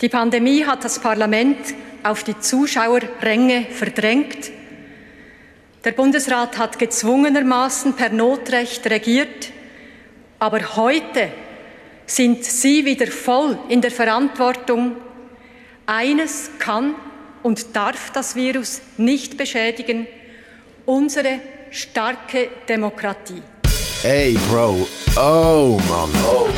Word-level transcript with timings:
Die 0.00 0.08
Pandemie 0.08 0.64
hat 0.64 0.82
das 0.82 0.98
Parlament 0.98 1.58
auf 2.02 2.24
die 2.24 2.38
Zuschauerränge 2.38 3.66
verdrängt. 3.70 4.50
Der 5.84 5.92
Bundesrat 5.92 6.56
hat 6.56 6.78
gezwungenermaßen 6.78 7.94
per 7.94 8.08
Notrecht 8.08 8.86
regiert. 8.86 9.50
Aber 10.38 10.76
heute 10.76 11.30
sind 12.06 12.44
Sie 12.44 12.86
wieder 12.86 13.08
voll 13.08 13.58
in 13.68 13.82
der 13.82 13.90
Verantwortung. 13.90 14.96
Eines 15.84 16.50
kann 16.58 16.94
und 17.42 17.76
darf 17.76 18.10
das 18.10 18.34
Virus 18.34 18.80
nicht 18.96 19.36
beschädigen, 19.36 20.06
unsere 20.86 21.40
starke 21.70 22.48
Demokratie. 22.68 23.42
Hey 24.02 24.38
Bro, 24.50 24.88
oh 25.16 25.78
Mann, 25.88 26.10
oh 26.26 26.48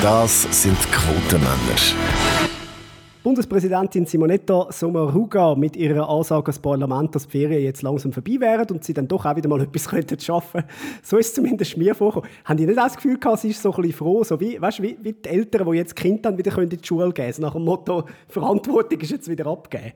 das 0.00 0.46
sind 0.50 0.78
Quotenmänner. 0.92 2.47
Bundespräsidentin 3.28 4.06
Simonetta 4.06 4.68
Sommaruga 4.70 5.54
mit 5.54 5.76
ihrer 5.76 6.08
Ansage 6.08 6.46
ans 6.46 6.58
Parlament, 6.60 7.14
dass 7.14 7.26
die 7.26 7.32
Ferien 7.32 7.62
jetzt 7.62 7.82
langsam 7.82 8.10
vorbei 8.10 8.40
wären 8.40 8.66
und 8.70 8.82
sie 8.82 8.94
dann 8.94 9.06
doch 9.06 9.26
auch 9.26 9.36
wieder 9.36 9.50
mal 9.50 9.60
etwas 9.64 9.86
könnten 9.86 10.18
schaffen 10.18 10.64
So 11.02 11.18
ist 11.18 11.26
es 11.26 11.34
zumindest 11.34 11.76
mir 11.76 11.94
vorgekommen. 11.94 12.30
Haben 12.46 12.56
die 12.56 12.64
nicht 12.64 12.78
das 12.78 12.96
Gefühl 12.96 13.18
gehabt, 13.18 13.40
sie 13.40 13.50
ist 13.50 13.60
so 13.60 13.70
ein 13.70 13.82
bisschen 13.82 13.98
froh, 13.98 14.24
so 14.24 14.40
wie, 14.40 14.58
weißt, 14.58 14.80
wie, 14.80 14.96
wie 15.02 15.12
die 15.12 15.28
Eltern, 15.28 15.70
die 15.70 15.76
jetzt 15.76 15.94
Kind 15.94 16.24
dann 16.24 16.38
wieder 16.38 16.56
in 16.56 16.70
die 16.70 16.78
Schule 16.82 17.12
gehen 17.12 17.30
können, 17.30 17.42
nach 17.42 17.52
dem 17.52 17.64
Motto, 17.66 18.04
Verantwortung 18.28 18.98
ist 18.98 19.10
jetzt 19.10 19.28
wieder 19.28 19.46
abgegeben. 19.46 19.92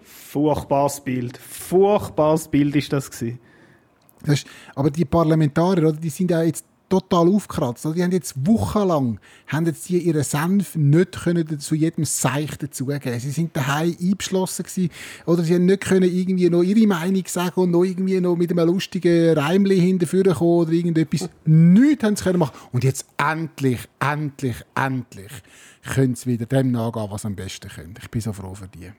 Furchtbares 0.00 1.00
Bild. 1.00 1.38
Furchtbares 1.38 2.46
Bild 2.46 2.76
ist 2.76 2.92
das 2.92 3.10
gewesen. 3.10 3.40
Das 4.22 4.34
ist, 4.34 4.46
aber 4.76 4.92
die 4.92 5.04
Parlamentarier, 5.04 5.90
die 5.90 6.08
sind 6.08 6.30
ja 6.30 6.44
jetzt 6.44 6.64
total 6.90 7.28
aufgekratzt. 7.28 7.86
Also 7.86 7.94
die 7.94 8.02
haben 8.02 8.12
jetzt 8.12 8.34
wochenlang 8.46 9.18
haben 9.46 9.64
jetzt 9.64 9.88
die 9.88 9.98
ihren 9.98 10.22
Senf 10.22 10.76
nicht 10.76 11.12
können 11.22 11.58
zu 11.58 11.74
jedem 11.74 12.04
Seich 12.04 12.58
dazugeben. 12.58 13.18
Sie 13.18 13.30
sind 13.30 13.56
daheim 13.56 13.96
eingeschlossen 13.98 14.64
gewesen, 14.64 14.90
oder 15.24 15.42
sie 15.42 15.54
haben 15.54 15.64
nicht 15.64 15.80
können 15.80 16.10
irgendwie 16.12 16.50
noch 16.50 16.62
ihre 16.62 16.86
Meinung 16.86 17.24
sagen 17.26 17.60
und 17.60 17.70
noch 17.70 17.84
irgendwie 17.84 18.20
noch 18.20 18.36
mit 18.36 18.50
einem 18.50 18.66
lustigen 18.66 19.38
Reimli 19.38 19.80
hinterführen 19.80 20.34
kommen 20.34 20.60
oder 20.60 20.72
irgendetwas. 20.72 21.30
Nichts 21.46 22.04
haben 22.04 22.16
sie 22.16 22.24
können 22.24 22.38
machen. 22.38 22.56
Und 22.72 22.84
jetzt 22.84 23.06
endlich, 23.16 23.80
endlich, 24.00 24.56
endlich 24.74 25.32
können 25.94 26.14
sie 26.14 26.30
wieder 26.30 26.46
dem 26.46 26.72
nachgehen, 26.72 27.06
was 27.10 27.22
sie 27.22 27.28
am 27.28 27.36
besten 27.36 27.68
können. 27.68 27.94
Ich 28.02 28.10
bin 28.10 28.20
so 28.20 28.32
froh 28.32 28.54
für 28.54 28.68
die. 28.68 28.90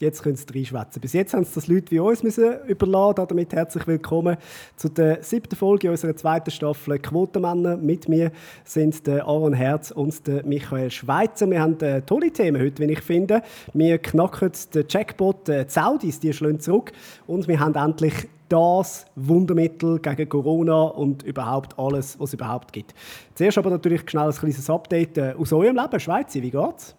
Jetzt 0.00 0.24
können 0.24 0.34
sie 0.34 0.46
reinschwätzen. 0.52 1.00
Bis 1.00 1.12
jetzt 1.12 1.34
haben 1.34 1.44
sie 1.44 1.54
das 1.54 1.68
Leute 1.68 1.92
wie 1.92 2.00
uns 2.00 2.20
überladen. 2.66 3.26
Damit 3.28 3.52
herzlich 3.52 3.86
willkommen 3.86 4.36
zu 4.74 4.88
der 4.88 5.22
siebten 5.22 5.54
Folge 5.54 5.88
unserer 5.88 6.16
zweiten 6.16 6.50
Staffel 6.50 6.98
Quotenmänner. 6.98 7.76
Mit 7.76 8.08
mir 8.08 8.32
sind 8.64 9.06
der 9.06 9.24
Aaron 9.24 9.52
Herz 9.52 9.92
und 9.92 10.26
der 10.26 10.44
Michael 10.44 10.90
Schweizer. 10.90 11.48
Wir 11.48 11.60
haben 11.60 11.78
äh, 11.80 12.02
tolle 12.02 12.32
Themen 12.32 12.60
heute, 12.60 12.82
wie 12.82 12.92
ich 12.92 13.02
finde. 13.02 13.42
Wir 13.72 13.98
knacken 13.98 14.50
den 14.74 14.84
Jackpot, 14.88 15.48
äh, 15.48 15.64
die 15.64 15.70
Saudis, 15.70 16.18
die 16.18 16.32
schlagen 16.32 16.58
zurück. 16.58 16.90
Und 17.28 17.46
wir 17.46 17.60
haben 17.60 17.76
endlich 17.76 18.28
das 18.48 19.06
Wundermittel 19.14 20.00
gegen 20.00 20.28
Corona 20.28 20.82
und 20.82 21.22
überhaupt 21.22 21.78
alles, 21.78 22.18
was 22.18 22.30
es 22.30 22.34
überhaupt 22.34 22.72
gibt. 22.72 22.94
Zuerst 23.36 23.58
aber 23.58 23.70
natürlich 23.70 24.10
schnell 24.10 24.26
ein 24.26 24.34
kleines 24.34 24.68
Update 24.68 25.18
äh, 25.18 25.34
aus 25.38 25.52
eurem 25.52 25.76
Leben. 25.76 26.00
Schweizer, 26.00 26.42
wie 26.42 26.50
geht's? 26.50 26.96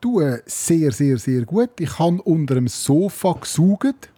Du, 0.00 0.22
sehr, 0.46 0.92
sehr, 0.92 1.18
sehr 1.18 1.44
gut. 1.44 1.70
Ich 1.78 1.98
habe 1.98 2.22
unter 2.22 2.54
dem 2.54 2.68
Sofa 2.68 3.36
gesaugt. 3.38 4.08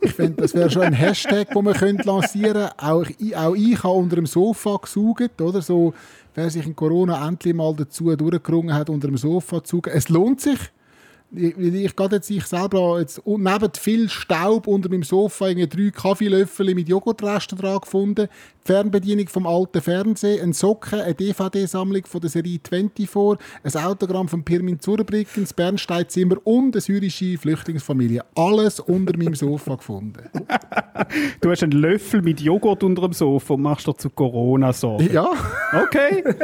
ich 0.00 0.12
finde, 0.12 0.42
das 0.42 0.52
wäre 0.52 0.68
schon 0.68 0.82
ein 0.82 0.92
Hashtag, 0.92 1.50
den 1.50 1.64
man 1.64 1.74
lancieren 1.74 2.52
könnte. 2.52 2.72
Auch, 2.78 3.06
ich, 3.18 3.36
auch 3.36 3.54
ich 3.54 3.82
habe 3.84 3.94
unter 3.94 4.16
dem 4.16 4.26
Sofa 4.26 4.76
gesaugt. 4.82 5.40
Oder? 5.40 5.62
So, 5.62 5.94
wer 6.34 6.50
sich 6.50 6.66
in 6.66 6.74
Corona 6.74 7.26
endlich 7.28 7.54
mal 7.54 7.72
dazu 7.76 8.16
durchgerungen 8.16 8.74
hat, 8.74 8.90
unter 8.90 9.06
dem 9.06 9.16
Sofa 9.16 9.62
zu 9.62 9.76
saugen. 9.76 9.92
Es 9.94 10.08
lohnt 10.08 10.40
sich 10.40 10.58
ich, 11.34 11.58
ich 11.58 11.96
gehe 11.96 12.08
jetzt 12.10 12.30
ich 12.30 12.44
selber 12.44 13.00
jetzt 13.00 13.20
neben 13.26 13.70
viel 13.76 14.08
Staub 14.08 14.66
unter 14.66 14.88
meinem 14.88 15.02
Sofa 15.02 15.52
drei 15.52 15.90
Kaffeelöffel 15.90 16.74
mit 16.74 16.88
Joghurtresten 16.88 17.58
dran 17.58 17.80
gefunden, 17.80 18.28
die 18.28 18.66
Fernbedienung 18.66 19.28
vom 19.28 19.46
alten 19.46 19.80
Fernsehen, 19.80 20.42
ein 20.42 20.52
Socken, 20.52 21.00
eine 21.00 21.14
DVD-Sammlung 21.14 22.06
von 22.06 22.20
der 22.20 22.30
Serie 22.30 22.60
24, 22.66 23.38
ein 23.62 23.84
Autogramm 23.84 24.28
von 24.28 24.44
Pirmin 24.44 24.80
Zurbrücken, 24.80 25.42
das 25.42 25.52
Bernsteinzimmer 25.52 26.36
und 26.44 26.74
eine 26.74 26.80
syrische 26.80 27.38
Flüchtlingsfamilie. 27.38 28.24
Alles 28.34 28.80
unter 28.80 29.16
meinem 29.16 29.34
Sofa 29.34 29.76
gefunden. 29.76 30.28
du 31.40 31.50
hast 31.50 31.62
einen 31.62 31.72
Löffel 31.72 32.22
mit 32.22 32.40
Joghurt 32.40 32.82
unter 32.82 33.02
dem 33.02 33.12
Sofa 33.12 33.54
und 33.54 33.62
machst 33.62 33.86
dir 33.86 33.96
zu 33.96 34.10
Corona 34.10 34.72
Sorgen. 34.72 35.12
Ja. 35.12 35.30
Okay. 35.72 36.22
Gut. 36.22 36.36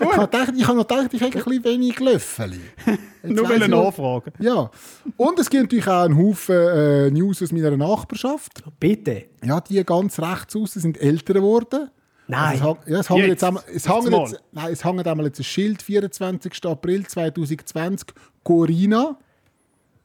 Ich 0.00 0.16
habe, 0.16 0.26
gedacht, 0.26 0.52
ich 0.56 0.66
habe 0.66 0.78
noch 0.78 0.86
gedacht, 0.86 1.12
ich 1.12 1.22
habe 1.22 1.32
ein 1.32 1.44
bisschen 1.44 1.64
wenig 1.64 2.00
Löffel. 2.00 2.52
Nur 3.22 3.48
eine 3.48 3.68
nachfragen. 3.68 4.32
Ja. 4.38 4.70
Und 5.16 5.38
es 5.38 5.48
gibt 5.48 5.64
natürlich 5.64 5.86
auch 5.86 6.04
einen 6.04 6.18
Haufen 6.18 6.56
äh, 6.56 7.10
News 7.10 7.42
aus 7.42 7.52
meiner 7.52 7.76
Nachbarschaft. 7.76 8.62
Bitte. 8.80 9.26
Ja, 9.44 9.60
die 9.60 9.82
ganz 9.84 10.18
rechts 10.18 10.56
außen 10.56 10.82
sind 10.82 11.00
älter 11.00 11.34
geworden. 11.34 11.90
Nein. 12.28 12.52
Also 12.52 12.78
es, 12.84 12.90
ja, 12.90 13.00
es 13.00 13.10
hängt 13.10 13.26
jetzt, 13.26 13.44
einmal, 13.44 13.62
es 13.72 13.88
hängt 13.88 14.10
jetzt, 14.10 14.42
nein, 14.52 14.72
es 14.72 14.84
hängt 14.84 15.06
einmal 15.06 15.26
jetzt 15.26 15.40
ein 15.40 15.44
Schild, 15.44 15.82
24. 15.82 16.64
April 16.64 17.06
2020, 17.06 18.08
Corina. 18.42 19.18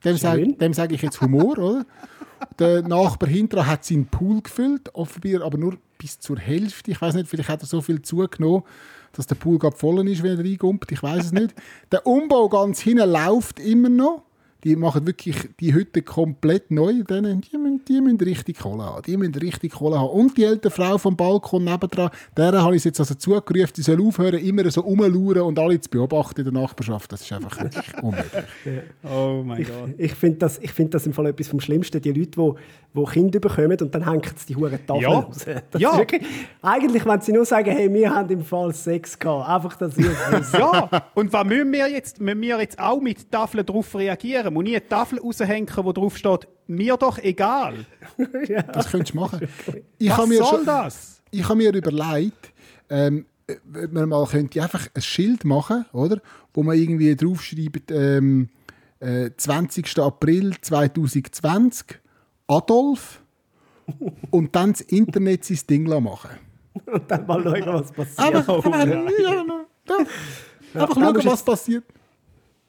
Dem 0.03 0.17
sage 0.17 0.55
sag 0.73 0.91
ich 0.91 1.01
jetzt 1.01 1.21
Humor, 1.21 1.57
oder? 1.57 1.85
Der 2.59 2.81
Nachbar 2.81 3.29
hinterher 3.29 3.67
hat 3.67 3.85
seinen 3.85 4.07
Pool 4.07 4.41
gefüllt, 4.41 4.93
offenbar 4.93 5.45
aber 5.45 5.57
nur 5.57 5.77
bis 5.97 6.19
zur 6.19 6.37
Hälfte. 6.37 6.91
Ich 6.91 7.01
weiß 7.01 7.15
nicht, 7.15 7.29
vielleicht 7.29 7.49
hat 7.49 7.61
er 7.61 7.67
so 7.67 7.81
viel 7.81 8.01
zugenommen, 8.01 8.63
dass 9.13 9.27
der 9.27 9.35
Pool 9.35 9.57
gerade 9.59 9.75
voll 9.75 10.07
ist, 10.07 10.23
wenn 10.23 10.37
er 10.37 10.43
reinkommt. 10.43 10.91
Ich 10.91 11.01
weiß 11.01 11.25
es 11.25 11.31
nicht. 11.31 11.55
Der 11.91 12.05
Umbau 12.05 12.49
ganz 12.49 12.79
hinten 12.79 13.09
läuft 13.09 13.59
immer 13.59 13.89
noch. 13.89 14.23
Die 14.67 14.75
machen 14.75 15.07
wirklich 15.07 15.37
die 15.61 15.73
Hütte 15.73 16.01
komplett 16.01 16.71
neu. 16.71 16.91
Die 16.91 17.21
müssen, 17.21 17.85
die 17.87 18.01
müssen 18.01 18.17
richtig 18.17 18.59
Kohle 18.59 18.83
haben. 18.83 19.01
Die 19.03 19.15
müssen 19.15 19.35
richtig 19.35 19.71
Kohle 19.71 19.97
haben. 19.97 20.09
Und 20.09 20.37
die 20.37 20.43
ältere 20.43 20.71
Frau 20.71 20.97
vom 20.97 21.15
Balkon 21.15 21.63
nebendran, 21.63 22.09
der 22.35 22.51
habe 22.61 22.75
ich 22.75 22.83
jetzt 22.83 22.99
also 22.99 23.15
zugerufen, 23.15 23.71
die 23.77 23.81
soll 23.81 24.05
aufhören, 24.05 24.39
immer 24.39 24.69
so 24.69 24.81
rumzulauern 24.81 25.43
und 25.43 25.57
alle 25.57 25.79
zu 25.79 25.89
beobachten 25.89 26.41
in 26.45 26.53
der 26.53 26.61
Nachbarschaft. 26.61 27.09
Das 27.13 27.21
ist 27.21 27.31
einfach 27.31 27.57
wirklich 27.61 27.85
unmöglich. 28.03 28.43
Oh 29.03 29.41
mein 29.45 29.63
Gott. 29.63 29.93
Ich, 29.97 30.11
ich 30.11 30.15
finde 30.15 30.39
das, 30.39 30.57
find 30.57 30.93
das 30.93 31.05
im 31.05 31.13
Fall 31.13 31.27
etwas 31.27 31.47
vom 31.47 31.61
Schlimmsten. 31.61 32.01
Die 32.01 32.11
Leute, 32.11 32.31
die, 32.31 32.51
die 33.05 33.11
Kinder 33.11 33.39
bekommen 33.39 33.77
und 33.79 33.93
dann 33.93 34.05
hängen 34.05 34.21
sie 34.35 34.47
die 34.47 34.55
Huren 34.55 34.79
Tafeln 34.85 35.01
ja. 35.01 35.09
raus. 35.09 35.45
Das 35.71 35.81
ja. 35.81 35.97
Wirklich, 35.97 36.23
eigentlich, 36.61 37.05
wenn 37.05 37.21
sie 37.21 37.31
nur 37.31 37.45
sagen, 37.45 37.71
hey, 37.71 37.93
wir 37.93 38.13
haben 38.13 38.29
im 38.29 38.43
Fall 38.43 38.73
Sex 38.73 39.17
gehabt. 39.17 39.49
Einfach, 39.49 39.77
dass 39.77 39.97
ihr 39.97 40.11
es 40.33 40.51
Ja, 40.51 40.89
und 41.13 41.31
was 41.31 41.45
müssen 41.45 41.71
wir 41.71 41.87
jetzt? 41.89 42.19
Müssen 42.19 42.41
wir 42.41 42.59
jetzt 42.59 42.79
auch 42.79 43.01
mit 43.01 43.31
Tafeln 43.31 43.65
darauf 43.65 43.95
reagieren? 43.95 44.53
Muss 44.53 44.63
nie 44.63 44.75
eine 44.75 44.87
Tafel 44.87 45.19
raushängen, 45.19 45.69
wo 45.75 45.91
drauf 45.91 46.17
steht, 46.17 46.47
mir 46.67 46.97
doch 46.97 47.17
egal. 47.19 47.85
ja. 48.47 48.61
Das 48.63 48.91
könntest 48.91 49.13
du 49.13 49.19
machen. 49.19 49.47
Ich 49.97 50.09
Was 50.09 50.27
mir 50.27 50.37
soll 50.37 50.47
schon, 50.47 50.65
das? 50.65 51.21
Ich 51.31 51.43
habe 51.43 51.55
mir 51.55 51.73
überlegt, 51.73 52.51
ähm, 52.89 53.25
ob 53.49 53.91
man 53.91 54.09
mal 54.09 54.25
könnte 54.27 54.61
einfach 54.61 54.87
ein 54.93 55.01
Schild 55.01 55.45
machen, 55.45 55.85
oder? 55.93 56.19
Wo 56.53 56.63
man 56.63 56.77
irgendwie 56.77 57.15
draufschreibt, 57.15 57.91
ähm, 57.91 58.49
äh, 58.99 59.31
20. 59.35 59.99
April 59.99 60.53
2020, 60.61 61.99
Adolf, 62.47 63.21
und 64.31 64.55
dann 64.55 64.73
das 64.73 64.81
Internet 64.81 65.45
sein 65.45 65.59
Ding 65.69 66.03
machen. 66.03 66.31
Und 66.85 67.09
dann 67.09 67.25
mal 67.25 67.41
schauen, 67.41 67.65
was 67.65 67.91
passiert. 67.91 68.49
Aber, 68.49 68.65
aber, 68.65 68.87
ja, 68.87 69.01
ja, 69.19 69.45
ja. 69.87 70.81
Einfach 70.81 70.95
schauen, 70.95 71.25
was 71.25 71.43
passiert. 71.43 71.83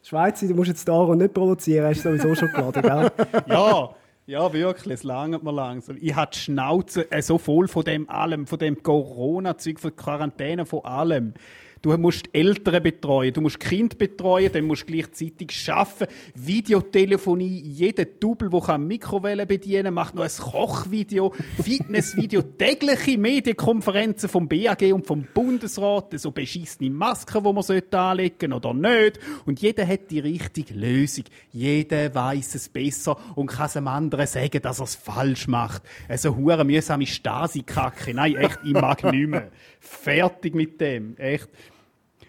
Schweizer, 0.02 0.48
du 0.48 0.54
musst 0.54 0.68
jetzt 0.68 0.88
da 0.88 0.94
und 0.94 1.18
nicht 1.18 1.34
provozieren, 1.34 1.86
hast 1.86 2.04
du 2.04 2.16
sowieso 2.16 2.34
schon 2.34 2.50
geladen, 2.50 2.80
gell? 2.80 3.10
ja, 3.48 3.90
ja, 4.26 4.52
wirklich, 4.52 4.94
es 4.94 5.02
langt 5.02 5.42
mir 5.42 5.52
langsam. 5.52 5.98
Ich 6.00 6.14
habe 6.14 6.30
die 6.32 6.38
Schnauze 6.38 7.10
äh, 7.10 7.20
so 7.20 7.36
voll 7.36 7.68
von 7.68 7.84
dem 7.84 8.08
allem, 8.08 8.46
von 8.46 8.58
dem 8.58 8.82
Corona-Zeug, 8.82 9.78
von 9.78 9.90
der 9.90 9.96
Quarantäne, 10.02 10.64
von 10.64 10.84
allem. 10.86 11.34
Du 11.82 11.96
musst 11.96 12.28
Eltern 12.32 12.82
betreuen, 12.82 13.32
du 13.32 13.40
musst 13.40 13.60
Kind 13.60 13.98
betreuen, 13.98 14.50
dann 14.52 14.64
musst 14.64 14.82
du 14.82 14.92
gleichzeitig 14.92 15.70
arbeiten. 15.70 16.12
Videotelefonie, 16.34 17.60
jeder 17.60 18.04
Double, 18.04 18.50
der 18.50 18.60
kann 18.60 18.86
Mikrowelle 18.86 19.46
bedienen 19.46 19.94
macht 19.94 20.14
noch 20.14 20.24
ein 20.24 20.30
Kochvideo, 20.30 21.32
Fitnessvideo, 21.62 22.42
tägliche 22.42 23.18
Medienkonferenzen 23.18 24.28
vom 24.28 24.48
BAG 24.48 24.82
und 24.92 25.06
vom 25.06 25.26
Bundesrat, 25.32 26.18
so 26.18 26.30
beschissene 26.30 26.90
Masken, 26.90 27.44
die 27.44 27.52
man 27.52 27.82
anlegen 27.92 28.52
oder 28.52 28.74
nicht. 28.74 29.20
Und 29.46 29.60
jeder 29.60 29.86
hat 29.86 30.10
die 30.10 30.20
richtige 30.20 30.74
Lösung. 30.74 31.24
Jeder 31.52 32.14
weiß 32.14 32.54
es 32.54 32.68
besser 32.68 33.16
und 33.34 33.46
kann 33.46 33.66
es 33.66 33.76
einem 33.76 33.88
anderen 33.88 34.26
sagen, 34.26 34.60
dass 34.62 34.80
er 34.80 34.84
es 34.84 34.94
falsch 34.94 35.48
macht. 35.48 35.82
Also 36.08 36.36
hure 36.36 36.64
mühsame 36.64 37.06
Stasi-Kacke. 37.06 38.14
Nein, 38.14 38.36
echt, 38.36 38.58
ich 38.64 38.72
mag 38.72 39.02
nicht 39.04 39.28
mehr. 39.28 39.50
Fertig 39.80 40.54
mit 40.54 40.80
dem. 40.80 41.16
Echt. 41.16 41.48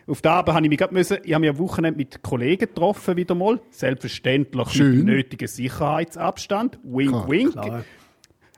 Auf 0.09 0.21
der 0.23 0.31
Abend 0.31 0.55
habe 0.55 0.65
ich 0.65 0.69
mich 0.69 0.79
gerade 0.79 0.93
müssen, 0.93 1.17
ich 1.23 1.33
habe 1.33 1.41
mich 1.41 1.49
am 1.51 1.59
Wochenende 1.59 1.97
mit 1.97 2.23
Kollegen 2.23 2.61
getroffen, 2.67 3.15
wieder 3.15 3.35
mal. 3.35 3.61
Selbstverständlich 3.69 4.69
Schön. 4.69 4.97
mit 4.97 5.05
nötigen 5.05 5.47
Sicherheitsabstand. 5.47 6.79
Wink, 6.83 7.11
Klar, 7.11 7.29
wink. 7.29 7.51
klar. 7.51 7.83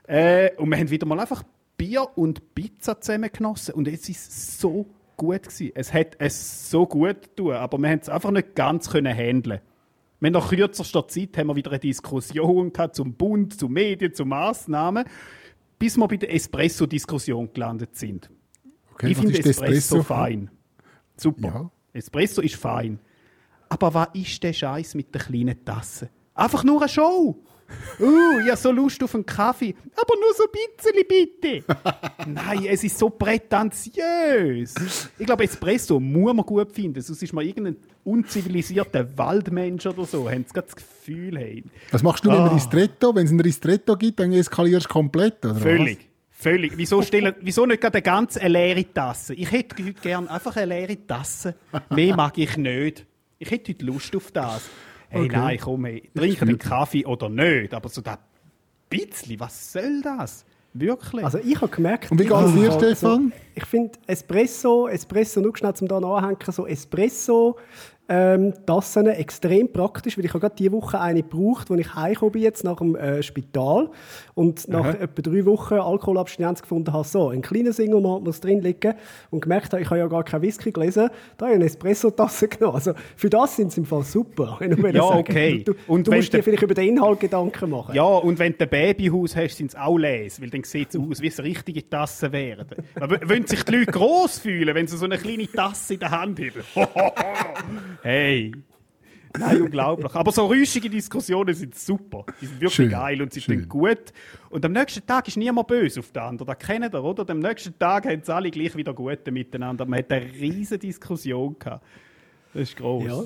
Äh, 0.06 0.50
und 0.56 0.70
wir 0.70 0.78
haben 0.78 0.90
wieder 0.90 1.06
mal 1.06 1.20
einfach 1.20 1.42
Bier 1.76 2.06
und 2.16 2.54
Pizza 2.54 3.00
zusammen 3.00 3.30
genossen. 3.30 3.74
Und 3.74 3.86
es 3.86 4.08
ist 4.08 4.60
so 4.60 4.86
gut 5.18 5.42
gewesen. 5.42 5.72
Es 5.74 5.92
hat 5.92 6.16
es 6.18 6.70
so 6.70 6.86
gut 6.86 7.36
getan, 7.36 7.56
aber 7.56 7.76
wir 7.78 7.90
haben 7.90 8.00
es 8.00 8.08
einfach 8.08 8.30
nicht 8.30 8.54
ganz 8.54 8.88
können 8.88 9.14
handeln. 9.14 9.60
Wir 10.20 10.28
haben 10.28 10.32
nach 10.32 10.48
kürzester 10.48 11.06
Zeit 11.08 11.36
haben 11.36 11.48
wir 11.48 11.56
wieder 11.56 11.72
eine 11.72 11.80
Diskussion 11.80 12.72
gehabt 12.72 12.96
zum 12.96 13.12
Bund, 13.14 13.58
zu 13.58 13.68
Medien, 13.68 14.14
zu 14.14 14.24
Massnahmen, 14.24 15.04
bis 15.78 15.98
wir 15.98 16.08
bei 16.08 16.16
der 16.16 16.32
Espresso-Diskussion 16.34 17.50
gelandet 17.52 17.96
sind. 17.96 18.30
Okay, 18.94 19.10
ich 19.10 19.18
finde 19.18 19.34
Espresso, 19.38 19.64
Espresso? 19.64 20.02
fein. 20.02 20.50
Super. 21.22 21.48
Ja. 21.48 21.70
Espresso 21.94 22.40
ist 22.42 22.56
fein. 22.56 22.98
Aber 23.68 23.94
was 23.94 24.08
ist 24.14 24.42
der 24.42 24.52
Scheiß 24.52 24.94
mit 24.94 25.14
der 25.14 25.22
kleinen 25.22 25.64
Tasse? 25.64 26.08
Einfach 26.34 26.64
nur 26.64 26.80
eine 26.80 26.88
Show. 26.88 27.38
Uh, 27.98 28.38
ich 28.44 28.48
habe 28.50 28.56
so 28.58 28.70
Lust 28.70 29.02
auf 29.02 29.14
einen 29.14 29.24
Kaffee. 29.24 29.74
Aber 29.96 30.12
nur 30.20 30.34
so 30.34 30.42
ein 30.44 30.50
bisschen, 30.76 31.08
bitte. 31.08 31.64
Nein, 32.30 32.66
es 32.68 32.84
ist 32.84 32.98
so 32.98 33.08
prätentiös. 33.08 34.74
Ich 35.18 35.24
glaube, 35.24 35.44
Espresso 35.44 35.98
muss 35.98 36.34
man 36.34 36.44
gut 36.44 36.70
finden. 36.72 37.00
Sonst 37.00 37.22
ist 37.22 37.32
man 37.32 37.46
irgendein 37.46 37.76
unzivilisierter 38.04 39.16
Waldmensch 39.16 39.86
oder 39.86 40.04
so. 40.04 40.28
Haben 40.30 40.44
sie 40.46 40.52
das 40.60 40.74
Gefühl, 40.76 41.38
hey. 41.38 41.64
Was 41.90 42.02
machst 42.02 42.24
du 42.24 42.30
mit 42.30 42.38
Ah. 42.38 42.44
einem 42.44 42.54
Ristretto? 42.54 43.14
Wenn 43.14 43.24
es 43.26 43.32
ein 43.32 43.40
Ristretto 43.40 43.96
gibt, 43.96 44.20
dann 44.20 44.32
eskalierst 44.32 44.86
du 44.86 44.90
komplett, 44.90 45.44
oder 45.44 45.54
Völlig. 45.54 46.10
Völlig. 46.42 46.72
Wieso, 46.76 47.02
stellen, 47.02 47.34
wieso 47.40 47.66
nicht 47.66 47.80
gerade 47.80 47.98
eine 47.98 48.02
ganz 48.02 48.36
eine 48.36 48.48
leere 48.48 48.84
Tasse? 48.92 49.32
Ich 49.34 49.52
hätte 49.52 49.76
heute 49.84 49.92
gerne 49.94 50.28
einfach 50.28 50.56
eine 50.56 50.66
leere 50.66 51.06
Tasse. 51.06 51.54
Mehr 51.90 52.16
mag 52.16 52.36
ich 52.36 52.56
nicht. 52.56 53.06
Ich 53.38 53.48
hätte 53.48 53.72
heute 53.72 53.84
Lust 53.84 54.16
auf 54.16 54.32
das. 54.32 54.68
Hey, 55.08 55.26
Okay. 55.26 55.36
nein, 55.36 55.58
komm, 55.60 55.84
hey, 55.84 56.10
trinke 56.16 56.44
den 56.44 56.58
Kaffee 56.58 57.06
oder 57.06 57.28
nicht. 57.28 57.72
Aber 57.74 57.88
so 57.88 58.00
das 58.00 58.18
bisschen, 58.88 59.38
was 59.38 59.72
soll 59.72 60.02
das? 60.02 60.44
Wirklich? 60.74 61.24
Also 61.24 61.38
ich 61.38 61.54
habe 61.60 61.68
gemerkt... 61.68 62.10
Und 62.10 62.18
wie 62.18 62.24
ich 62.24 62.28
geht's 62.28 62.40
habe 62.40 62.52
dir, 62.58 62.70
halt 62.70 62.82
Stefan? 62.82 63.32
So, 63.51 63.51
ich 63.54 63.64
finde 63.66 63.92
Espresso, 64.06 64.88
Espresso, 64.88 65.40
nur 65.40 65.56
schnell 65.56 65.74
zum 65.74 65.88
da 65.88 66.00
nachhängen, 66.00 66.38
so 66.50 66.66
Espresso... 66.66 67.56
Ähm, 68.08 68.52
Tassen 68.66 69.06
extrem 69.06 69.72
praktisch, 69.72 70.18
weil 70.18 70.24
ich 70.24 70.34
habe 70.34 70.40
gerade 70.40 70.56
diese 70.58 70.72
Woche 70.72 71.00
eine 71.00 71.22
gebraucht, 71.22 71.70
als 71.70 71.80
ich 71.80 71.94
heimgekommen 71.94 72.32
bin 72.32 72.42
jetzt 72.42 72.64
nach 72.64 72.76
dem 72.76 72.96
äh, 72.96 73.22
Spital 73.22 73.90
und 74.34 74.68
nach 74.68 74.94
etwa 75.00 75.22
drei 75.22 75.46
Wochen 75.46 75.74
Alkoholabstinenz 75.74 76.60
gefunden 76.60 76.92
habe, 76.92 77.06
so, 77.06 77.28
ein 77.28 77.42
kleiner 77.42 77.72
Single 77.72 78.00
Malt 78.00 78.24
muss 78.24 78.40
drin 78.40 78.60
liegen 78.60 78.94
und 79.30 79.40
gemerkt 79.40 79.72
habe, 79.72 79.82
ich 79.82 79.88
habe 79.88 80.00
ja 80.00 80.08
gar 80.08 80.24
keinen 80.24 80.42
Whisky 80.42 80.72
gelesen, 80.72 81.10
da 81.38 81.46
habe 81.46 81.54
ich 81.54 81.56
eine 81.56 81.66
Espresso-Tasse 81.66 82.48
genommen. 82.48 82.74
Also 82.74 82.92
für 83.16 83.30
das 83.30 83.54
sind 83.54 83.72
sie 83.72 83.80
im 83.80 83.86
Fall 83.86 84.02
super. 84.02 84.58
Ja, 84.60 85.02
sagen, 85.02 85.18
okay. 85.20 85.62
Du, 85.64 85.74
Und 85.86 86.06
du 86.06 86.12
musst 86.12 86.32
dir 86.32 86.42
vielleicht 86.42 86.64
über 86.64 86.74
den 86.74 86.88
Inhalt 86.88 87.20
Gedanken 87.20 87.70
machen. 87.70 87.94
Ja, 87.94 88.02
und 88.02 88.38
wenn 88.38 88.52
du 88.58 88.64
ein 88.64 88.68
Babyhaus 88.68 89.36
hast, 89.36 89.56
sind 89.56 89.70
es 89.70 89.76
auch 89.76 89.96
les, 89.96 90.40
weil 90.42 90.50
dann 90.50 90.64
sieht 90.64 90.92
es 90.92 91.00
aus, 91.00 91.22
wie 91.22 91.28
es 91.28 91.42
richtige 91.42 91.88
Tassen 91.88 92.32
wären. 92.32 92.66
Wenn 93.42 93.48
sich 93.48 93.64
die 93.64 93.72
Leute 93.72 93.90
gross 93.90 94.38
fühlen, 94.38 94.72
wenn 94.72 94.86
sie 94.86 94.96
so 94.96 95.04
eine 95.04 95.18
kleine 95.18 95.50
Tasse 95.50 95.94
in 95.94 96.00
der 96.00 96.12
Hand 96.12 96.38
haben. 96.38 96.62
hey. 98.02 98.52
Nein, 99.36 99.62
unglaublich. 99.62 100.14
Aber 100.14 100.30
so 100.30 100.46
rüschige 100.46 100.88
Diskussionen 100.88 101.52
sind 101.52 101.74
super. 101.74 102.24
Die 102.40 102.46
sind 102.46 102.60
wirklich 102.60 102.74
Schön, 102.74 102.90
geil 102.90 103.20
und 103.20 103.32
sie 103.32 103.40
sind 103.40 103.68
gut. 103.68 104.12
Und 104.48 104.64
am 104.64 104.70
nächsten 104.70 105.04
Tag 105.04 105.26
ist 105.26 105.36
niemand 105.36 105.66
böse 105.66 105.98
auf 105.98 106.12
den 106.12 106.22
anderen. 106.22 106.46
Das 106.46 106.58
kennt 106.64 106.94
ihr, 106.94 107.02
oder? 107.02 107.22
Und 107.22 107.30
am 107.30 107.40
nächsten 107.40 107.76
Tag 107.76 108.06
haben 108.06 108.22
sie 108.22 108.32
alle 108.32 108.50
gleich 108.52 108.76
wieder 108.76 108.94
gut 108.94 109.28
miteinander. 109.28 109.86
Man 109.86 109.98
hat 109.98 110.12
eine 110.12 110.26
riesige 110.26 110.78
Diskussion 110.78 111.56
gehabt. 111.58 111.84
Das 112.54 112.62
ist 112.62 112.76
gross. 112.76 113.04
Ja. 113.04 113.24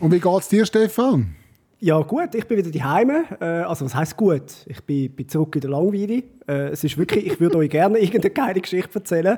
Und 0.00 0.12
wie 0.12 0.20
geht's 0.20 0.48
dir, 0.48 0.64
Stefan? 0.64 1.34
Ja, 1.84 1.98
gut, 1.98 2.32
ich 2.36 2.46
bin 2.46 2.58
wieder 2.58 2.70
daheim. 2.70 3.10
Äh, 3.40 3.44
also, 3.44 3.84
was 3.84 3.96
heisst 3.96 4.16
gut? 4.16 4.44
Ich 4.66 4.84
bin, 4.84 5.10
bin 5.16 5.28
zurück 5.28 5.56
in 5.56 5.62
der 5.62 5.70
Langweile. 5.70 6.22
Äh, 6.46 6.68
es 6.68 6.84
ist 6.84 6.96
wirklich, 6.96 7.26
ich 7.26 7.40
würde 7.40 7.58
euch 7.58 7.70
gerne 7.70 7.98
irgendeine 8.00 8.32
geile 8.32 8.60
Geschichte 8.60 9.00
erzählen. 9.00 9.36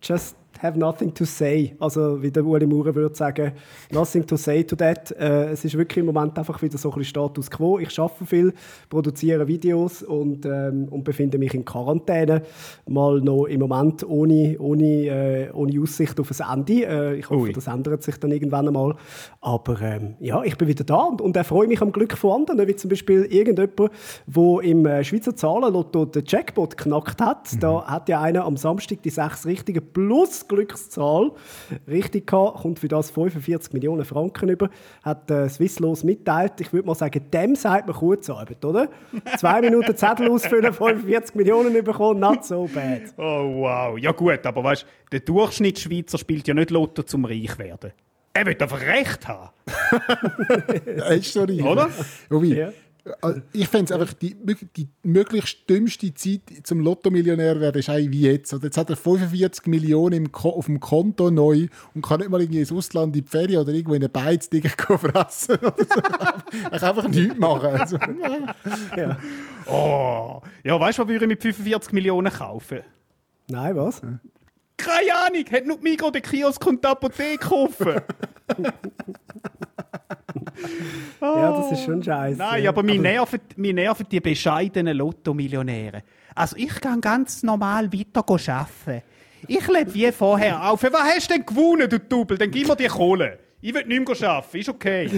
Just 0.00 0.36
have 0.62 0.78
nothing 0.78 1.14
to 1.14 1.24
say. 1.24 1.74
Also, 1.78 2.22
wie 2.22 2.30
der 2.30 2.44
Uli 2.44 2.66
Maurer 2.66 2.94
würde 2.94 3.14
sagen, 3.14 3.52
nothing 3.92 4.26
to 4.26 4.36
say 4.36 4.64
to 4.64 4.76
that. 4.76 5.10
Äh, 5.12 5.50
es 5.50 5.64
ist 5.64 5.76
wirklich 5.76 5.98
im 5.98 6.06
Moment 6.06 6.38
einfach 6.38 6.60
wieder 6.62 6.78
so 6.78 6.90
ein 6.90 6.98
bisschen 6.98 7.10
Status 7.10 7.50
quo. 7.50 7.78
Ich 7.78 7.98
arbeite 7.98 8.26
viel, 8.26 8.52
produziere 8.88 9.46
Videos 9.46 10.02
und, 10.02 10.44
ähm, 10.46 10.88
und 10.90 11.04
befinde 11.04 11.38
mich 11.38 11.54
in 11.54 11.64
Quarantäne. 11.64 12.42
Mal 12.86 13.20
noch 13.20 13.44
im 13.44 13.60
Moment 13.60 14.04
ohne, 14.08 14.56
ohne, 14.58 15.06
äh, 15.06 15.50
ohne 15.52 15.80
Aussicht 15.80 16.18
auf 16.18 16.30
ein 16.40 16.58
Ende. 16.58 16.86
Äh, 16.86 17.18
ich 17.18 17.30
hoffe, 17.30 17.40
Ui. 17.42 17.52
das 17.52 17.66
ändert 17.66 18.02
sich 18.02 18.16
dann 18.18 18.30
irgendwann 18.30 18.68
einmal. 18.68 18.96
Aber 19.40 19.80
ähm, 19.80 20.16
ja, 20.20 20.42
ich 20.42 20.56
bin 20.56 20.68
wieder 20.68 20.84
da 20.84 21.02
und, 21.04 21.20
und 21.20 21.36
erfreue 21.36 21.68
mich 21.68 21.80
am 21.80 21.92
Glück 21.92 22.16
von 22.16 22.40
anderen, 22.40 22.66
wie 22.66 22.76
zum 22.76 22.90
Beispiel 22.90 23.24
irgendjemand, 23.24 23.78
der 24.26 24.62
im 24.62 24.86
äh, 24.86 25.04
Schweizer 25.04 25.34
Zahlenlotto 25.34 26.04
den 26.06 26.24
Jackpot 26.26 26.76
knackt 26.76 27.20
hat. 27.20 27.48
Da 27.60 27.84
hat 27.86 28.08
ja 28.08 28.20
einer 28.20 28.44
am 28.44 28.56
Samstag 28.56 29.02
die 29.02 29.10
sechs 29.10 29.46
richtigen 29.46 29.82
plus 29.92 30.47
Glückszahl 30.48 31.32
richtig 31.86 32.26
gehabt, 32.26 32.62
kommt 32.62 32.78
für 32.78 32.88
das 32.88 33.10
45 33.10 33.72
Millionen 33.72 34.04
Franken 34.04 34.48
über, 34.48 34.70
hat 35.02 35.30
äh, 35.30 35.48
Swisslos 35.48 36.04
mitteilt. 36.04 36.60
Ich 36.60 36.72
würde 36.72 36.86
mal 36.86 36.94
sagen, 36.94 37.20
dem 37.32 37.54
sagt 37.54 37.86
man 37.86 37.96
Kurzarbeit, 37.96 38.64
oder? 38.64 38.88
Zwei 39.38 39.60
Minuten 39.60 39.96
Zettel 39.96 40.30
ausfüllen, 40.30 40.72
45 40.72 41.34
Millionen 41.36 41.72
bekommen, 41.84 42.20
not 42.20 42.44
so 42.44 42.68
bad. 42.74 43.02
Oh 43.16 43.62
wow, 43.62 43.98
ja 43.98 44.12
gut, 44.12 44.44
aber 44.46 44.64
weißt, 44.64 44.86
der 45.12 45.20
Durchschnittsschweizer 45.20 46.18
spielt 46.18 46.48
ja 46.48 46.54
nicht 46.54 46.70
Lotto 46.70 47.02
zum 47.02 47.24
reich 47.24 47.58
werden. 47.58 47.92
Er 48.34 48.46
will 48.46 48.56
einfach 48.60 48.80
Recht 48.80 49.26
haben, 49.26 49.50
Ja, 50.96 51.06
ist 51.06 51.32
so 51.32 51.42
richtig. 51.42 51.64
oder? 51.66 51.88
Wobei, 52.28 52.46
Ja. 52.46 52.68
Äh, 53.22 53.40
Ich 53.52 53.68
fände 53.68 53.86
es 53.86 53.92
einfach 53.92 54.12
die, 54.14 54.36
die 54.76 54.88
möglichst 55.02 55.68
dümmste 55.68 56.12
Zeit 56.14 56.40
zum 56.64 56.80
Lotto-Millionär 56.80 57.60
werden, 57.60 57.78
ist 57.78 57.88
eigentlich 57.88 58.10
wie 58.10 58.22
jetzt. 58.22 58.52
Oder 58.54 58.64
jetzt 58.64 58.76
hat 58.76 58.90
er 58.90 58.96
45 58.96 59.66
Millionen 59.66 60.16
im 60.16 60.32
Ko 60.32 60.50
auf 60.50 60.66
dem 60.66 60.80
Konto 60.80 61.30
neu 61.30 61.68
und 61.94 62.02
kann 62.02 62.20
nicht 62.20 62.30
mal 62.30 62.40
irgendwie 62.40 62.60
ins 62.60 62.72
Ausland 62.72 63.16
in 63.16 63.24
die 63.24 63.28
Ferien 63.28 63.60
oder 63.60 63.72
irgendwo 63.72 63.94
in 63.94 64.02
eine 64.02 64.08
Beiz 64.08 64.48
fressen. 64.48 65.56
Oder 65.58 65.74
so. 65.78 66.00
er 66.70 66.78
kann 66.78 66.88
einfach 66.88 67.08
nichts 67.08 67.38
machen. 67.38 67.66
Also, 67.66 67.96
ja. 67.96 68.96
Ja. 68.96 69.18
Oh, 69.66 70.40
ja, 70.64 70.80
weißt 70.80 70.98
du, 70.98 71.02
was 71.02 71.08
würde 71.08 71.24
ich 71.24 71.28
mit 71.28 71.42
45 71.42 71.92
Millionen 71.92 72.32
kaufen? 72.32 72.80
Nein, 73.48 73.76
was? 73.76 74.00
Keine 74.76 75.14
Ahnung, 75.26 75.44
hat 75.50 75.66
nur 75.66 75.76
die 75.76 75.82
Migros, 75.82 76.12
den 76.12 76.22
Kiosk 76.22 76.64
und 76.66 76.82
die 76.84 76.88
Apotheke 76.88 77.38
kaufen. 77.38 78.00
Ja, 81.20 81.52
das 81.52 81.72
ist 81.72 81.84
schon 81.84 82.02
scheiße. 82.02 82.38
Nein, 82.38 82.66
aber 82.66 82.82
mir 82.82 83.00
nerven, 83.00 83.40
nerven 83.56 84.06
die 84.10 84.20
bescheidenen 84.20 84.96
Lotto-Millionäre. 84.96 86.02
Also 86.34 86.56
ich 86.56 86.74
kann 86.80 87.00
ganz 87.00 87.42
normal 87.42 87.92
weiter 87.92 88.24
arbeiten. 88.28 89.02
Ich 89.46 89.66
lebe 89.68 89.94
wie 89.94 90.10
vorher 90.12 90.70
auf. 90.70 90.82
Was 90.82 90.92
hast 91.14 91.30
du 91.30 91.34
denn 91.34 91.46
gewonnen, 91.46 91.88
du 91.88 91.98
Double? 91.98 92.36
Dann 92.38 92.50
gib 92.50 92.68
mir 92.68 92.76
die 92.76 92.86
Kohle. 92.86 93.38
Ich 93.60 93.74
will 93.74 93.84
nicht 93.86 94.20
mehr 94.20 94.30
arbeiten, 94.30 94.56
ist 94.56 94.68
okay. 94.68 95.10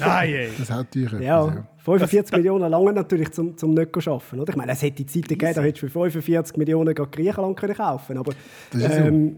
Nein, 0.00 0.28
ey. 0.28 0.50
Das 0.58 0.70
hat 0.70 0.78
natürlich 0.78 1.12
etwas, 1.12 1.24
Ja, 1.24 1.66
45 1.84 2.36
Millionen 2.36 2.68
lange 2.68 2.92
natürlich 2.92 3.30
zum, 3.30 3.56
zum 3.56 3.74
nicht 3.74 3.92
zu 4.02 4.10
arbeiten. 4.10 4.40
Oder? 4.40 4.50
Ich 4.50 4.56
meine, 4.56 4.72
es 4.72 4.82
hätte 4.82 5.06
Zeiten 5.06 5.28
gegeben, 5.28 5.54
da 5.54 5.62
hättest 5.62 5.82
du 5.84 5.86
für 5.86 5.92
45 5.92 6.56
Millionen 6.56 6.94
gerade 6.94 7.10
Griechenland 7.10 7.56
können 7.56 7.76
kaufen 7.76 8.18
Aber 8.18 8.32
Das 8.72 8.82
ist 8.82 8.92
so. 8.92 8.98
ähm, 9.04 9.36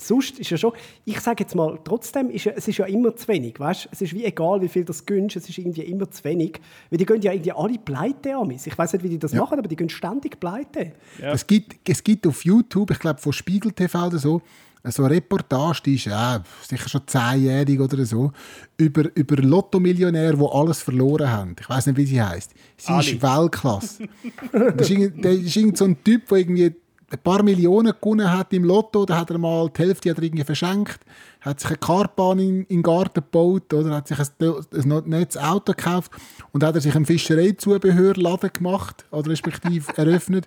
sonst 0.00 0.38
ist 0.38 0.50
ja 0.50 0.56
schon, 0.56 0.72
ich 1.04 1.20
sage 1.20 1.44
jetzt 1.44 1.54
mal, 1.54 1.78
trotzdem 1.84 2.30
ist 2.30 2.44
ja, 2.44 2.52
es 2.56 2.66
ist 2.68 2.78
ja 2.78 2.86
immer 2.86 3.14
zu 3.14 3.28
wenig. 3.28 3.58
Weißt? 3.58 3.88
Es 3.90 4.00
ist 4.00 4.14
wie 4.14 4.24
egal, 4.24 4.60
wie 4.62 4.68
viel 4.68 4.84
das 4.84 5.04
gönnst, 5.06 5.36
es 5.36 5.48
ist 5.48 5.58
irgendwie 5.58 5.82
immer 5.82 6.10
zu 6.10 6.24
wenig. 6.24 6.60
Weil 6.90 6.98
die 6.98 7.06
gehen 7.06 7.22
ja 7.22 7.32
irgendwie 7.32 7.52
alle 7.52 7.78
pleite 7.78 8.36
an 8.36 8.48
mich. 8.48 8.66
Ich 8.66 8.76
weiß 8.76 8.92
nicht, 8.94 9.02
wie 9.02 9.08
die 9.08 9.18
das 9.18 9.32
machen, 9.32 9.58
aber 9.58 9.68
die 9.68 9.76
gehen 9.76 9.88
ständig 9.88 10.40
pleite. 10.40 10.92
Es, 11.20 11.46
gibt, 11.46 11.88
es 11.88 12.02
gibt 12.02 12.26
auf 12.26 12.44
YouTube, 12.44 12.90
ich 12.90 12.98
glaube 12.98 13.20
von 13.20 13.32
Spiegel 13.32 13.72
TV 13.72 14.06
oder 14.06 14.18
so, 14.18 14.42
so 14.84 15.04
eine 15.04 15.14
Reportage, 15.16 15.82
die 15.84 15.94
ist 15.96 16.06
äh, 16.06 16.40
sicher 16.66 16.88
schon 16.88 17.02
zehnjährig 17.06 17.80
oder 17.80 18.04
so, 18.06 18.32
über, 18.78 19.14
über 19.14 19.36
Lotto-Millionäre, 19.36 20.36
die 20.36 20.46
alles 20.50 20.80
verloren 20.80 21.30
haben. 21.30 21.56
Ich 21.60 21.68
weiß 21.68 21.86
nicht, 21.86 21.96
wie 21.96 22.06
sie 22.06 22.22
heißt. 22.22 22.52
Sie 22.78 22.98
ist 22.98 23.22
Weltklasse. 23.22 24.08
das 24.52 24.88
ist 24.88 24.90
irgend, 24.90 25.24
der 25.24 25.32
ist 25.32 25.54
irgend 25.54 25.76
so 25.76 25.84
ein 25.84 26.02
Typ, 26.02 26.28
der 26.28 26.38
irgendwie 26.38 26.74
ein 27.10 27.18
paar 27.18 27.42
Millionen 27.42 27.92
gewonnen 28.00 28.32
hat 28.32 28.52
im 28.52 28.64
Lotto, 28.64 29.04
da 29.04 29.18
hat 29.18 29.30
er 29.30 29.38
mal 29.38 29.68
die 29.68 29.82
Hälfte 29.82 30.10
hat 30.10 30.18
er 30.18 30.22
irgendwie 30.22 30.44
verschenkt, 30.44 31.00
hat 31.40 31.58
sich 31.58 31.70
eine 31.70 31.78
Kartbahn 31.78 32.38
in, 32.38 32.60
in 32.62 32.66
den 32.78 32.82
Garten 32.82 33.20
gebaut, 33.20 33.72
oder? 33.74 33.96
Hat 33.96 34.08
sich 34.08 34.18
ein, 34.18 34.28
ein 34.38 35.02
neues 35.08 35.36
Auto 35.36 35.72
gekauft 35.72 36.12
und 36.52 36.62
hat 36.62 36.76
er 36.76 36.80
sich 36.80 36.94
einen 36.94 37.06
Fischereizubehörladen 37.06 38.52
gemacht, 38.52 39.04
oder 39.10 39.30
respektive 39.30 39.92
eröffnet. 39.96 40.46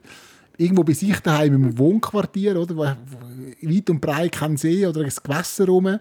Irgendwo 0.58 0.84
bei 0.84 0.93
sich 0.93 1.20
daheim 1.20 1.55
im 1.55 1.77
Wohnquartier, 1.77 2.58
oder, 2.58 2.77
weit 2.77 3.89
und 3.89 4.00
breit 4.00 4.32
kein 4.32 4.55
See 4.55 4.86
oder 4.86 5.01
ein 5.01 5.12
Gewässer 5.24 5.65
rum. 5.65 6.00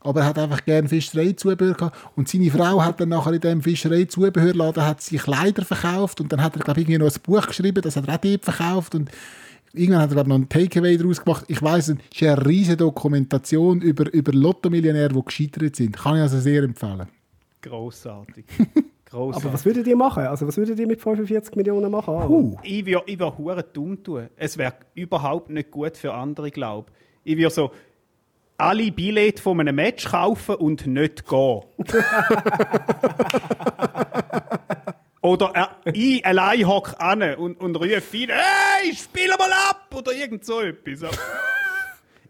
Aber 0.00 0.20
er 0.20 0.26
hat 0.26 0.38
einfach 0.38 0.64
gerne 0.64 0.88
Fischereizubehör 0.88 1.74
gehabt. 1.74 1.96
Und 2.14 2.28
seine 2.28 2.50
Frau 2.50 2.80
hat 2.84 3.00
dann 3.00 3.08
nachher 3.08 3.32
in 3.32 3.40
diesem 3.40 3.62
Fischereizubehörladen 3.62 4.96
sie 4.98 5.16
Kleider 5.16 5.64
verkauft. 5.64 6.20
Und 6.20 6.32
dann 6.32 6.42
hat 6.42 6.54
er, 6.54 6.62
glaube 6.62 6.80
ich, 6.80 6.86
irgendwie 6.86 7.04
noch 7.04 7.12
ein 7.12 7.22
Buch 7.22 7.44
geschrieben, 7.46 7.80
das 7.82 7.96
hat 7.96 8.06
er 8.06 8.14
auch 8.14 8.20
dort 8.20 8.44
verkauft. 8.44 8.94
Und 8.94 9.10
irgendwann 9.76 10.02
hat 10.02 10.10
er, 10.10 10.14
glaube 10.14 10.26
ich, 10.26 10.28
noch 10.28 10.34
einen 10.36 10.48
Takeaway 10.48 10.96
daraus 10.96 11.22
gemacht. 11.22 11.44
Ich 11.48 11.62
weiss, 11.62 11.88
es 11.88 11.96
ist 12.14 12.22
eine 12.22 12.46
riesige 12.46 12.76
Dokumentation 12.78 13.80
über, 13.80 14.12
über 14.12 14.32
Lottomillionäre, 14.32 15.12
die 15.14 15.24
gescheitert 15.24 15.76
sind. 15.76 15.96
Kann 15.96 16.16
ich 16.16 16.22
also 16.22 16.38
sehr 16.40 16.62
empfehlen. 16.62 17.06
Grossartig. 17.62 18.44
Aber 19.12 19.22
Grossartig. 19.22 19.52
was 19.52 19.64
würdet 19.64 19.86
ihr 19.86 19.96
machen? 19.96 20.24
Also 20.24 20.46
was 20.46 20.56
würdet 20.56 20.78
ihr 20.78 20.86
mit 20.86 21.00
45 21.00 21.54
Millionen 21.56 21.90
machen? 21.90 22.14
Aaron? 22.14 22.52
Uh, 22.52 22.56
Ich 22.62 22.84
würde 22.84 23.02
ich 23.06 23.18
hure 23.20 23.62
dumm 23.62 24.02
tun. 24.02 24.28
Es 24.36 24.58
wäre 24.58 24.74
überhaupt 24.94 25.48
nicht 25.48 25.70
gut 25.70 25.96
für 25.96 26.12
andere, 26.12 26.50
glaube 26.50 26.90
ich. 27.24 27.32
Ich 27.32 27.38
würde 27.38 27.54
so, 27.54 27.70
alle 28.58 28.90
Billette 28.90 29.40
von 29.40 29.60
einem 29.60 29.76
Match 29.76 30.06
kaufen 30.06 30.56
und 30.56 30.86
nicht 30.86 31.26
gehen. 31.26 31.60
Oder 35.26 35.76
äh, 35.84 35.90
ich 35.90 36.24
allein 36.24 36.68
hock 36.68 36.94
an 37.00 37.34
und, 37.34 37.60
und 37.60 37.74
rufe 37.74 38.16
ihn, 38.16 38.30
hey, 38.30 38.94
spiel 38.94 39.28
mal 39.30 39.50
ab! 39.68 39.92
Oder 39.92 40.12
irgend 40.12 40.44
so 40.44 40.60
etwas. 40.60 41.10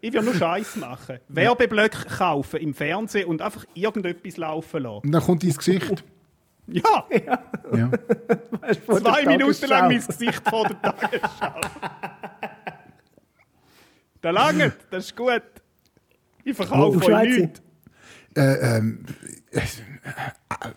Ich 0.01 0.13
will 0.13 0.23
nur 0.23 0.33
Scheiß 0.33 0.77
machen. 0.77 1.19
Werbeblöcke 1.27 2.05
kaufen 2.07 2.59
im 2.59 2.73
Fernsehen 2.73 3.27
und 3.27 3.43
einfach 3.43 3.65
irgendetwas 3.75 4.37
laufen 4.37 4.81
lassen. 4.81 5.05
Und 5.05 5.11
dann 5.11 5.21
kommt 5.21 5.43
dein 5.43 5.53
Gesicht. 5.53 6.03
Ja, 6.65 7.05
ja. 7.11 7.91
Vor 8.85 8.99
zwei 8.99 9.23
der 9.23 9.37
Minuten 9.37 9.67
lang 9.67 9.87
mein. 9.87 10.05
Gesicht 10.05 10.41
vor 10.49 10.67
der 10.67 10.81
Tagesschau. 10.81 11.61
Da 14.21 14.29
lange, 14.31 14.73
das 14.89 15.05
ist 15.05 15.15
gut. 15.15 15.43
Ich 16.43 16.55
verkaufe 16.55 16.97
euch 16.97 17.05
Schweizer? 17.05 17.39
nichts. 17.39 17.61
Äh, 18.35 18.77
ähm, 18.77 19.05
äh, 19.51 19.61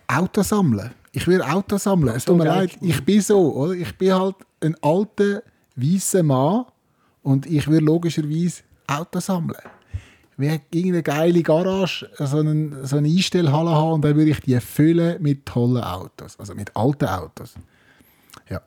Auto 0.07 0.43
sammeln. 0.43 0.91
Ich 1.11 1.27
will 1.27 1.41
Auto 1.41 1.77
sammeln. 1.77 2.15
Es 2.15 2.25
tut 2.25 2.37
mir 2.37 2.45
leid, 2.45 2.77
ich 2.81 3.03
bin 3.03 3.21
so, 3.21 3.53
oder? 3.53 3.73
Ich 3.73 3.97
bin 3.97 4.13
halt 4.13 4.35
ein 4.61 4.75
alter, 4.81 5.43
weißer 5.75 6.23
Mann 6.23 6.65
und 7.23 7.45
ich 7.45 7.67
will 7.67 7.83
logischerweise 7.83 8.63
Auto 8.87 9.19
sammeln. 9.19 9.59
Ich 10.33 10.39
will 10.39 10.59
irgendeine 10.71 11.03
geile 11.03 11.43
Garage, 11.43 12.09
so, 12.17 12.37
einen, 12.37 12.85
so 12.85 12.97
eine 12.97 13.09
Einstellhalle 13.09 13.71
haben 13.71 13.93
und 13.93 14.05
dann 14.05 14.15
würde 14.15 14.31
ich 14.31 14.39
die 14.39 14.59
füllen 14.59 15.21
mit 15.21 15.45
tollen 15.45 15.83
Autos, 15.83 16.39
also 16.39 16.55
mit 16.55 16.75
alten 16.75 17.05
Autos. 17.05 17.53
Ja. 18.49 18.61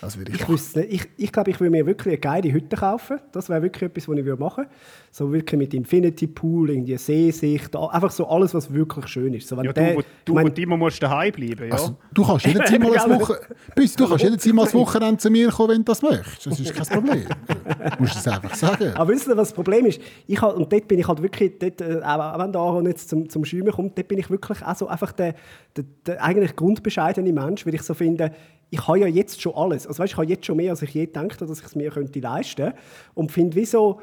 Das 0.00 0.16
würde 0.16 0.32
ich, 0.32 0.40
Ich 0.40 0.48
wüsste 0.48 0.80
nicht. 0.80 0.92
Ich, 0.92 1.08
ich 1.24 1.32
glaube, 1.32 1.50
ich 1.50 1.58
würde 1.60 1.70
mir 1.70 1.84
wirklich 1.86 2.12
eine 2.12 2.18
geile 2.18 2.52
Hütte 2.52 2.76
kaufen. 2.76 3.18
Das 3.32 3.48
wäre 3.48 3.62
wirklich 3.62 3.82
etwas, 3.82 4.08
was 4.08 4.16
ich 4.16 4.24
würde 4.24 4.40
machen 4.40 4.64
würde. 4.64 4.70
So 5.10 5.32
wirklich 5.32 5.58
mit 5.58 5.74
Infinity 5.74 6.26
Pool, 6.26 6.70
irgendwie 6.70 6.96
Seesicht, 6.96 7.74
einfach 7.74 8.10
so 8.10 8.28
alles, 8.28 8.54
was 8.54 8.72
wirklich 8.72 9.08
schön 9.08 9.34
ist. 9.34 9.48
So, 9.48 9.56
wenn 9.56 9.64
Ja, 9.64 9.72
der- 9.72 9.94
du, 9.96 10.02
du, 10.26 10.34
mein- 10.34 10.46
immer 10.54 10.76
musst 10.76 11.02
daheim 11.02 11.32
bleiben, 11.32 11.66
ja? 11.68 11.72
Also, 11.72 11.96
du 12.12 12.24
kannst 12.24 12.46
jederzeit 12.46 12.78
mal 12.80 12.96
ein 12.96 13.20
Woche, 13.20 13.40
Büssi, 13.74 13.96
du 13.96 14.06
kannst 14.08 14.24
jederzeit 14.24 14.52
mal 14.52 14.66
ein 14.66 14.72
Wochenende 14.74 15.16
zu 15.18 15.30
mir 15.30 15.48
kommen, 15.50 15.70
wenn 15.70 15.78
du 15.78 15.84
das 15.84 16.02
möchtest. 16.02 16.46
Das 16.46 16.60
ist 16.60 16.74
kein 16.74 16.86
Problem. 16.86 17.24
Du 17.26 18.02
musst 18.02 18.16
es 18.16 18.28
einfach 18.28 18.54
sagen. 18.54 18.92
Aber 18.94 19.10
wisst 19.12 19.26
ihr, 19.26 19.36
was 19.36 19.48
das 19.48 19.54
Problem 19.54 19.86
ist? 19.86 20.00
Ich 20.26 20.40
halt, 20.40 20.54
und 20.56 20.72
dort 20.72 20.86
bin 20.86 20.98
ich 20.98 21.08
halt 21.08 21.22
wirklich, 21.22 21.58
dort, 21.58 21.80
äh, 21.80 22.00
auch 22.04 22.18
auch 22.34 22.38
wenn 22.38 22.52
der 22.52 22.60
Aaron 22.60 22.86
jetzt 22.86 23.08
zum, 23.08 23.28
zum 23.28 23.44
Schäumen 23.44 23.72
kommt, 23.72 23.96
dort 23.98 24.06
bin 24.08 24.18
ich 24.18 24.30
wirklich 24.30 24.62
auch 24.64 24.76
so 24.76 24.86
einfach 24.86 25.12
der, 25.12 25.34
der, 25.76 25.84
der 26.06 26.22
eigentlich 26.22 26.54
grundbescheidene 26.54 27.32
Mensch, 27.32 27.66
weil 27.66 27.74
ich 27.74 27.82
so 27.82 27.94
finde, 27.94 28.30
ich 28.70 28.86
habe 28.86 28.98
ja 28.98 29.06
jetzt 29.06 29.40
schon 29.40 29.54
alles. 29.54 29.86
Also 29.86 30.02
weißt, 30.02 30.12
ich 30.12 30.16
habe 30.16 30.26
jetzt 30.26 30.46
schon 30.46 30.56
mehr, 30.56 30.70
als 30.70 30.82
ich 30.82 30.92
je 30.92 31.06
gedacht 31.06 31.40
habe, 31.40 31.46
dass 31.46 31.58
ich 31.58 31.64
es 31.64 31.74
mir 31.74 31.90
könnte 31.90 32.20
leisten 32.20 32.64
könnte. 32.64 32.78
Und 33.14 33.32
finde, 33.32 33.56
wieso 33.56 34.00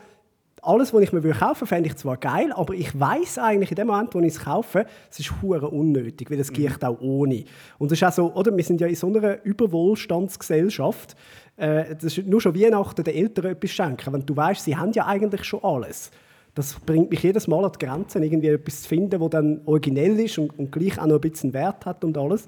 alles, 0.65 0.93
was 0.93 1.01
ich 1.01 1.13
mir 1.13 1.21
kaufen 1.21 1.61
würde, 1.61 1.65
fände 1.67 1.89
ich 1.89 1.95
zwar 1.95 2.17
geil, 2.17 2.51
aber 2.53 2.73
ich 2.73 2.99
weiß 2.99 3.37
eigentlich 3.37 3.71
in 3.71 3.75
dem 3.75 3.87
Moment, 3.87 4.13
wo 4.15 4.19
ich 4.19 4.27
es 4.33 4.39
kaufe, 4.39 4.85
es 5.11 5.19
ist 5.19 5.31
hure 5.41 5.69
unnötig, 5.69 6.31
weil 6.31 6.39
es 6.39 6.51
geht 6.51 6.83
auch 6.83 6.99
ohne. 7.01 7.43
Und 7.77 7.91
das 7.91 7.99
ist 7.99 8.03
auch 8.03 8.11
so, 8.11 8.33
oder? 8.33 8.55
Wir 8.55 8.63
sind 8.63 8.81
ja 8.81 8.87
in 8.87 8.95
so 8.95 9.07
einer 9.07 9.43
Überwohlstandsgesellschaft. 9.43 11.15
Äh, 11.57 11.95
das 11.95 12.17
ist 12.17 12.25
nur 12.25 12.41
schon 12.41 12.59
Weihnachten 12.59 13.03
den 13.03 13.15
Eltern 13.15 13.45
etwas 13.45 13.71
schenken, 13.71 14.13
wenn 14.13 14.25
du 14.25 14.35
weißt, 14.35 14.63
sie 14.63 14.75
haben 14.75 14.91
ja 14.93 15.05
eigentlich 15.05 15.43
schon 15.43 15.63
alles. 15.63 16.11
Das 16.55 16.73
bringt 16.85 17.09
mich 17.09 17.21
jedes 17.21 17.47
Mal 17.47 17.65
an 17.65 17.71
die 17.73 17.85
Grenzen, 17.85 18.23
irgendwie 18.23 18.47
etwas 18.47 18.83
zu 18.83 18.87
finden, 18.87 19.19
das 19.19 19.29
dann 19.29 19.61
originell 19.65 20.17
ist 20.21 20.37
und, 20.37 20.57
und 20.57 20.71
gleich 20.71 20.97
auch 20.97 21.05
noch 21.05 21.15
ein 21.15 21.21
bisschen 21.29 21.53
Wert 21.53 21.85
hat 21.85 22.03
und 22.03 22.17
alles. 22.17 22.47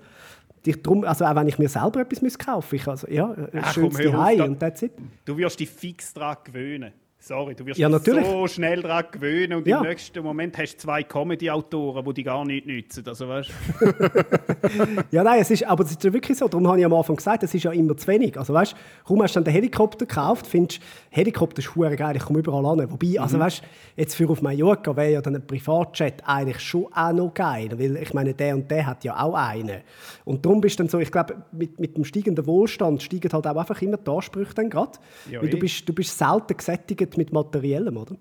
Ich, 0.68 0.82
drum, 0.82 1.04
also 1.04 1.26
auch 1.26 1.36
wenn 1.36 1.48
ich 1.48 1.58
mir 1.58 1.70
selber 1.70 2.02
etwas 2.02 2.22
muss 2.22 2.38
kaufen 2.38 2.76
ich 2.76 2.88
also, 2.88 3.08
ja, 3.10 3.32
ein 3.32 3.62
Ach, 3.62 3.74
schönes 3.74 3.98
komm, 3.98 4.16
auf, 4.16 4.40
und 4.40 4.60
that's 4.60 4.82
it. 4.82 4.92
Du 5.26 5.38
wirst 5.38 5.60
dich 5.60 5.70
fix 5.70 6.14
daran 6.14 6.38
gewöhnen. 6.44 6.92
Sorry, 7.28 7.56
du 7.56 7.66
wirst 7.66 7.78
Ja, 7.78 7.90
so 7.90 8.48
schnell 8.48 8.82
daran 8.82 9.04
gewöhnen 9.12 9.58
und 9.58 9.68
Ja. 9.68 9.82
im 9.82 9.88
nächsten 9.88 10.24
Moment 10.24 10.58
hast 10.58 10.76
du 10.76 10.78
zwei 10.80 11.04
Comedy-Autoren, 11.04 12.06
die 12.06 12.14
dich 12.14 12.26
gar 12.26 12.46
nicht 12.46 12.66
nützen. 12.66 13.04
Also, 13.06 13.28
weißt, 13.28 13.50
Ja, 15.12 15.24
nein, 15.24 15.42
es 15.42 15.52
ist, 15.52 15.66
aber 15.66 15.84
es 15.84 15.92
ist 15.92 16.04
ja 16.04 16.14
wirklich 16.14 16.38
so. 16.38 16.48
Darum 16.48 16.68
habe 16.68 16.80
ich 16.80 16.86
am 16.86 16.94
Anfang 16.94 17.18
gesagt, 17.18 17.44
es 17.44 17.54
ist 17.54 17.64
ja 17.64 17.72
immer 17.72 17.98
zu 17.98 18.08
wenig. 18.08 18.38
Also 18.38 18.54
weißt, 18.54 18.76
warum 19.04 19.24
hast 19.24 19.36
du 19.36 19.40
dann 19.40 19.44
den 19.46 19.54
Helikopter 19.54 20.06
gekauft? 20.06 20.48
Findest, 20.48 20.82
Helikopter 21.10 21.60
ist 21.60 21.74
geil, 21.98 22.16
ich 22.16 22.24
komme 22.24 22.40
überall 22.40 22.66
an. 22.66 22.90
Wobei, 22.92 23.08
Mhm. 23.08 23.20
also 23.20 23.40
weißt, 23.40 23.62
jetzt 23.98 24.16
für 24.16 24.30
auf 24.30 24.42
Mallorca 24.42 24.96
wäre 24.96 25.12
ja 25.12 25.22
dann 25.22 25.36
ein 25.36 25.46
Privatjet 25.46 26.22
eigentlich 26.26 26.60
schon 26.62 26.86
auch 26.94 27.12
noch 27.12 27.34
geil, 27.34 27.70
weil 27.78 27.98
ich 27.98 28.14
meine, 28.14 28.34
der 28.34 28.56
und 28.56 28.72
der 28.72 28.86
hat 28.86 29.04
ja 29.04 29.22
auch 29.22 29.34
einen. 29.36 29.82
Und 30.26 30.46
darum 30.46 30.62
bist 30.62 30.80
du 30.80 30.84
dann 30.84 30.90
so, 30.90 31.00
ich 31.00 31.12
glaube, 31.12 31.36
mit, 31.52 31.78
mit 31.80 31.98
dem 31.98 32.06
steigenden 32.06 32.46
Wohlstand 32.48 33.02
steigen 33.04 33.32
halt 33.34 33.46
auch 33.48 33.56
einfach 33.56 33.82
immer 33.82 33.98
die 33.98 34.10
Ansprüche 34.10 34.54
dann 34.54 34.70
gerade. 34.70 34.92
Ja, 35.30 35.42
weil 35.42 35.50
du 35.50 35.58
eh. 35.58 35.60
bist, 35.60 35.88
du 35.90 35.94
bist 35.94 36.18
selten 36.18 36.56
gesättigt 36.56 37.17
mit 37.18 37.34
Materiellem, 37.34 37.98
oder? 37.98 38.16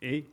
eh. 0.00 0.24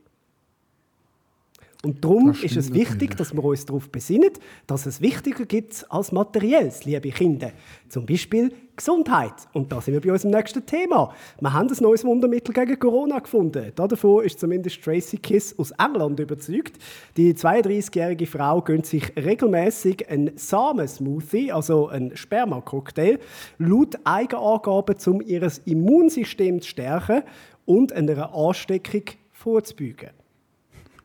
Und 1.84 2.04
darum 2.04 2.30
ist 2.30 2.56
es 2.56 2.72
wichtig, 2.72 3.16
dass 3.16 3.34
wir 3.34 3.42
uns 3.42 3.66
darauf 3.66 3.90
besinnen, 3.90 4.30
dass 4.68 4.86
es 4.86 5.00
wichtiger 5.00 5.44
gibt 5.46 5.84
als 5.90 6.12
Materielles, 6.12 6.84
liebe 6.84 7.10
Kinder. 7.10 7.50
Zum 7.88 8.06
Beispiel 8.06 8.52
Gesundheit. 8.76 9.34
Und 9.52 9.72
da 9.72 9.80
sind 9.80 9.94
wir 9.94 10.00
bei 10.00 10.12
unserem 10.12 10.30
nächsten 10.30 10.64
Thema. 10.64 11.12
Wir 11.40 11.52
haben 11.52 11.68
ein 11.68 11.76
neues 11.80 12.04
Wundermittel 12.04 12.54
gegen 12.54 12.78
Corona 12.78 13.18
gefunden. 13.18 13.72
Davon 13.74 14.24
ist 14.24 14.38
zumindest 14.38 14.80
Tracy 14.82 15.18
Kiss 15.18 15.58
aus 15.58 15.72
England 15.72 16.20
überzeugt. 16.20 16.78
Die 17.16 17.34
32-jährige 17.34 18.26
Frau 18.26 18.62
gönnt 18.62 18.86
sich 18.86 19.12
regelmäßig 19.16 20.08
einen 20.08 20.30
Samensmoothie, 20.36 21.50
also 21.50 21.88
einen 21.88 22.16
Spermacocktail, 22.16 23.18
laut 23.58 23.98
Eigenangaben, 24.04 24.96
um 25.06 25.20
ihr 25.20 25.50
Immunsystem 25.64 26.60
zu 26.60 26.68
stärken 26.68 27.24
und 27.64 27.92
einer 27.92 28.34
Ansteckung 28.34 29.02
vorzubeugen. 29.32 30.10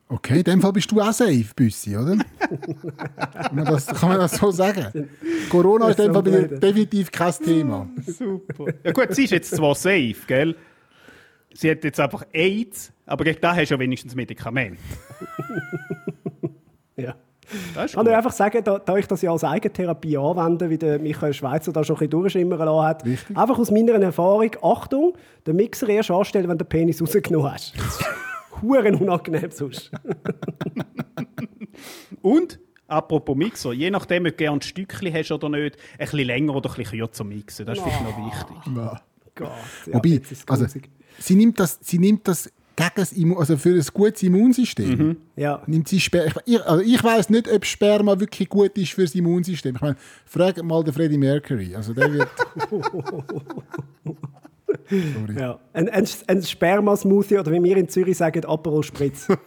Okay, 0.09 0.37
in 0.37 0.43
dem 0.43 0.61
Fall 0.61 0.71
bist 0.71 0.89
du 0.89 1.01
auch 1.01 1.11
safe, 1.11 1.47
Büssi, 1.53 1.97
oder? 1.97 2.15
kann, 2.39 3.55
man 3.55 3.65
das, 3.65 3.87
kann 3.87 4.09
man 4.09 4.19
das 4.19 4.37
so 4.37 4.51
sagen? 4.51 5.09
Corona 5.49 5.89
ist 5.89 5.99
in 5.99 6.05
dem 6.05 6.13
Fall 6.13 6.23
bei 6.23 6.31
dir 6.31 6.59
definitiv 6.59 7.11
kein 7.11 7.33
Thema. 7.33 7.89
Super. 8.05 8.67
Ja 8.85 8.91
gut, 8.93 9.13
sie 9.13 9.25
ist 9.25 9.31
jetzt 9.31 9.53
zwar 9.53 9.75
safe, 9.75 10.15
gell? 10.25 10.55
Sie 11.53 11.69
hat 11.69 11.83
jetzt 11.83 11.99
einfach 11.99 12.25
AIDS, 12.31 12.93
aber 13.05 13.25
gegen 13.25 13.41
das 13.41 13.57
hast 13.57 13.69
du 13.69 13.75
ja 13.75 13.79
wenigstens 13.79 14.15
Medikament. 14.15 14.79
Ja. 16.99 17.15
Das 17.73 17.91
Ich 17.91 17.95
kann 17.95 18.05
gut. 18.05 18.13
einfach 18.13 18.31
sagen, 18.31 18.63
da, 18.63 18.79
da 18.79 18.97
ich 18.97 19.07
das 19.07 19.21
ja 19.21 19.31
als 19.31 19.43
Eigentherapie 19.43 20.17
anwende, 20.17 20.69
wie 20.69 20.77
der 20.77 20.99
Michael 20.99 21.33
Schweizer 21.33 21.71
da 21.71 21.83
schon 21.83 21.95
ein 21.95 21.99
bisschen 21.99 22.09
durchschimmern 22.11 22.59
lassen 22.59 22.85
hat, 22.85 23.05
Richtig. 23.05 23.37
einfach 23.37 23.57
aus 23.57 23.71
meiner 23.71 23.93
Erfahrung, 23.93 24.51
Achtung, 24.61 25.13
den 25.45 25.55
Mixer 25.55 25.87
erst 25.89 26.11
anstellen, 26.11 26.49
wenn 26.49 26.57
du 26.57 26.65
den 26.65 26.69
Penis 26.69 27.01
rausgenommen 27.01 27.51
hast. 27.51 27.73
Huren 28.61 28.95
unangenehm 28.95 29.51
sonst. 29.51 29.91
Und, 32.21 32.59
apropos 32.87 33.35
Mixer, 33.35 33.73
je 33.73 33.89
nachdem, 33.91 34.25
ob 34.25 34.31
du 34.31 34.37
gerne 34.37 34.57
ein 34.57 34.61
Stückchen 34.61 35.13
hast 35.13 35.31
oder 35.31 35.49
nicht, 35.49 35.77
ein 35.93 35.97
bisschen 35.99 36.19
länger 36.19 36.55
oder 36.55 36.69
ein 36.69 36.75
bisschen 36.75 36.99
kürzer 36.99 37.23
mixen. 37.23 37.65
Das 37.65 37.77
ist 37.77 37.83
vielleicht 37.83 38.03
noch 38.03 38.25
wichtig. 38.25 38.75
Ja. 38.75 39.01
Gott, 39.35 39.51
ja, 39.85 39.93
Wobei, 39.93 40.19
also, 40.47 40.65
sie 41.19 41.35
nimmt 41.35 41.59
das, 41.59 41.77
sie 41.81 41.99
nimmt 41.99 42.27
das 42.27 42.51
gegen 42.77 42.91
das 42.95 43.11
Immu 43.11 43.35
also 43.37 43.57
für 43.57 43.71
ein 43.71 43.83
gutes 43.93 44.23
Immunsystem. 44.23 45.17
ja. 45.35 45.61
Nimmt 45.67 45.89
sie 45.89 45.99
Sper 45.99 46.27
ich, 46.27 46.33
ich, 46.45 46.63
also 46.63 46.81
ich 46.81 47.03
weiß 47.03 47.29
nicht, 47.29 47.51
ob 47.51 47.65
Sperma 47.65 48.17
wirklich 48.19 48.47
gut 48.47 48.77
ist 48.77 48.93
für 48.93 49.01
das 49.01 49.15
Immunsystem. 49.15 49.75
Ich 49.75 49.81
meine, 49.81 49.97
frag 50.25 50.63
mal 50.63 50.83
den 50.83 50.93
Freddie 50.93 51.17
Mercury. 51.17 51.75
Also 51.75 51.93
der 51.93 52.13
wird. 52.13 52.29
Sorry. 54.89 55.39
Ja. 55.39 55.59
Ein, 55.73 55.89
ein, 55.89 56.07
ein 56.27 56.41
Sperma-Smoothie 56.41 57.39
oder 57.39 57.51
wie 57.51 57.61
wir 57.61 57.75
in 57.77 57.89
Zürich 57.89 58.15
sagen, 58.17 58.45
Aperol 58.45 58.83
Spritz. 58.83 59.27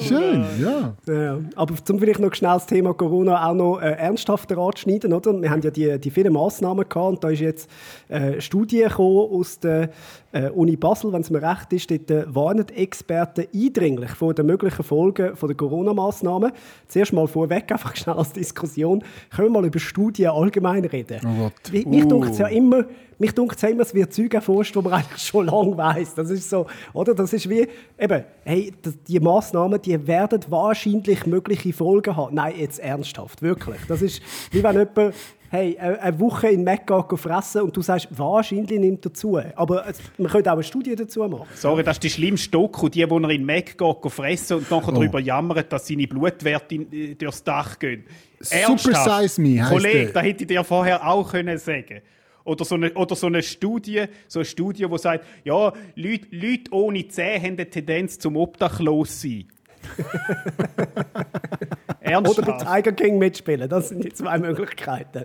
Schön, 0.00 0.44
ja. 0.60 0.94
Ja, 1.06 1.38
aber 1.56 1.74
zum 1.84 1.98
vielleicht 1.98 2.20
noch 2.20 2.34
schnell 2.34 2.54
das 2.54 2.66
Thema 2.66 2.94
Corona 2.94 3.48
auch 3.48 3.54
noch 3.54 3.80
äh, 3.80 3.90
ernsthafter 3.92 4.58
anschneiden, 4.58 5.12
oder? 5.12 5.40
Wir 5.40 5.50
haben 5.50 5.62
ja 5.62 5.70
die, 5.70 5.98
die 5.98 6.10
vielen 6.10 6.32
Massnahmen 6.32 6.88
gehabt 6.88 7.08
und 7.08 7.24
da 7.24 7.30
ist 7.30 7.40
jetzt 7.40 7.70
äh, 8.08 8.16
eine 8.16 8.40
Studie 8.40 8.82
gekommen 8.82 9.28
aus 9.32 9.58
der 9.60 9.90
äh, 10.32 10.48
Uni 10.50 10.76
Basel, 10.76 11.12
wenn 11.12 11.22
es 11.22 11.30
mir 11.30 11.42
recht 11.42 11.72
ist, 11.72 11.90
dort 11.90 12.10
äh, 12.10 12.24
warnen 12.34 12.66
die 12.66 12.74
Experten 12.74 13.46
eindringlich 13.54 14.10
vor 14.10 14.34
den 14.34 14.46
möglichen 14.46 14.82
Folgen 14.82 15.34
von 15.36 15.48
der 15.48 15.56
Corona-Massnahmen. 15.56 16.52
Zuerst 16.88 17.12
mal 17.12 17.26
vorweg, 17.26 17.64
einfach 17.72 17.96
schnell 17.96 18.16
als 18.16 18.32
Diskussion, 18.32 19.02
können 19.34 19.48
wir 19.48 19.60
mal 19.60 19.66
über 19.66 19.78
Studien 19.78 20.30
allgemein 20.30 20.84
reden. 20.84 21.20
Oh 21.24 21.44
Gott. 21.44 21.72
Mich, 21.72 21.86
mich 21.86 22.10
Uh. 22.10 22.24
ja 22.38 22.48
immer, 22.48 22.84
mich 23.18 23.34
dunkt 23.34 23.60
ja 23.60 23.68
immer, 23.68 23.82
es 23.82 23.94
wird 23.94 24.12
Zeug 24.12 24.34
erforscht, 24.34 24.74
die 24.74 24.80
man 24.80 24.92
eigentlich 24.94 25.22
schon 25.22 25.46
lange 25.46 25.76
weiß. 25.76 26.14
Das 26.14 26.30
ist 26.30 26.48
so, 26.48 26.66
oder? 26.92 27.14
Das 27.14 27.32
ist 27.32 27.48
wie, 27.48 27.68
eben, 27.98 28.24
hey, 28.44 28.72
die 29.06 29.20
Massnahmen, 29.20 29.80
die 29.82 30.06
werden 30.06 30.40
wahrscheinlich 30.48 31.26
mögliche 31.26 31.72
Folgen 31.72 32.16
haben. 32.16 32.34
Nein, 32.34 32.54
jetzt 32.58 32.78
ernsthaft, 32.78 33.42
wirklich. 33.42 33.80
Das 33.88 34.02
ist 34.02 34.22
wie 34.50 34.62
wenn 34.62 34.78
jemand, 34.78 35.14
hey, 35.50 35.76
eine 35.78 36.00
eine 36.00 36.20
Woche 36.20 36.48
in 36.48 36.62
Mekka 36.64 37.02
fressen 37.16 37.62
und 37.62 37.76
du 37.76 37.82
sagst, 37.82 38.08
wahrscheinlich 38.10 38.78
nimmt 38.78 39.04
er 39.04 39.12
zu. 39.12 39.36
Aber 39.56 39.84
man 40.16 40.30
könnte 40.30 40.50
auch 40.50 40.54
eine 40.54 40.62
Studie 40.62 40.94
dazu 40.94 41.26
machen. 41.28 41.46
Sorry, 41.54 41.82
das 41.82 41.96
ist 41.96 42.04
die 42.04 42.10
schlimmste 42.10 42.50
Doku, 42.50 42.88
die, 42.88 43.08
wo 43.10 43.18
er 43.18 43.30
in 43.30 43.44
geht 43.44 43.76
fressen 44.08 44.58
und 44.58 44.70
nachher 44.70 44.88
Oh. 44.88 44.92
darüber 44.92 45.20
jammert, 45.20 45.70
dass 45.72 45.86
seine 45.88 46.06
Blutwerte 46.06 46.76
äh, 46.76 47.14
durchs 47.16 47.42
Dach 47.44 47.78
gehen. 47.78 48.04
Super 48.40 49.26
Size 49.26 49.40
Me 49.40 49.60
heisst 49.60 49.70
Kollege, 49.70 49.98
der. 50.04 50.12
das 50.12 50.22
hätte 50.22 50.44
ich 50.44 50.48
dir 50.48 50.64
vorher 50.64 51.06
auch 51.06 51.30
können 51.30 51.58
sagen 51.58 52.00
Oder 52.44 52.64
so 52.64 52.76
eine, 52.76 52.92
oder 52.94 53.14
so 53.14 53.26
eine 53.26 53.42
Studie, 53.42 54.04
so 54.28 54.38
eine 54.38 54.46
Studie, 54.46 54.86
die 54.90 54.98
sagt, 54.98 55.26
ja, 55.44 55.72
Leute, 55.94 56.26
Leute 56.30 56.72
ohne 56.72 57.06
Zähne 57.08 57.42
haben 57.44 57.52
eine 57.54 57.68
Tendenz 57.68 58.18
zum 58.18 58.36
Obdachlos 58.36 59.20
sein. 59.20 59.44
Oder 62.18 62.42
bei 62.42 62.82
Tiger 62.82 62.92
King 62.92 63.18
mitspielen, 63.18 63.68
das 63.68 63.88
sind 63.88 64.04
die 64.04 64.12
zwei 64.12 64.38
Möglichkeiten. 64.38 65.24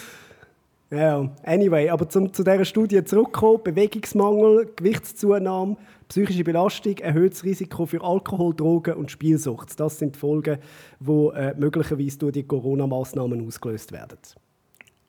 ja, 0.90 1.28
anyway, 1.44 1.88
aber 1.88 2.08
zum, 2.08 2.32
zu 2.32 2.42
dieser 2.42 2.64
Studie 2.64 3.02
zurückkommen, 3.04 3.62
Bewegungsmangel, 3.62 4.70
Gewichtszunahme, 4.76 5.76
psychische 6.08 6.44
Belastung, 6.44 6.98
erhöhtes 6.98 7.44
Risiko 7.44 7.86
für 7.86 8.02
Alkohol, 8.02 8.54
Drogen 8.54 8.94
und 8.94 9.10
Spielsucht. 9.10 9.78
Das 9.80 9.98
sind 9.98 10.14
die 10.16 10.18
Folgen, 10.18 10.58
die 11.00 11.10
äh, 11.10 11.54
möglicherweise 11.56 12.18
durch 12.18 12.32
die 12.32 12.42
Corona-Massnahmen 12.42 13.46
ausgelöst 13.46 13.92
werden. 13.92 14.18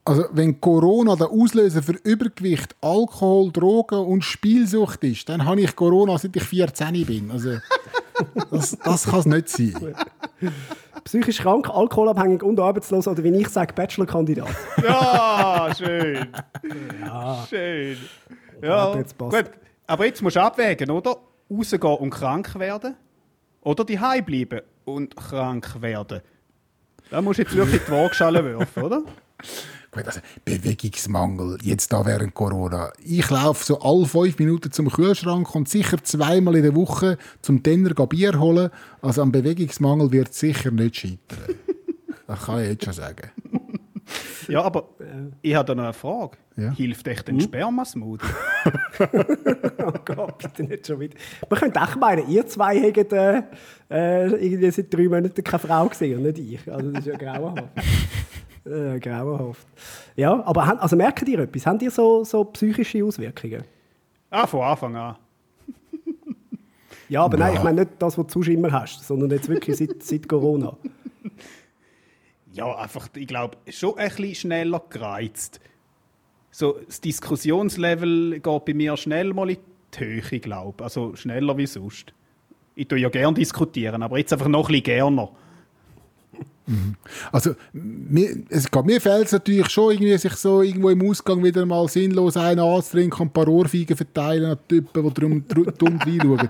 Also 0.06 0.26
wenn 0.34 0.60
Corona 0.60 1.16
der 1.16 1.30
Auslöser 1.30 1.82
für 1.82 1.94
Übergewicht, 2.04 2.76
Alkohol, 2.82 3.52
Drogen 3.52 4.00
und 4.00 4.24
Spielsucht 4.24 5.04
ist, 5.06 5.30
dann 5.30 5.46
habe 5.46 5.62
ich 5.62 5.76
Corona, 5.76 6.18
seit 6.18 6.36
ich 6.36 6.44
14 6.44 7.06
bin. 7.06 7.32
Also 7.32 7.52
das, 8.52 8.78
das 8.84 9.06
kann 9.06 9.20
es 9.20 9.26
nicht 9.26 9.50
sein. 9.50 9.96
Psychisch 11.04 11.40
krank, 11.40 11.70
alkoholabhängig 11.70 12.44
und 12.44 12.60
arbeitslos 12.60 13.08
oder 13.08 13.24
wie 13.24 13.36
ich 13.36 13.50
sage, 13.50 13.74
Bachelorkandidat. 13.74 14.48
Ja, 14.82 15.70
schön. 15.78 16.28
ja. 17.02 17.46
Schön. 17.50 17.98
Ja, 18.62 18.96
jetzt 18.96 19.18
gut. 19.18 19.34
Aber 19.88 20.06
jetzt 20.06 20.22
musst 20.22 20.36
du 20.36 20.42
abwägen, 20.42 20.90
oder? 20.90 21.18
Rausgehen 21.50 21.98
und 21.98 22.10
krank 22.10 22.58
werden 22.58 22.96
oder 23.62 23.84
die 23.86 23.98
bleiben 23.98 24.62
und 24.86 25.16
krank 25.16 25.82
werden. 25.82 26.22
Da 27.10 27.22
musst 27.22 27.40
du 27.40 27.44
jetzt 27.44 27.56
wirklich 27.56 27.82
die 27.84 27.92
Waagschale 27.92 28.44
werfen, 28.44 28.84
oder? 28.84 29.04
Gut, 29.94 30.08
also 30.08 30.22
Bewegungsmangel, 30.44 31.60
jetzt 31.62 31.94
da 31.94 32.04
während 32.04 32.34
Corona. 32.34 32.92
Ich 33.04 33.30
laufe 33.30 33.64
so 33.64 33.80
alle 33.80 34.08
fünf 34.08 34.40
Minuten 34.40 34.72
zum 34.72 34.90
Kühlschrank 34.90 35.54
und 35.54 35.70
sicher 35.70 36.04
zweimal 36.04 36.56
in 36.56 36.64
der 36.64 36.76
Woche 36.76 37.20
zum 37.44 37.62
Denner 37.62 37.94
Bier 38.08 38.40
holen. 38.40 38.72
Also 39.04 39.22
am 39.22 39.32
Bewegungsmangel 39.32 40.12
wird 40.12 40.32
es 40.32 40.40
sicher 40.40 40.72
nicht 40.72 40.96
scheitern. 40.96 41.56
das 42.28 42.42
kann 42.44 42.64
ich 42.64 42.70
jetzt 42.70 42.86
schon 42.86 42.94
sagen. 42.94 43.30
Ja, 44.48 44.64
aber 44.64 44.90
ich 45.42 45.56
habe 45.56 45.68
da 45.68 45.76
noch 45.76 45.84
eine 45.84 45.94
Frage. 45.94 46.38
Ja? 46.58 46.72
Hilft 46.72 47.08
echt 47.08 47.30
ein 47.30 47.36
hm? 47.36 47.42
Spermasmoothie? 47.42 48.26
oh 49.86 49.94
Gott, 50.06 50.38
bitte 50.40 50.64
nicht 50.64 50.88
schon 50.88 51.00
wieder. 51.00 51.16
Man 51.50 51.60
könnte 51.60 51.82
auch 51.82 51.96
meinen, 51.96 52.30
ihr 52.30 52.46
zwei 52.48 52.80
hättet 52.80 53.14
äh, 53.14 53.44
äh, 53.90 54.28
irgendwie 54.28 54.72
seit 54.72 54.94
drei 54.94 55.08
Monaten 55.08 55.44
keine 55.44 55.60
Frau 55.60 55.88
gesehen, 55.88 56.24
nicht 56.24 56.40
ich. 56.40 56.72
Also 56.72 56.92
das 56.92 57.06
ist 57.06 57.12
ja 57.12 57.18
grauenhaft. 57.18 57.70
Äh, 58.66 59.00
grauenhaft. 59.00 59.68
Ja, 60.16 60.42
aber 60.46 60.82
also 60.82 60.96
merkt 60.96 61.28
ihr 61.28 61.40
etwas? 61.40 61.66
Habt 61.66 61.82
ihr 61.82 61.92
so, 61.92 62.24
so 62.24 62.46
psychische 62.46 63.04
Auswirkungen? 63.04 63.64
Ah, 64.30 64.48
von 64.48 64.62
Anfang 64.62 64.96
an. 64.96 65.16
ja, 67.10 67.24
aber 67.24 67.38
nein, 67.38 67.56
ich 67.56 67.64
meine 67.64 67.82
nicht 67.82 67.92
das, 68.00 68.18
was 68.18 68.28
du 68.28 68.34
sonst 68.34 68.48
immer 68.48 68.72
hast, 68.72 69.06
sondern 69.06 69.30
jetzt 69.32 69.50
wirklich 69.50 69.78
seit, 69.78 70.02
seit 70.04 70.28
Corona. 70.28 70.78
Ja, 72.54 72.76
einfach, 72.76 73.10
ich 73.16 73.28
glaube, 73.28 73.58
schon 73.70 73.98
ein 73.98 74.10
bisschen 74.10 74.36
schneller 74.36 74.82
gereizt. 74.90 75.60
So, 76.52 76.78
das 76.86 77.02
Diskussionslevel 77.02 78.40
geht 78.40 78.66
bei 78.66 78.74
mir 78.74 78.96
schnell 78.96 79.34
mal 79.34 79.50
in 79.50 79.58
die 79.94 80.00
Höhe, 80.00 80.40
glaube. 80.40 80.84
Also 80.84 81.16
schneller 81.16 81.58
wie 81.58 81.66
sonst. 81.66 82.14
Ich 82.76 82.88
tue 82.88 83.00
ja 83.00 83.10
gerne 83.10 83.34
diskutieren, 83.34 84.04
aber 84.04 84.20
jetzt 84.20 84.32
einfach 84.34 84.48
noch 84.48 84.70
ein 84.70 84.74
bisschen 84.74 84.84
gerner. 84.84 85.30
Mhm. 86.66 86.96
Also 87.32 87.56
mir, 87.74 88.38
es, 88.50 88.70
mir 88.72 89.02
fehlt 89.02 89.26
es 89.26 89.32
natürlich 89.34 89.70
schon, 89.70 89.92
irgendwie, 89.92 90.18
sich 90.18 90.34
so 90.36 90.62
irgendwo 90.62 90.90
im 90.90 91.02
Ausgang 91.10 91.44
wieder 91.44 91.66
mal 91.66 91.88
sinnlos 91.90 92.38
einen 92.38 92.60
anzutrinken 92.60 93.22
und 93.22 93.28
ein 93.28 93.34
paar 93.34 93.48
Ohrfeigen 93.48 93.98
verteilen 93.98 94.46
an 94.46 94.58
Typen, 94.68 95.04
die 95.04 95.14
drum, 95.14 95.44
dumm 95.78 96.00
reinschauen. 96.00 96.50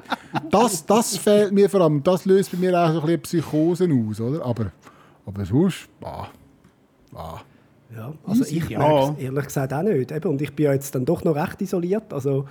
Das, 0.52 0.86
das 0.86 1.18
fehlt 1.18 1.52
mir 1.52 1.70
vor 1.70 1.82
allem. 1.82 2.04
Das 2.04 2.26
löst 2.26 2.52
bei 2.52 2.58
mir 2.58 2.78
auch 2.80 2.94
so 2.94 3.00
ein 3.02 3.06
bisschen 3.20 3.22
Psychosen 3.22 4.10
aus, 4.10 4.22
oder? 4.22 4.46
Aber, 4.46 4.72
aber 5.26 5.46
sonst, 5.46 5.88
bah, 6.00 6.30
bah. 7.12 7.42
Ja, 7.96 8.12
also 8.26 8.44
ich 8.44 8.70
ja. 8.70 8.80
merke 8.80 9.14
es 9.14 9.24
ehrlich 9.24 9.46
gesagt 9.46 9.74
auch 9.74 9.84
nicht. 9.84 10.26
und 10.26 10.42
ich 10.42 10.56
bin 10.56 10.66
ja 10.66 10.74
jetzt 10.74 10.96
dann 10.96 11.06
doch 11.06 11.24
noch 11.24 11.36
recht 11.36 11.62
isoliert. 11.62 12.12
Also 12.12 12.48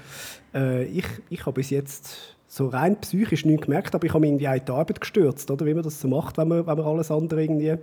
äh, 0.54 0.84
ich, 0.84 1.06
ich 1.30 1.40
habe 1.46 1.54
bis 1.54 1.70
jetzt 1.70 2.36
so 2.52 2.68
rein 2.68 3.00
psychisch 3.00 3.46
nichts 3.46 3.64
gemerkt, 3.64 3.94
aber 3.94 4.04
ich 4.04 4.12
habe 4.12 4.20
mich 4.20 4.28
irgendwie 4.28 4.44
in 4.44 4.64
die 4.66 4.72
Arbeit 4.72 5.00
gestürzt, 5.00 5.50
oder? 5.50 5.64
wie 5.64 5.72
man 5.72 5.82
das 5.82 6.02
so 6.02 6.06
macht, 6.06 6.36
wenn 6.36 6.48
man, 6.48 6.66
wenn 6.66 6.76
man 6.76 6.86
alles 6.86 7.10
andere 7.10 7.42
irgendwie 7.42 7.76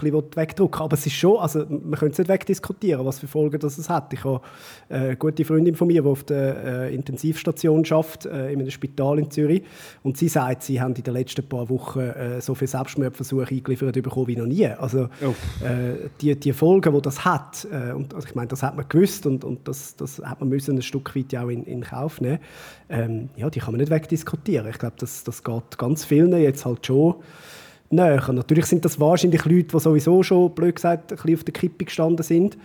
bisschen 0.00 0.36
wegdrücken 0.36 0.80
Aber 0.82 0.94
es 0.94 1.06
ist 1.06 1.14
schon, 1.14 1.38
also 1.38 1.60
man 1.68 1.98
könnte 1.98 2.12
es 2.12 2.18
nicht 2.18 2.28
wegdiskutieren, 2.28 3.04
was 3.04 3.18
für 3.18 3.26
Folgen 3.26 3.58
das 3.58 3.78
es 3.78 3.88
hat. 3.88 4.12
Ich 4.12 4.24
habe 4.24 4.40
eine 4.88 5.16
gute 5.16 5.44
Freundin 5.44 5.74
von 5.74 5.86
mir, 5.86 6.02
die 6.02 6.08
auf 6.08 6.24
der 6.24 6.64
äh, 6.64 6.94
Intensivstation 6.94 7.84
arbeitet, 7.90 8.26
äh, 8.26 8.52
in 8.52 8.60
einem 8.60 8.70
Spital 8.70 9.18
in 9.18 9.30
Zürich. 9.30 9.62
Und 10.02 10.16
sie 10.16 10.28
sagt, 10.28 10.62
sie 10.62 10.80
haben 10.80 10.94
in 10.94 11.02
den 11.02 11.14
letzten 11.14 11.48
paar 11.48 11.68
Wochen 11.68 12.00
äh, 12.00 12.40
so 12.40 12.54
viele 12.54 12.68
Selbstmordversuche 12.68 13.50
eingeliefert 13.50 13.94
bekommen 14.02 14.26
wie 14.26 14.36
noch 14.36 14.46
nie. 14.46 14.66
Also 14.66 15.08
oh. 15.22 15.34
äh, 15.64 16.08
die, 16.20 16.38
die 16.38 16.52
Folgen, 16.52 16.94
die 16.94 17.02
das 17.02 17.24
hat, 17.24 17.66
äh, 17.70 17.92
und 17.92 18.14
also 18.14 18.28
ich 18.28 18.34
meine, 18.34 18.48
das 18.48 18.62
hat 18.62 18.76
man 18.76 18.88
gewusst 18.88 19.26
und, 19.26 19.44
und 19.44 19.66
das, 19.68 19.96
das 19.96 20.18
hat 20.18 20.40
man 20.40 20.48
müssen 20.48 20.76
ein 20.76 20.82
Stück 20.82 21.14
weit 21.16 21.34
auch 21.36 21.48
in, 21.48 21.64
in 21.64 21.82
Kauf 21.82 22.20
nehmen. 22.20 22.38
Ähm, 22.88 23.28
ja, 23.36 23.50
die 23.50 23.60
kann 23.60 23.72
man 23.72 23.80
nicht 23.80 23.90
wegdiskutieren. 23.90 24.68
Ich 24.68 24.78
glaube, 24.78 24.96
das, 24.98 25.24
das 25.24 25.42
geht 25.42 25.78
ganz 25.78 26.04
vielen 26.04 26.34
jetzt 26.36 26.64
halt 26.64 26.86
schon 26.86 27.16
näher. 27.94 28.32
Natürlich 28.32 28.66
sind 28.66 28.84
das 28.84 28.98
wahrscheinlich 29.00 29.44
Leute, 29.44 29.64
die 29.64 29.78
sowieso 29.78 30.22
schon, 30.22 30.54
blöd 30.54 30.76
gesagt, 30.76 31.12
ein 31.12 31.16
bisschen 31.16 31.34
auf 31.36 31.44
der 31.44 31.54
Kippe 31.54 31.84
gestanden 31.84 32.22
sind 32.22 32.56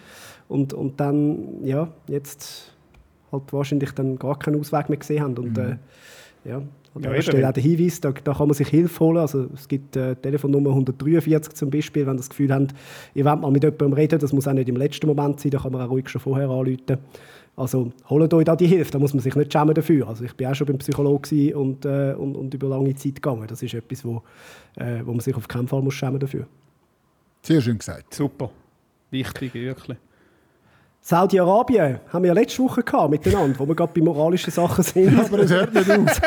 und, 0.48 0.74
und 0.74 1.00
dann, 1.00 1.64
ja, 1.64 1.90
jetzt 2.08 2.74
halt 3.32 3.44
wahrscheinlich 3.52 3.92
dann 3.92 4.18
gar 4.18 4.38
keinen 4.38 4.60
Ausweg 4.60 4.90
mehr 4.90 4.98
gesehen 4.98 5.24
haben. 5.24 5.38
Und, 5.38 5.58
mhm. 5.58 5.64
äh, 6.46 6.50
ja, 6.50 6.62
an 6.96 7.04
ja, 7.04 7.22
Stelle 7.22 7.48
auch 7.48 7.54
der 7.54 7.62
Hinweis, 7.62 8.02
da, 8.02 8.12
da, 8.12 8.34
kann 8.34 8.48
man 8.48 8.56
sich 8.56 8.68
Hilfe 8.68 9.00
holen. 9.00 9.18
Also, 9.18 9.48
es 9.54 9.68
gibt 9.68 9.96
äh, 9.96 10.16
Telefonnummer 10.16 10.72
143 10.72 11.54
zum 11.54 11.70
Beispiel, 11.70 12.06
wenn 12.06 12.16
ihr 12.16 12.18
das 12.18 12.30
Gefühl 12.30 12.54
habt, 12.54 12.74
ihr 13.14 13.26
wollt 13.26 13.42
mal 13.42 13.52
mit 13.52 13.64
jemandem 13.64 13.94
reden, 13.94 14.20
das 14.20 14.34
muss 14.34 14.48
auch 14.48 14.54
nicht 14.54 14.70
im 14.70 14.76
letzten 14.76 15.08
Moment 15.08 15.40
sein, 15.40 15.52
da 15.52 15.60
kann 15.60 15.72
man 15.72 15.82
auch 15.82 15.90
ruhig 15.90 16.10
schon 16.10 16.22
vorher 16.22 16.50
anrufen. 16.50 16.98
Also 17.60 17.92
holt 18.10 18.34
euch 18.34 18.46
da 18.46 18.56
die 18.56 18.68
Hilfe, 18.68 18.92
da 18.92 19.00
muss 19.00 19.14
man 19.14 19.22
sich 19.22 19.36
nicht 19.36 19.52
schämen 19.52 19.74
dafür. 19.74 20.08
Also 20.08 20.24
ich 20.24 20.34
bin 20.34 20.48
auch 20.48 20.56
schon 20.56 20.66
beim 20.66 20.78
Psychologen 20.78 21.54
und, 21.54 21.84
äh, 21.84 22.14
und, 22.14 22.36
und, 22.36 22.54
über 22.54 22.70
lange 22.70 22.96
Zeit 22.96 23.16
gegangen. 23.16 23.46
Das 23.48 23.62
ist 23.62 23.74
etwas, 23.74 24.06
wo, 24.06 24.24
äh, 24.78 25.02
wo 25.04 25.12
man 25.12 25.20
sich 25.20 25.36
auf 25.36 25.46
keinen 25.46 25.68
Fall 25.68 25.82
muss 25.82 25.94
schämen 25.94 26.20
dafür. 26.20 26.48
Sehr 27.42 27.60
schön 27.60 27.78
gesagt. 27.78 28.14
Super. 28.14 28.50
Wichtig, 29.12 29.54
wirklich. 29.54 29.98
Saudi-Arabien 31.02 32.00
haben 32.12 32.24
wir 32.24 32.28
ja 32.28 32.34
letzte 32.34 32.62
Woche 32.62 32.84
gehabt 32.84 33.10
miteinander, 33.10 33.58
wo 33.58 33.66
wir 33.66 33.74
gerade 33.74 33.94
bei 33.94 34.02
moralischen 34.02 34.52
Sachen 34.52 34.84
sind. 34.84 35.18
Aber 35.18 35.40
es 35.40 35.50
hört 35.50 35.74
nicht 35.74 35.90
auf. 35.90 36.22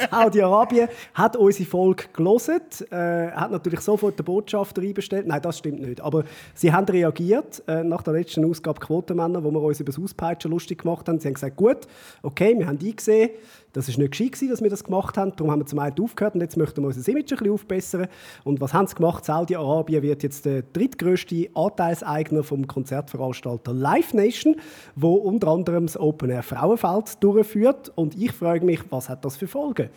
Saudi-Arabien 0.10 0.88
hat 1.14 1.36
unsere 1.36 1.68
Folge 1.68 2.04
gelesen, 2.12 2.60
äh, 2.90 3.30
hat 3.30 3.50
natürlich 3.50 3.80
sofort 3.80 4.18
den 4.18 4.24
Botschafter 4.24 4.82
einbestellt. 4.82 5.26
Nein, 5.26 5.40
das 5.40 5.58
stimmt 5.58 5.80
nicht. 5.80 6.00
Aber 6.02 6.24
sie 6.54 6.72
haben 6.72 6.86
reagiert 6.86 7.62
äh, 7.66 7.82
nach 7.82 8.02
der 8.02 8.12
letzten 8.12 8.44
Ausgabe 8.44 8.80
Quotenmänner, 8.80 9.42
wo 9.42 9.50
wir 9.50 9.62
uns 9.62 9.80
über 9.80 9.92
das 9.92 10.00
Auspeitschen 10.00 10.50
lustig 10.50 10.82
gemacht 10.82 11.08
haben. 11.08 11.18
Sie 11.18 11.26
haben 11.26 11.34
gesagt, 11.34 11.56
gut, 11.56 11.78
okay, 12.22 12.54
wir 12.58 12.66
haben 12.66 12.78
eingesehen, 12.78 13.30
das 13.74 13.88
war 13.88 13.98
nicht 13.98 14.12
gescheit, 14.12 14.50
dass 14.50 14.62
wir 14.62 14.70
das 14.70 14.84
gemacht 14.84 15.18
haben. 15.18 15.32
Darum 15.36 15.50
haben 15.50 15.60
wir 15.60 15.66
zum 15.66 15.80
einen 15.80 15.98
aufgehört 16.00 16.34
und 16.34 16.40
jetzt 16.40 16.56
möchten 16.56 16.80
wir 16.80 16.86
unser 16.86 17.06
Image 17.10 17.32
ein 17.32 17.38
bisschen 17.38 17.52
aufbessern. 17.52 18.06
Und 18.44 18.60
was 18.60 18.72
haben 18.72 18.86
sie 18.86 18.94
gemacht? 18.94 19.24
Saudi-Arabien 19.24 20.02
wird 20.02 20.22
jetzt 20.22 20.44
der 20.44 20.62
drittgrößte 20.62 21.48
Anteilseigner 21.54 22.44
vom 22.44 22.66
Konzertveranstalter 22.66 23.72
Live 23.72 24.14
Nation, 24.14 24.56
wo 24.94 25.14
unter 25.14 25.48
anderem 25.48 25.86
das 25.86 25.98
Open 25.98 26.30
Air 26.30 26.44
Frauenfeld 26.44 27.22
durchführt. 27.22 27.92
Und 27.96 28.16
ich 28.16 28.32
frage 28.32 28.64
mich, 28.64 28.80
was 28.90 29.08
hat 29.08 29.24
das 29.24 29.36
für 29.36 29.48
Folgen? 29.48 29.90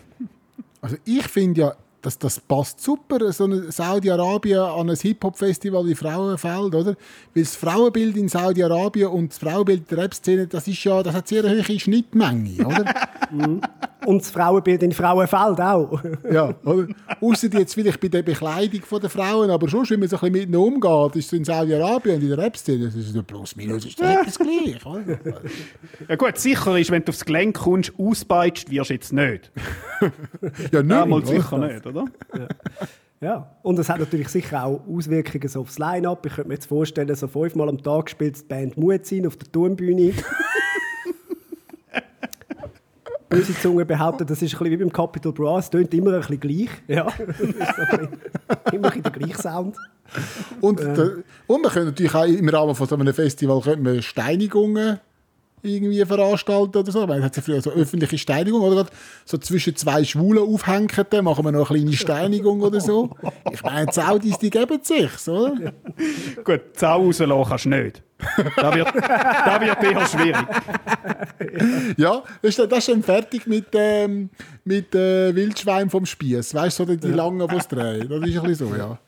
Also 0.82 0.98
ich 1.06 1.28
finde 1.28 1.62
ja, 1.62 1.76
das, 2.02 2.18
das 2.18 2.40
passt 2.40 2.82
super, 2.82 3.32
so 3.32 3.46
ein 3.46 3.72
Saudi-Arabien 3.72 4.60
an 4.60 4.90
ein 4.90 4.96
Hip-Hop-Festival 4.96 5.86
wie 5.86 5.96
Frauenfeld, 5.96 6.76
oder? 6.76 6.96
Weil 7.34 7.44
das 7.44 7.56
Frauenbild 7.56 8.16
in 8.18 8.30
Saudi-Arabien 8.30 9.10
und 9.10 9.32
das 9.32 9.40
Frauenbild 9.40 9.90
der 9.90 10.00
Rap-Szene, 10.00 10.48
das 10.48 10.68
ist 10.68 10.84
ja, 10.84 11.02
das 11.02 11.16
hat 11.16 11.28
sehr 11.28 11.44
hohe 11.44 11.80
Schnittmenge, 11.80 12.66
oder? 12.66 12.86
Mhm. 13.30 13.60
und 14.06 14.22
das 14.22 14.32
Frauenbild 14.32 14.84
in 14.84 14.94
Frauenfeld 14.94 15.60
auch. 15.60 16.02
ja, 16.32 16.56
oder? 16.64 16.88
Ausser 17.20 17.50
jetzt 17.52 17.74
vielleicht 17.74 18.00
bei 18.00 18.08
der 18.08 18.22
Bekleidung 18.22 18.82
der 19.02 19.10
Frauen, 19.10 19.50
aber 19.50 19.68
schon, 19.68 19.90
wenn 19.90 20.00
man 20.00 20.08
so 20.08 20.18
ein 20.22 20.32
bisschen 20.32 20.50
mit 20.50 20.58
umgeht, 20.58 21.18
ist 21.18 21.34
in 21.34 21.44
Saudi-Arabien 21.44 22.16
und 22.16 22.22
in 22.22 22.30
der 22.30 22.38
Rap-Szene, 22.38 22.86
das 22.86 22.96
ist 22.96 23.12
so 23.12 23.22
plus 23.22 23.58
minus, 23.58 23.86
ist 23.86 24.00
das 24.00 24.22
etwas 24.22 24.40
gleich, 24.40 24.86
oder? 24.86 25.20
Ja 26.08 26.16
gut, 26.16 26.38
sicher 26.38 26.80
ist, 26.80 26.90
wenn 26.90 27.04
du 27.04 27.10
aufs 27.10 27.26
Gelenk 27.26 27.58
kommst, 27.58 27.92
auspeitscht 27.98 28.70
wirst 28.70 28.92
du 28.92 28.94
jetzt 28.94 29.12
nicht. 29.12 29.52
ja, 30.72 30.84
nicht. 30.84 30.90
Ja, 30.90 31.26
sicher 31.26 31.58
nicht, 31.58 31.86
oder? 31.88 32.06
Ja. 32.38 32.48
Ja, 33.20 33.56
und 33.64 33.80
es 33.80 33.90
hat 33.90 34.00
natürlich 34.00 34.30
sicher 34.30 34.64
auch 34.64 34.82
Auswirkungen 34.88 35.48
so 35.48 35.62
aufs 35.62 35.80
Line-Up. 35.80 36.24
Ich 36.28 36.34
könnte 36.36 36.50
mir 36.50 36.54
jetzt 36.54 36.68
vorstellen, 36.68 37.14
so 37.16 37.28
fünfmal 37.28 37.68
am 37.68 37.82
Tag 37.82 38.12
spielt 38.12 38.40
die 38.40 38.44
Band 38.44 38.78
Muezzin 38.78 39.26
auf 39.26 39.36
der 39.38 39.52
Turmbühne. 39.52 40.14
Böse 43.28 43.56
Zunge 43.62 43.86
behauptet, 43.86 44.30
das 44.30 44.42
ist 44.44 44.54
ein 44.54 44.60
bisschen 44.60 44.72
wie 44.72 44.78
beim 44.78 44.94
Capital 44.94 45.32
Bra, 45.32 45.58
es 45.58 45.70
tönt 45.70 45.92
immer 45.96 46.14
ein 46.14 46.20
bisschen 46.20 46.40
gleich. 46.40 46.70
Ja, 46.88 47.08
so 47.10 47.24
ein 47.24 47.54
bisschen, 47.54 48.10
immer 48.72 48.92
ein 48.92 49.02
der 49.02 49.12
gleiche 49.12 49.42
Sound. 49.42 49.78
Und, 50.62 50.80
da, 50.80 51.10
und 51.48 51.62
man 51.64 51.72
könnte 51.72 51.88
natürlich 51.88 52.14
auch 52.14 52.24
im 52.24 52.50
Rahmen 52.50 52.76
von 52.76 52.88
so 52.88 52.96
einem 52.96 53.14
Festival 53.14 53.62
könnte 53.62 53.82
man 53.82 54.02
Steinigungen 54.04 55.00
irgendwie 55.62 56.06
veranstalten 56.06 56.78
oder 56.78 56.92
so. 56.92 57.06
Man 57.08 57.24
hat 57.24 57.36
ja 57.36 57.42
früher 57.42 57.62
so 57.62 57.72
öffentliche 57.72 58.18
Steinigung 58.18 58.62
oder 58.62 58.86
so 59.26 59.38
zwischen 59.38 59.76
zwei 59.76 60.04
Schwulen 60.04 60.44
aufhängen, 60.44 60.90
machen 61.24 61.46
wir 61.46 61.52
noch 61.52 61.70
eine 61.70 61.80
kleine 61.80 61.94
Steinigung 61.94 62.62
oder 62.62 62.80
so. 62.80 63.10
Ich 63.52 63.64
meine, 63.64 63.92
Saudis, 63.92 64.38
die 64.38 64.50
geben 64.50 64.80
sich, 64.84 65.28
oder? 65.28 65.74
Gut, 66.44 66.62
Sau 66.74 67.04
rauslassen 67.04 67.50
kannst 67.50 67.66
du 67.66 67.70
nicht. 67.70 68.04
Das 68.56 68.76
wird, 68.76 68.88
das 68.96 69.62
wird 69.62 69.84
eher 69.84 70.06
schwierig. 70.08 70.48
Ja, 71.98 72.24
das 72.42 72.58
ist, 72.58 72.72
das 72.72 72.80
ist 72.80 72.90
dann 72.90 73.04
fertig 73.04 73.48
mit, 73.48 73.68
ähm, 73.74 74.30
mit 74.64 74.94
äh, 74.96 75.34
Wildschwein 75.36 75.90
vom 75.90 76.06
Spieß. 76.06 76.54
Weißt 76.54 76.80
du, 76.80 76.86
so 76.86 76.92
die, 76.92 76.98
die 76.98 77.14
langen, 77.14 77.48
die 77.48 77.56
es 77.56 77.68
drehen. 77.68 78.08
Das 78.10 78.28
ist 78.28 78.38
ein 78.38 78.44
bisschen 78.44 78.56
so, 78.56 78.76
ja. 78.76 79.00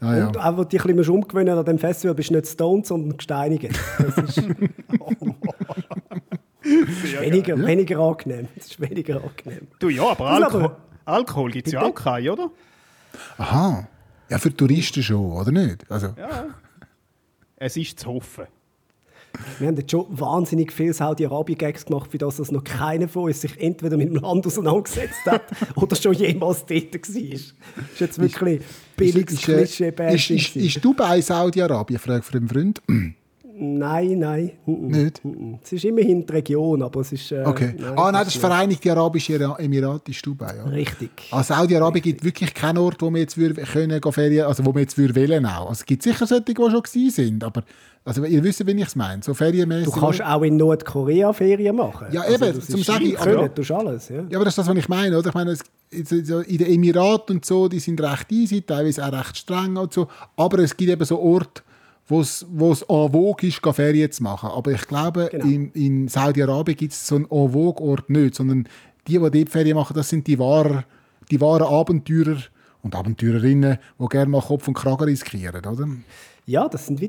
Ah, 0.00 0.16
ja. 0.16 0.26
Und 0.28 0.36
auch, 0.38 0.64
dich 0.64 0.84
ein 0.84 0.96
bisschen 0.96 1.14
umgewöhnen 1.14 1.56
an 1.58 1.64
dem 1.64 1.78
Festival, 1.78 2.14
bist 2.14 2.30
du 2.30 2.34
nicht 2.34 2.46
stoned, 2.48 2.86
sondern 2.86 3.16
gesteinigt. 3.16 3.70
Das 3.98 4.16
ist, 4.18 4.38
ist 6.62 7.20
weniger, 7.20 7.56
weniger 7.64 7.98
angenehm. 8.00 8.48
Das 8.56 8.66
ist 8.66 8.80
weniger 8.80 9.22
angenehm. 9.22 9.68
Du, 9.78 9.88
ja, 9.88 10.04
aber 10.10 10.26
Alkohol, 10.26 10.64
aber- 10.64 10.76
Alkohol 11.04 11.50
gibt 11.52 11.66
es 11.68 11.72
ja 11.72 11.82
auch 11.82 11.94
keinen, 11.94 12.30
oder? 12.30 12.50
Aha. 13.38 13.86
Ja, 14.28 14.38
für 14.38 14.54
Touristen 14.54 15.02
schon, 15.02 15.32
oder 15.32 15.52
nicht? 15.52 15.88
Also, 15.90 16.14
Es 17.56 17.76
ist 17.76 18.00
zu 18.00 18.08
hoffen. 18.08 18.46
Wir 19.58 19.68
haben 19.68 19.76
jetzt 19.76 19.90
schon 19.90 20.06
wahnsinnig 20.10 20.72
viele 20.72 20.92
Saudi-Arabien-Gags 20.92 21.86
gemacht, 21.86 22.10
für 22.10 22.18
das 22.18 22.36
dass 22.36 22.50
noch 22.50 22.64
keiner 22.64 23.08
von 23.08 23.24
uns 23.24 23.40
sich 23.40 23.60
entweder 23.60 23.96
mit 23.96 24.08
dem 24.08 24.16
Land 24.16 24.46
auseinandergesetzt 24.46 25.24
hat 25.26 25.42
oder 25.76 25.96
schon 25.96 26.14
jemals 26.14 26.64
dort 26.66 26.92
war. 26.92 27.00
Das 27.00 27.08
ist 27.08 27.54
jetzt 27.98 28.18
wirklich 28.18 28.60
billiges 28.96 29.34
ist, 29.34 29.48
äh, 29.48 29.62
ist, 29.62 29.76
Klischee-Bashing. 29.76 30.36
ist, 30.36 30.56
ist 30.56 30.84
Dubai 30.84 31.20
Saudi-Arabien? 31.20 31.98
Frage 31.98 32.22
für 32.22 32.36
einen 32.36 32.48
Freund. 32.48 32.82
Nein, 33.58 34.18
nein. 34.18 34.50
Nicht? 34.66 35.22
Es 35.62 35.72
ist 35.72 35.84
immerhin 35.84 36.26
die 36.26 36.32
Region, 36.32 36.82
aber 36.82 37.00
es 37.00 37.12
ist... 37.12 37.32
Äh, 37.32 37.42
Okay. 37.46 37.74
ah, 37.96 38.10
nein, 38.12 38.24
das 38.24 38.34
ist 38.34 38.40
Vereinigte 38.40 38.90
Arabische 38.92 39.32
Ira- 39.34 39.58
Emirate, 39.58 40.10
ist 40.10 40.24
Dubai. 40.26 40.54
Ja. 40.56 40.64
Richtig. 40.64 41.10
Ah, 41.30 41.42
Saudi-Arabien 41.42 42.02
gibt 42.02 42.22
wirklich 42.24 42.52
keinen 42.52 42.78
Ort, 42.78 43.00
wo 43.00 43.10
wir 43.10 43.20
jetzt 43.20 43.36
würd, 43.38 43.56
können 43.72 44.00
Ferien, 44.12 44.44
also 44.46 44.64
wo 44.66 44.74
wir 44.74 44.82
jetzt 44.82 44.98
würd 44.98 45.14
wählen 45.14 45.46
auch. 45.46 45.68
Also 45.70 45.72
es 45.80 45.86
gibt 45.86 46.02
sicher 46.02 46.26
solche, 46.26 46.44
die 46.44 46.54
schon 46.54 46.82
gewesen 46.82 47.10
sind, 47.10 47.44
aber 47.44 47.62
also 48.04 48.24
ihr 48.24 48.44
wisst, 48.44 48.64
wie 48.64 48.70
ich 48.70 48.86
es 48.86 48.94
meine. 48.94 49.22
So 49.22 49.34
ferienmäßig. 49.34 49.92
Du 49.92 50.00
kannst 50.00 50.22
auch 50.22 50.42
in 50.42 50.56
Nordkorea 50.58 51.32
Ferien 51.32 51.74
machen. 51.74 52.06
Ja, 52.12 52.24
eben, 52.28 52.54
das 52.54 52.66
zum 52.66 52.78
ist 52.80 52.86
sagen, 52.86 53.12
Können, 53.14 53.36
aber- 53.38 53.48
du 53.48 53.54
tust 53.56 53.72
alles. 53.72 54.08
Ja. 54.10 54.16
Ja, 54.28 54.36
aber 54.38 54.44
das 54.44 54.52
ist 54.52 54.58
das, 54.58 54.68
was 54.68 54.76
ich 54.76 54.88
meine, 54.88 55.18
oder? 55.18 55.28
Ich 55.28 55.34
meine, 55.34 55.50
es, 55.52 55.62
in 55.90 56.58
den 56.58 56.66
Emiraten 56.66 57.36
und 57.36 57.44
so, 57.44 57.68
die 57.68 57.80
sind 57.80 58.00
recht 58.00 58.30
easy, 58.30 58.62
teilweise 58.62 59.04
auch 59.04 59.12
recht 59.12 59.36
streng 59.38 59.76
und 59.76 59.92
so. 59.92 60.06
Aber 60.36 60.58
es 60.60 60.76
gibt 60.76 60.90
eben 60.90 61.04
so 61.04 61.18
Orte, 61.20 61.62
wo 62.08 62.20
es 62.20 62.82
en 62.82 63.12
vogue 63.12 63.48
ist, 63.48 63.60
Ferien 63.74 64.10
zu 64.12 64.22
machen. 64.22 64.50
Aber 64.50 64.72
ich 64.72 64.86
glaube, 64.86 65.28
Genau. 65.30 65.44
in, 65.44 65.70
in 65.72 66.08
Saudi-Arabien 66.08 66.76
gibt 66.76 66.92
es 66.92 67.06
so 67.06 67.16
einen 67.16 67.24
en 67.30 67.52
vogue 67.52 67.84
Ort 67.86 68.08
nicht, 68.10 68.34
sondern 68.34 68.68
die, 69.06 69.18
die 69.18 69.30
dort 69.30 69.48
Ferien 69.50 69.76
machen, 69.76 69.94
das 69.94 70.08
sind 70.08 70.26
die 70.26 70.38
wahren, 70.38 70.84
die 71.30 71.40
wahren 71.40 71.62
Abenteurer 71.66 72.38
und 72.82 72.94
Abenteurerinnen, 72.94 73.78
die 73.98 74.06
gerne 74.06 74.30
mal 74.30 74.40
Kopf 74.40 74.68
und 74.68 74.74
Kragen 74.74 75.04
riskieren, 75.04 75.64
oder? 75.64 75.88
Ja, 76.46 76.68
das 76.68 76.86
sind 76.86 77.00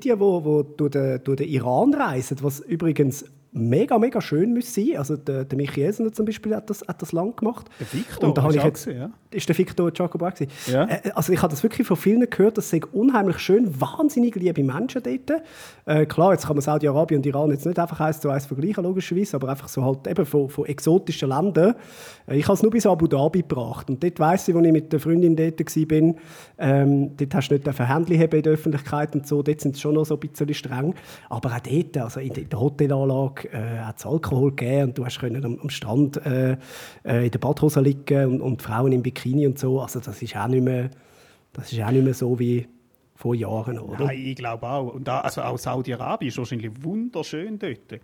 wo 0.44 0.64
durch, 0.64 0.92
den, 0.92 1.24
durch 1.24 1.38
den 1.38 1.50
Iran 1.50 1.94
reisen, 1.94 2.38
was 2.42 2.60
übrigens 2.62 3.24
mega, 3.52 3.98
mega 3.98 4.22
schön 4.22 4.54
muss 4.54 4.74
sein. 4.74 4.92
Also 4.98 5.16
der, 5.18 5.46
der 5.46 5.58
Michi 5.58 5.82
Esner 5.84 6.12
zum 6.12 6.26
Beispiel 6.26 6.56
hat 6.56 6.70
das, 6.70 6.82
hat 6.88 7.02
das 7.02 7.12
lang 7.12 7.36
gemacht. 7.36 7.68
Der 7.80 7.92
Victor 7.94 8.30
Und 8.30 8.38
da 8.38 8.44
habe 8.44 8.56
ich 8.56 8.64
jetzt, 8.64 8.86
gewesen, 8.86 9.00
ja. 9.00 9.10
Ist 9.32 9.50
der 9.50 9.58
Victor 9.58 9.92
Jacob 9.94 10.22
auch 10.22 10.34
gewesen? 10.34 10.52
Ja. 10.72 10.86
Äh, 10.86 11.12
Also 11.16 11.34
ich 11.34 11.42
habe 11.42 11.52
das 11.52 11.64
wirklich 11.64 11.86
von 11.88 11.98
vielen 11.98 12.30
gehört, 12.30 12.58
das 12.58 12.70
sei 12.70 12.82
unheimlich 12.92 13.40
schön, 13.40 13.80
wahnsinnig 13.82 14.36
liebe 14.36 14.64
Menschen 14.64 15.02
dort. 15.04 15.42
Äh, 15.86 16.06
klar, 16.06 16.34
jetzt 16.34 16.46
kann 16.48 16.56
man 16.56 16.62
Saudi-Arabien 16.62 17.20
und 17.20 17.26
Iran 17.26 17.50
jetzt 17.52 17.66
nicht 17.66 17.80
einfach 17.80 18.00
eins 18.00 18.20
zu 18.20 18.30
eins 18.30 18.46
vergleichen, 18.46 18.84
logischerweise, 18.84 19.36
aber 19.36 19.50
einfach 19.50 19.68
so 19.68 19.84
halt 19.84 20.08
eben 20.08 20.26
von, 20.26 20.50
von 20.50 20.66
exotischen 20.66 21.30
Ländern. 21.30 21.76
Äh, 22.28 22.38
ich 22.38 22.46
habe 22.46 22.54
es 22.54 22.62
nur 22.64 22.72
bis 22.72 22.86
Abu 22.86 23.08
Dhabi 23.08 23.42
gebracht 23.42 23.90
und 23.90 24.04
dort 24.04 24.20
weiss 24.20 24.48
ich, 24.48 24.56
als 24.56 24.66
ich 24.66 24.72
mit 24.72 24.94
der 24.94 25.00
Freundin 25.00 25.36
dort 25.36 25.60
war, 25.60 26.14
ähm, 26.60 27.12
dort 27.18 27.36
hast 27.36 27.50
du 27.50 27.54
nicht 27.56 27.66
dürfen 27.66 27.86
Händchen 27.88 28.20
haben 28.20 28.36
in 28.38 28.44
der 28.44 28.54
Öffentlichkeit 28.54 29.16
und 29.16 29.28
so, 29.28 29.42
dort 29.42 29.62
sind 29.62 29.76
sie 29.76 29.82
schon 29.82 29.96
noch 29.96 30.06
so 30.06 30.16
ein 30.16 30.20
bisschen 30.20 30.54
streng. 30.54 30.94
Aber 31.30 31.50
auch 31.56 31.60
dort, 31.60 31.98
also 31.98 32.20
in 32.20 32.34
der- 32.34 32.44
in 32.44 32.50
Hotelanlage, 33.38 33.50
äh, 33.52 33.80
hat 33.80 33.98
es 34.00 34.06
Alkohol 34.06 34.52
gegeben 34.52 34.90
und 34.90 34.98
du 34.98 35.06
hast 35.06 35.20
können 35.20 35.44
am, 35.44 35.60
am 35.60 35.70
Strand 35.70 36.18
äh, 36.26 36.58
äh, 37.04 37.26
in 37.26 37.32
der 37.32 37.40
Badhose 37.40 37.82
liegen 37.82 38.26
und, 38.28 38.42
und 38.42 38.62
Frauen 38.62 38.92
im 38.92 39.02
Bikini 39.02 39.48
und 39.48 39.60
so. 39.60 39.82
Also 39.82 40.00
das 40.00 40.22
ist 40.22 40.36
auch 40.36 40.48
nicht 40.48 40.64
mehr, 40.64 40.90
das 41.54 41.72
ist 41.72 41.82
auch 41.82 41.92
nicht 41.92 42.04
mehr 42.04 42.14
so 42.14 42.40
wie 42.40 42.68
vor 43.16 43.34
Jahren, 43.36 43.80
oder? 43.80 44.06
Nein, 44.06 44.20
ich 44.26 44.36
glaube 44.36 44.68
auch. 44.68 44.94
Und 44.94 45.08
da, 45.08 45.22
also 45.22 45.42
auch 45.42 45.58
Saudi-Arabien 45.58 46.30
ist 46.30 46.38
wahrscheinlich 46.38 46.72
wunderschön 46.82 47.58
dort. 47.58 48.00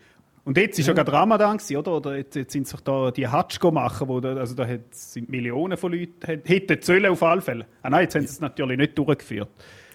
Und 0.45 0.57
jetzt 0.57 0.77
war 0.79 0.85
ja 0.87 0.93
gerade 0.93 1.13
Ramadan, 1.13 1.57
oder? 1.77 1.97
Oder 1.97 2.17
jetzt, 2.17 2.35
jetzt 2.35 2.51
sind 2.51 2.67
sich 2.67 2.81
da 2.81 3.11
die 3.11 3.27
Hatsch 3.27 3.59
go 3.59 3.71
machen, 3.71 4.09
wo 4.09 4.19
da, 4.19 4.35
also 4.35 4.55
da 4.55 4.67
sind 4.91 5.29
Millionen 5.29 5.77
von 5.77 5.93
Leuten, 5.93 6.41
hätten 6.43 6.81
Zölle 6.81 7.11
auf 7.11 7.23
alle 7.23 7.41
Fälle. 7.41 7.65
Ah 7.81 7.89
nein, 7.89 8.03
jetzt 8.03 8.15
haben 8.15 8.23
sie 8.23 8.27
es 8.27 8.41
natürlich 8.41 8.77
nicht 8.77 8.97
durchgeführt. 8.97 9.49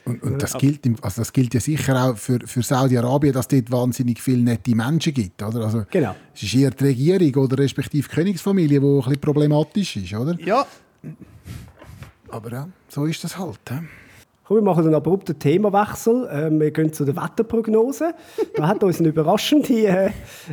Und, 0.09 0.23
und 0.23 0.43
das, 0.43 0.55
gilt, 0.57 0.87
also 1.03 1.21
das 1.21 1.33
gilt 1.33 1.53
ja 1.55 1.61
sicher 1.61 2.03
auch 2.05 2.17
für, 2.17 2.39
für 2.47 2.63
Saudi-Arabien, 2.63 3.33
dass 3.33 3.47
es 3.47 3.49
dort 3.49 3.71
wahnsinnig 3.71 4.21
viele 4.23 4.43
nette 4.43 4.75
Menschen 4.75 5.13
gibt. 5.13 5.43
Oder? 5.43 5.65
Also, 5.67 5.85
Genau. 5.91 6.15
Es 6.35 6.43
ist 6.43 6.55
eher 6.55 6.71
die 6.71 6.85
Regierung 6.85 7.45
oder 7.45 7.59
respektive 7.59 8.09
die 8.09 8.15
Königsfamilie, 8.15 8.81
die 8.81 8.87
ein 8.87 8.97
bisschen 8.99 9.21
problematisch 9.21 9.97
ist. 9.97 10.15
Oder? 10.15 10.39
Ja, 10.41 10.67
Aber 12.31 12.51
ja, 12.53 12.69
so 12.89 13.05
ist 13.07 13.23
das 13.25 13.39
halt. 13.39 13.59
hä? 13.71 13.81
Komm, 14.49 14.57
wir 14.57 14.63
machen 14.63 14.87
einen 14.87 14.95
abrupten 14.95 15.39
Themawechsel. 15.39 16.27
Ähm, 16.33 16.59
wir 16.59 16.71
gehen 16.71 16.91
zu 16.91 17.05
der 17.05 17.15
Wetterprognose. 17.17 18.15
Da 18.57 18.67
hat 18.67 18.83
uns 18.83 18.99
eine 18.99 19.09
überraschende, 19.11 19.75
äh, 19.75 20.11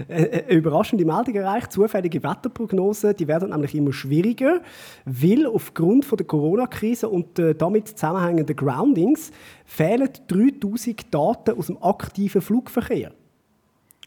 äh, 0.09 0.43
eine 0.43 0.51
überraschende 0.51 1.05
Meldung 1.05 1.33
erreicht. 1.33 1.71
Zufällige 1.71 2.21
Wetterprognosen, 2.21 3.15
die 3.15 3.25
werden 3.25 3.51
nämlich 3.51 3.73
immer 3.73 3.93
schwieriger, 3.93 4.59
weil 5.05 5.45
aufgrund 5.45 6.03
von 6.03 6.17
der 6.17 6.27
Corona-Krise 6.27 7.07
und 7.07 7.39
äh, 7.39 7.55
damit 7.55 7.87
zusammenhängenden 7.87 8.57
Groundings 8.57 9.31
fehlen 9.63 10.09
3000 10.27 11.13
Daten 11.13 11.57
aus 11.57 11.67
dem 11.67 11.81
aktiven 11.81 12.41
Flugverkehr. 12.41 13.13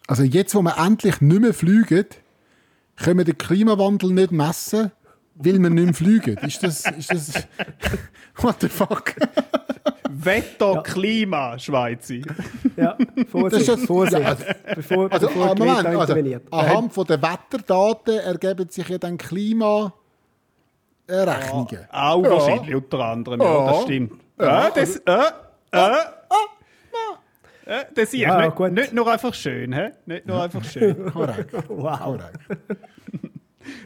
Also 0.07 0.23
jetzt, 0.23 0.55
wo 0.55 0.61
wir 0.61 0.77
endlich 0.77 1.23
nicht 1.23 1.41
mehr 1.41 1.55
fliegen, 1.55 2.05
können 2.97 3.19
wir 3.19 3.25
den 3.25 3.39
Klimawandel 3.39 4.13
nicht 4.13 4.33
messen, 4.33 4.93
weil 5.39 5.59
wir 5.61 5.71
nicht 5.71 5.85
mehr 5.85 5.95
fliegen. 5.95 6.37
Ist 6.39 6.63
das... 6.63 6.85
Ist 6.87 7.13
das 7.13 7.33
what 8.39 8.57
the 8.61 8.69
fuck? 8.69 9.15
Wetter, 10.11 10.83
Klima, 10.83 11.59
Schweizer. 11.59 12.15
Ja, 12.77 12.97
Das 12.97 13.07
ist 13.17 13.31
Vorsicht, 13.31 13.87
Vorsicht, 13.87 14.23
ja, 14.23 14.37
bevor, 14.75 15.13
Also, 15.13 15.27
bevor 15.29 15.51
ah, 15.51 15.55
die 15.55 15.63
Moment, 15.63 15.87
also, 15.87 16.15
anhand 16.51 16.93
von 16.93 17.07
der 17.07 17.23
Wetterdaten 17.23 18.19
ergeben 18.19 18.69
sich 18.69 18.89
ja 18.89 18.99
dann 18.99 19.17
Klimarechnungen. 19.19 19.93
Auch 21.91 22.25
Ja. 22.25 22.31
wahrscheinlich, 22.31 22.75
unter 22.75 22.99
anderem. 23.01 23.41
Ja, 23.41 23.47
Ja. 23.47 23.67
das 23.73 23.83
stimmt. 23.83 24.13
Ja, 24.41 24.71
das, 24.71 24.97
äh, 24.97 25.03
äh, 25.73 25.91
äh, 27.67 27.85
das 27.95 28.05
ist 28.05 28.15
Ja, 28.15 28.47
nicht, 28.47 28.59
nicht 28.73 28.93
nur 28.93 29.13
einfach 29.13 29.35
schön, 29.35 29.73
hä? 29.73 29.91
Nicht 30.07 30.27
nur 30.27 30.43
einfach 30.43 30.65
schön. 30.65 31.05
Korrekt. 31.13 31.53
Wow. 31.69 31.99
Korrekt. 31.99 32.39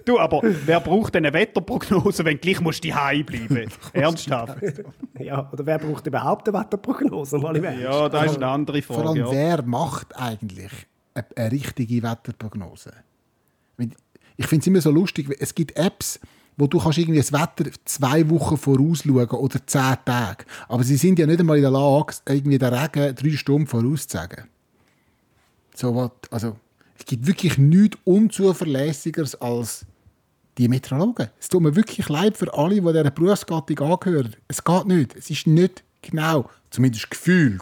Du, 0.05 0.18
aber 0.18 0.40
wer 0.42 0.81
braucht 0.81 1.14
denn 1.14 1.25
eine 1.25 1.35
Wetterprognose, 1.35 2.25
wenn 2.25 2.35
du 2.35 2.40
gleich 2.40 2.61
musst 2.61 2.85
du 2.85 2.95
heim 2.95 3.25
bleiben? 3.25 3.71
Ernsthaft? 3.92 4.59
Ja, 5.18 5.51
oder 5.53 5.66
wer 5.66 5.79
braucht 5.79 6.07
überhaupt 6.07 6.49
eine 6.49 6.59
Wetterprognose? 6.59 7.38
Mal 7.38 7.57
im 7.57 7.64
Ernst? 7.64 7.83
Ja, 7.83 8.09
das 8.09 8.33
ist 8.33 8.37
eine 8.37 8.47
andere 8.47 8.83
Vor 8.83 8.97
allem, 8.99 9.07
Frage. 9.07 9.21
Ja. 9.21 9.31
wer 9.31 9.62
macht 9.62 10.16
eigentlich 10.16 10.73
eine, 11.14 11.27
eine 11.37 11.53
richtige 11.53 12.03
Wetterprognose? 12.03 12.92
Ich 14.37 14.47
finde 14.47 14.62
es 14.62 14.66
immer 14.66 14.81
so 14.81 14.90
lustig, 14.90 15.29
es 15.38 15.55
gibt 15.55 15.77
Apps, 15.77 16.18
wo 16.57 16.66
du 16.66 16.79
kannst 16.79 16.99
irgendwie 16.99 17.18
das 17.18 17.33
Wetter 17.33 17.71
zwei 17.85 18.29
Wochen 18.31 18.57
vorausschauen 18.57 19.29
oder 19.29 19.66
zehn 19.66 19.97
Tage. 20.05 20.45
Aber 20.68 20.85
sie 20.85 20.97
sind 20.97 21.18
ja 21.18 21.27
nicht 21.27 21.40
einmal 21.40 21.57
in 21.57 21.62
der 21.62 21.71
Lage, 21.71 22.14
irgendwie 22.29 22.59
den 22.59 22.73
Regen 22.73 23.14
drei 23.14 23.37
Stunden 23.37 23.66
vorauszusagen. 23.66 24.45
So 25.75 25.95
was, 25.95 26.11
also, 26.31 26.57
es 27.03 27.07
gibt 27.07 27.27
wirklich 27.27 27.59
nichts 27.59 27.99
unzuverlässigeres 28.05 29.35
als 29.35 29.85
die 30.57 30.69
Meteorologen. 30.69 31.31
Es 31.41 31.49
tut 31.49 31.61
mir 31.61 31.75
wirklich 31.75 32.09
leid 32.09 32.37
für 32.37 32.55
alle, 32.55 32.77
die 32.77 32.81
dieser 32.81 33.11
Berufsgattung 33.11 33.81
angehören. 33.81 34.37
Es 34.47 34.62
geht 34.62 34.87
nicht. 34.87 35.17
Es 35.17 35.29
ist 35.29 35.49
nicht 35.49 35.83
genau, 36.01 36.49
zumindest 36.71 37.11
gefühlt. 37.11 37.61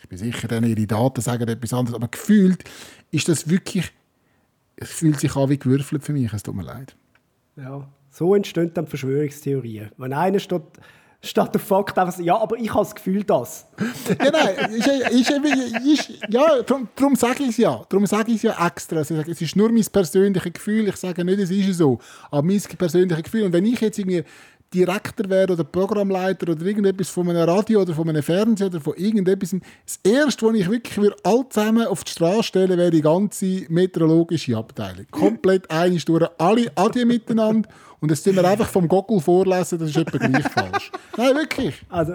Ich 0.00 0.08
bin 0.08 0.18
sicher, 0.18 0.48
denn 0.48 0.64
ihre 0.64 0.88
Daten 0.88 1.20
sagen 1.20 1.46
etwas 1.46 1.72
anderes, 1.72 1.94
aber 1.94 2.08
gefühlt 2.08 2.64
ist 3.12 3.28
das 3.28 3.48
wirklich, 3.48 3.92
es 4.74 4.90
fühlt 4.90 5.20
sich 5.20 5.36
an 5.36 5.50
wie 5.50 5.58
gewürfelt 5.58 6.02
für 6.02 6.12
mich. 6.12 6.32
Es 6.32 6.42
tut 6.42 6.56
mir 6.56 6.64
leid. 6.64 6.96
Ja, 7.54 7.88
so 8.10 8.34
entstehen 8.34 8.74
dann 8.74 8.88
Verschwörungstheorien. 8.88 9.92
Wenn 9.98 10.12
einer 10.12 10.40
statt, 10.40 10.80
statt 11.24 11.54
der 11.54 11.60
Fakt 11.60 11.98
einfach 11.98 12.18
ja, 12.20 12.36
aber 12.36 12.58
ich 12.58 12.70
habe 12.70 12.84
das 12.84 12.94
Gefühl, 12.94 13.24
das. 13.24 13.66
ja, 14.08 14.30
nein, 14.30 14.72
ist, 14.72 14.86
ist, 14.86 15.30
ist, 15.30 16.10
ist, 16.10 16.10
ja, 16.28 16.62
darum, 16.62 16.88
darum 16.94 17.16
sage 17.16 17.42
ich 17.44 17.50
es 17.50 17.56
ja. 17.56 17.82
Darum 17.88 18.06
sage 18.06 18.30
ich 18.30 18.36
es 18.36 18.42
ja 18.42 18.66
extra. 18.66 18.98
Also 18.98 19.14
es 19.16 19.40
ist 19.40 19.56
nur 19.56 19.70
mein 19.72 19.84
persönliches 19.84 20.52
Gefühl. 20.52 20.88
Ich 20.88 20.96
sage 20.96 21.24
nicht, 21.24 21.40
es 21.40 21.50
ist 21.50 21.78
so. 21.78 21.98
Aber 22.30 22.42
mein 22.42 22.60
persönliches 22.60 23.24
Gefühl. 23.24 23.44
Und 23.44 23.52
wenn 23.52 23.64
ich 23.64 23.80
jetzt 23.80 23.98
irgendwie 23.98 24.24
Direktor 24.74 25.28
wäre 25.30 25.52
oder 25.52 25.64
Programmleiter 25.64 26.50
oder 26.50 26.64
irgendetwas 26.64 27.08
von 27.08 27.30
einem 27.30 27.48
Radio 27.48 27.82
oder 27.82 27.94
von 27.94 28.08
einem 28.08 28.22
Fernseher 28.22 28.66
oder 28.66 28.80
von 28.80 28.94
irgendetwas, 28.96 29.54
das 29.84 30.00
Erste, 30.02 30.46
was 30.46 30.54
ich 30.56 30.70
wirklich 30.70 30.94
für 30.94 31.14
all 31.22 31.48
zusammen 31.48 31.86
auf 31.86 32.04
die 32.04 32.10
Straße 32.10 32.42
stellen 32.42 32.76
wäre 32.78 32.90
die 32.90 33.02
ganze 33.02 33.64
meteorologische 33.68 34.56
Abteilung. 34.56 35.06
Komplett 35.10 35.70
einig 35.70 36.04
durch 36.04 36.28
alle 36.38 36.72
Adien 36.74 37.08
miteinander 37.08 37.68
und 38.00 38.10
jetzt 38.10 38.24
tun 38.24 38.36
wir 38.36 38.44
einfach 38.44 38.68
vom 38.68 38.88
Gockel 38.88 39.20
vorlesen, 39.20 39.78
das 39.78 39.90
ist 39.90 39.96
etwa 39.96 40.18
gleich 40.18 40.48
falsch. 40.48 40.90
Nein, 41.16 41.34
wirklich. 41.36 41.74
Also, 41.88 42.14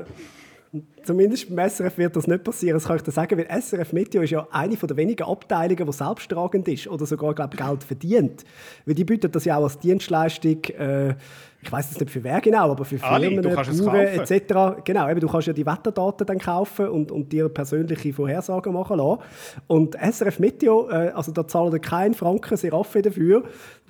Zumindest 1.09 1.49
beim 1.49 1.67
SRF 1.67 1.97
wird 1.97 2.15
das 2.15 2.27
nicht 2.27 2.43
passieren, 2.43 2.75
das 2.75 2.85
kann 2.85 2.97
ich 2.97 3.01
dir 3.01 3.09
sagen, 3.09 3.35
weil 3.35 3.61
SRF 3.61 3.93
Meteo 3.93 4.21
ist 4.21 4.29
ja 4.29 4.47
eine 4.51 4.75
der 4.75 4.95
wenigen 4.95 5.23
Abteilungen, 5.23 5.87
die 5.87 5.91
selbsttragend 5.91 6.67
ist 6.67 6.87
oder 6.87 7.07
sogar 7.07 7.33
glaub, 7.33 7.57
Geld 7.57 7.83
verdient. 7.83 8.43
Weil 8.85 8.93
die 8.93 9.05
bieten 9.05 9.31
das 9.31 9.43
ja 9.43 9.57
auch 9.57 9.63
als 9.63 9.79
Dienstleistung, 9.79 10.63
äh, 10.65 11.15
ich 11.63 11.71
weiß 11.71 11.89
jetzt 11.89 11.99
nicht 11.99 12.11
für 12.11 12.23
wer 12.23 12.39
genau, 12.41 12.69
aber 12.69 12.85
für 12.85 12.99
Firmen, 12.99 13.41
Bauern 13.41 13.95
etc. 13.95 14.83
Genau, 14.85 15.09
eben, 15.09 15.19
du 15.19 15.27
kannst 15.27 15.47
ja 15.47 15.53
die 15.53 15.65
Wetterdaten 15.65 16.27
dann 16.27 16.37
kaufen 16.37 16.89
und, 16.89 17.11
und 17.11 17.31
dir 17.31 17.49
persönliche 17.49 18.13
Vorhersagen 18.13 18.71
machen 18.71 18.99
lassen. 18.99 19.21
Und 19.65 19.95
SRF 19.95 20.37
Meteo, 20.37 20.91
äh, 20.91 21.09
also 21.15 21.31
da 21.31 21.47
zahlen 21.47 21.71
wir 21.71 21.79
keinen 21.79 22.13
Franken 22.13 22.55
Seraffe 22.55 23.01
dafür, 23.01 23.45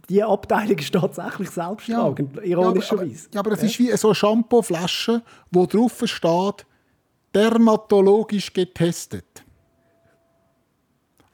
die 0.08 0.24
Abteilung 0.24 0.78
ist 0.78 0.94
tatsächlich 0.94 1.50
selbsttragend, 1.50 2.38
ja. 2.38 2.44
ironischerweise. 2.44 3.12
Ja, 3.12 3.12
aber, 3.12 3.34
ja, 3.34 3.40
aber 3.42 3.50
das 3.50 3.62
ja. 3.62 3.68
ist 3.68 3.80
wie 3.80 3.98
so 3.98 4.08
eine 4.08 4.16
Shampoo-Flasche, 4.16 5.22
wo 5.52 5.66
drauf 5.66 6.02
steht, 6.06 6.66
dermatologisch 7.34 8.52
getestet. 8.54 9.44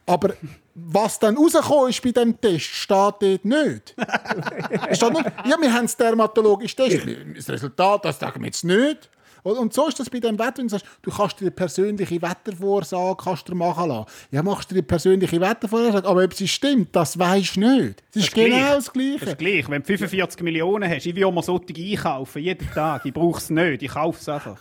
Aber 0.05 0.33
was 0.75 1.17
dann 1.19 1.37
rausgekommen 1.37 1.89
ist 1.89 2.01
bei 2.01 2.11
diesem 2.11 2.39
Test, 2.39 2.65
steht 2.65 3.15
dort 3.19 3.45
nicht. 3.45 3.95
steht 4.91 5.13
nur, 5.13 5.23
ja, 5.45 5.57
wir 5.59 5.73
haben 5.73 5.85
es 5.85 5.95
dermatologisch 5.95 6.75
getestet. 6.75 7.37
Das 7.37 7.49
Resultat, 7.49 8.05
das 8.05 8.19
sagen 8.19 8.41
wir 8.41 8.47
jetzt 8.47 8.63
nicht. 8.63 9.09
Und 9.45 9.73
so 9.73 9.87
ist 9.87 9.99
das 9.99 10.09
bei 10.09 10.19
dem 10.19 10.39
Wetter, 10.39 10.57
wenn 10.57 10.67
du 10.67 10.71
sagst, 10.71 10.87
du 11.03 11.11
kannst 11.11 11.39
dir 11.39 11.43
eine 11.43 11.51
persönliche 11.51 12.19
Wettervorsage 12.19 13.23
kannst 13.23 13.47
dir 13.47 13.53
machen 13.53 13.89
lassen. 13.89 14.09
Ja, 14.31 14.41
machst 14.41 14.71
du 14.71 14.73
dir 14.73 14.79
eine 14.79 14.87
persönliche 14.87 15.39
Wettervorsage, 15.39 16.07
aber 16.07 16.23
ob 16.23 16.33
sie 16.33 16.47
stimmt, 16.47 16.95
das 16.95 17.19
weisst 17.19 17.55
du 17.55 17.59
nicht. 17.59 17.99
Das, 17.99 18.05
das 18.13 18.23
ist 18.23 18.33
genau 18.33 18.57
gleich. 18.57 18.69
das 18.75 18.93
Gleiche. 18.93 19.19
Das 19.19 19.29
ist 19.29 19.37
gleich. 19.37 19.69
Wenn 19.69 19.83
du 19.83 19.85
45 19.85 20.41
Millionen 20.41 20.89
hast, 20.89 21.05
ich 21.05 21.15
will 21.15 21.31
mir 21.31 21.43
solche 21.43 21.75
einkaufen, 21.77 22.41
jeden 22.41 22.71
Tag. 22.71 23.05
Ich 23.05 23.13
brauche 23.13 23.37
es 23.37 23.51
nicht, 23.51 23.83
ich 23.83 23.91
kaufe 23.91 24.19
es 24.19 24.27
einfach. 24.27 24.57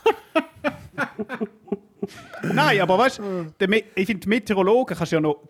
Nein, 2.43 2.81
aber 2.83 2.99
weißt 2.99 3.21
du, 3.21 3.53
ich 3.95 4.07
finde, 4.07 4.29
Meteorologen 4.29 4.99
kannst 4.99 5.13
ja 5.13 5.21
noch. 5.21 5.49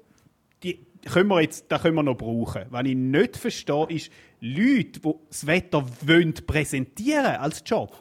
Die 0.62 0.78
können 1.10 1.28
wir 1.28 1.40
jetzt, 1.40 1.66
da 1.68 1.80
können 1.80 1.96
wir 1.96 2.04
noch 2.04 2.16
brauchen. 2.16 2.66
Was 2.70 2.84
ich 2.84 2.94
nicht 2.94 3.36
verstehe, 3.36 3.86
ist 3.88 4.12
Leute, 4.40 5.00
die 5.00 5.14
das 5.28 5.44
Wetter 5.44 5.84
wollen 6.02 6.34
präsentieren 6.34 7.34
als 7.36 7.64
Job. 7.66 7.98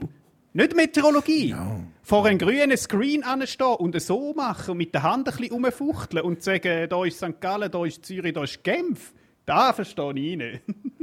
Nicht 0.55 0.75
Meteorologie. 0.75 1.49
Ja. 1.49 1.79
Vor 2.03 2.25
einem 2.25 2.37
grünen 2.37 2.77
Screen 2.77 3.23
anstehen 3.23 3.75
und 3.79 3.99
so 3.99 4.33
machen 4.35 4.71
und 4.71 4.77
mit 4.77 4.93
der 4.93 5.01
Hand 5.03 5.27
ein 5.27 5.35
bisschen 5.35 5.53
rumfuchteln 5.53 6.23
und 6.23 6.43
sagen, 6.43 6.87
da 6.89 7.03
ist 7.05 7.17
St. 7.17 7.41
Gallen, 7.41 7.71
da 7.71 7.83
ist 7.85 8.05
Zürich, 8.05 8.33
da 8.33 8.43
ist 8.43 8.63
Genf. 8.63 9.13
Da 9.45 9.73
verstehe 9.73 10.13
ich 10.13 10.37
nicht. 10.37 10.61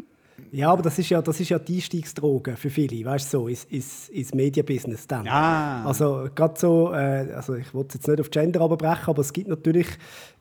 Ja, 0.52 0.72
aber 0.72 0.82
das 0.82 0.98
ist 0.98 1.08
ja, 1.10 1.22
das 1.22 1.38
ist 1.38 1.48
ja 1.48 1.58
die 1.58 1.76
Einstiegsdroge 1.76 2.56
für 2.56 2.70
viele, 2.70 3.04
weißt 3.04 3.32
du, 3.32 3.38
so, 3.38 3.48
ins, 3.48 3.64
ins, 3.64 4.08
ins 4.08 4.34
Medienbusiness 4.34 5.06
dann. 5.06 5.28
Ah. 5.28 5.84
Also 5.84 6.28
gerade 6.34 6.58
so, 6.58 6.92
äh, 6.92 7.32
also 7.34 7.54
ich 7.54 7.72
will 7.72 7.82
jetzt 7.82 8.06
nicht 8.06 8.20
auf 8.20 8.30
Gender 8.30 8.60
abbrechen, 8.60 9.04
aber 9.06 9.20
es 9.20 9.32
gibt 9.32 9.48
natürlich 9.48 9.86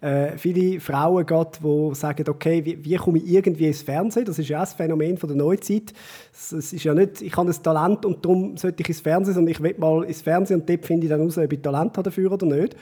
äh, 0.01 0.37
viele 0.37 0.79
Frauen 0.79 1.25
die 1.27 1.95
sagen, 1.95 2.25
okay, 2.27 2.65
wie, 2.65 2.83
wie, 2.83 2.95
komme 2.95 3.19
ich 3.19 3.27
irgendwie 3.27 3.67
ins 3.67 3.83
Fernsehen? 3.83 4.25
Das 4.25 4.39
ist 4.39 4.49
ja 4.49 4.57
auch 4.57 4.63
das 4.63 4.73
Phänomen 4.73 5.17
von 5.17 5.29
der 5.29 5.37
Neuzeit. 5.37 5.93
Es, 6.33 6.51
es 6.53 6.73
ist 6.73 6.83
ja 6.83 6.93
nicht, 6.95 7.21
ich 7.21 7.35
habe 7.35 7.51
ein 7.51 7.63
Talent 7.63 8.05
und 8.05 8.25
darum 8.25 8.57
sollte 8.57 8.81
ich 8.81 8.89
ins 8.89 9.01
Fernsehen, 9.01 9.35
sondern 9.35 9.51
ich 9.51 9.61
will 9.61 9.75
mal 9.77 10.03
ins 10.05 10.21
Fernsehen 10.21 10.61
und 10.61 10.69
dort 10.69 10.85
finde 10.85 11.05
ich 11.05 11.09
dann 11.09 11.21
raus, 11.21 11.37
ob 11.37 11.53
ich 11.53 11.61
Talent 11.61 11.97
habe 11.97 12.03
dafür 12.03 12.31
oder 12.31 12.45
nicht. 12.45 12.75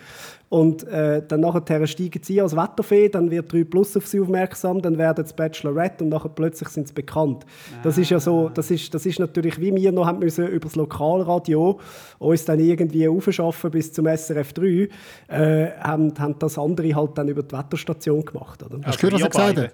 Und 0.50 0.88
äh, 0.88 1.22
dann 1.28 1.42
nachher 1.42 1.88
steigen 1.88 2.24
sie 2.24 2.42
als 2.42 2.56
Wetterfee, 2.56 3.10
dann 3.10 3.30
wird 3.30 3.52
3 3.52 3.66
Plus 3.66 3.98
auf 3.98 4.08
sie 4.08 4.22
aufmerksam, 4.22 4.82
dann 4.82 4.98
werden 4.98 5.26
sie 5.26 5.34
Bachelorette 5.34 6.06
und 6.06 6.10
nachher 6.10 6.30
plötzlich 6.30 6.70
sind 6.70 6.88
sie 6.88 6.94
bekannt. 6.94 7.46
Ah. 7.46 7.80
Das 7.84 7.98
ist 7.98 8.10
ja 8.10 8.20
so, 8.20 8.48
das 8.50 8.72
ist, 8.72 8.94
das 8.94 9.06
ist 9.06 9.20
natürlich, 9.20 9.60
wie 9.60 9.76
wir 9.76 9.92
noch 9.92 10.06
haben 10.06 10.20
müssen 10.20 10.48
über 10.48 10.66
das 10.66 10.76
Lokalradio 10.76 11.80
uns 12.20 12.46
dann 12.46 12.60
irgendwie 12.60 13.10
aufschaffen 13.10 13.72
bis 13.72 13.92
zum 13.92 14.06
SRF 14.06 14.54
3, 14.54 14.90
äh, 15.28 15.72
haben, 15.82 16.14
haben 16.18 16.40
das 16.40 16.58
andere 16.58 16.96
halt 16.96 17.18
dann 17.18 17.28
über 17.28 17.44
die 17.44 17.54
Wetterstation 17.54 18.24
gemacht. 18.24 18.64
Oder? 18.64 18.80
Hast 18.84 19.04
du 19.04 19.10
gehört, 19.10 19.22
was 19.22 19.22
er 19.22 19.30
gesagt 19.30 19.58
hat? 19.58 19.74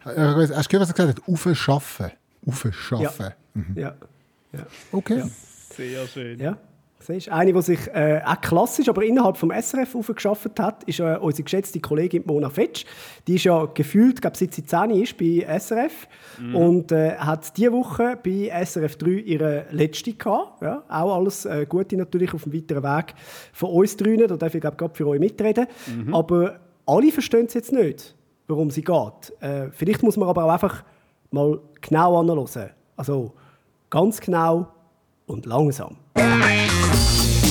Hast 0.00 0.16
du 0.16 0.20
gehört, 0.20 0.72
was 0.72 0.90
er 0.90 0.94
gesagt 0.94 0.98
hat? 0.98 1.28
Aufschaffen. 1.28 2.10
Aufschaffen. 2.44 3.26
Ja. 3.26 3.34
Mhm. 3.54 3.76
ja. 3.76 3.94
ja. 4.52 4.66
Okay. 4.90 5.18
Ja. 5.18 5.28
Sehr 5.76 6.06
schön. 6.08 6.40
Ja. 6.40 6.58
Siehst, 7.02 7.30
eine, 7.30 7.52
die 7.54 7.62
sich 7.62 7.88
äh, 7.94 8.20
auch 8.26 8.40
klassisch, 8.42 8.86
aber 8.90 9.02
innerhalb 9.02 9.38
vom 9.38 9.50
SRF 9.50 9.94
aufgeschafft 9.94 10.60
hat, 10.60 10.84
ist 10.84 11.00
äh, 11.00 11.16
unsere 11.18 11.44
geschätzte 11.44 11.80
Kollegin 11.80 12.24
Mona 12.26 12.50
Fetsch. 12.50 12.84
Die 13.26 13.36
ist 13.36 13.44
ja 13.44 13.64
gefühlt, 13.64 14.20
glaube 14.20 14.36
seit 14.36 14.52
sie 14.52 14.66
10 14.66 14.90
ist 14.90 15.16
bei 15.16 15.46
SRF 15.58 16.06
mhm. 16.38 16.54
und 16.54 16.92
äh, 16.92 17.16
hat 17.16 17.56
diese 17.56 17.72
Woche 17.72 18.18
bei 18.22 18.50
SRF 18.64 18.96
3 18.96 19.10
ihre 19.10 19.66
letzte 19.70 20.12
gehabt. 20.12 20.60
Ja, 20.60 20.84
auch 20.90 21.16
alles 21.16 21.46
äh, 21.46 21.64
Gute 21.66 21.96
natürlich 21.96 22.34
auf 22.34 22.42
dem 22.42 22.52
weiteren 22.52 22.82
Weg 22.82 23.14
von 23.54 23.70
uns 23.70 23.96
drinnen. 23.96 24.28
Da 24.28 24.36
darf 24.36 24.54
ich 24.54 24.60
glaube 24.60 24.76
gerade 24.76 24.94
für 24.94 25.06
euch 25.06 25.20
mitreden. 25.20 25.68
Mhm. 25.86 26.14
Aber 26.14 26.60
alle 26.84 27.10
verstehen 27.12 27.46
es 27.46 27.54
jetzt 27.54 27.72
nicht, 27.72 28.14
worum 28.46 28.70
sie 28.70 28.82
geht. 28.82 29.32
Äh, 29.40 29.70
vielleicht 29.72 30.02
muss 30.02 30.18
man 30.18 30.28
aber 30.28 30.44
auch 30.44 30.50
einfach 30.50 30.84
mal 31.30 31.60
genau 31.80 32.20
anhören. 32.20 32.70
Also 32.94 33.32
ganz 33.88 34.20
genau 34.20 34.68
und 35.26 35.46
langsam. 35.46 35.96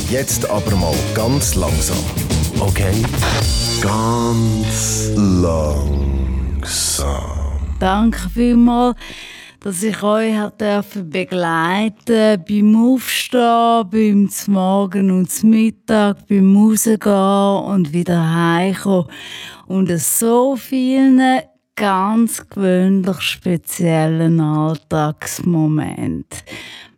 Jetzt 0.10 0.50
aber 0.50 0.76
mal 0.76 0.96
ganz 1.14 1.54
langsam. 1.54 2.00
Okay? 2.60 3.04
Ganz 3.80 5.12
langsam. 5.16 6.40
Danke 7.80 8.28
vielmals, 8.34 8.98
dass 9.60 9.84
ich 9.84 10.02
euch 10.02 10.34
begleiten 11.04 12.44
beim 12.44 12.76
Aufstehen, 12.76 13.88
beim 13.92 14.28
Morgen 14.48 15.12
und 15.12 15.30
zum 15.30 15.52
Mittag, 15.52 16.28
beim 16.28 16.58
Rausgehen 16.58 17.64
und 17.66 17.94
wieder 17.94 18.34
heimkommen. 18.34 19.12
Und 19.68 19.92
so 20.00 20.56
vielen 20.56 21.22
ganz 21.76 22.50
gewöhnlich 22.50 23.22
speziellen 23.22 24.42
Alltagsmomenten. 24.42 26.40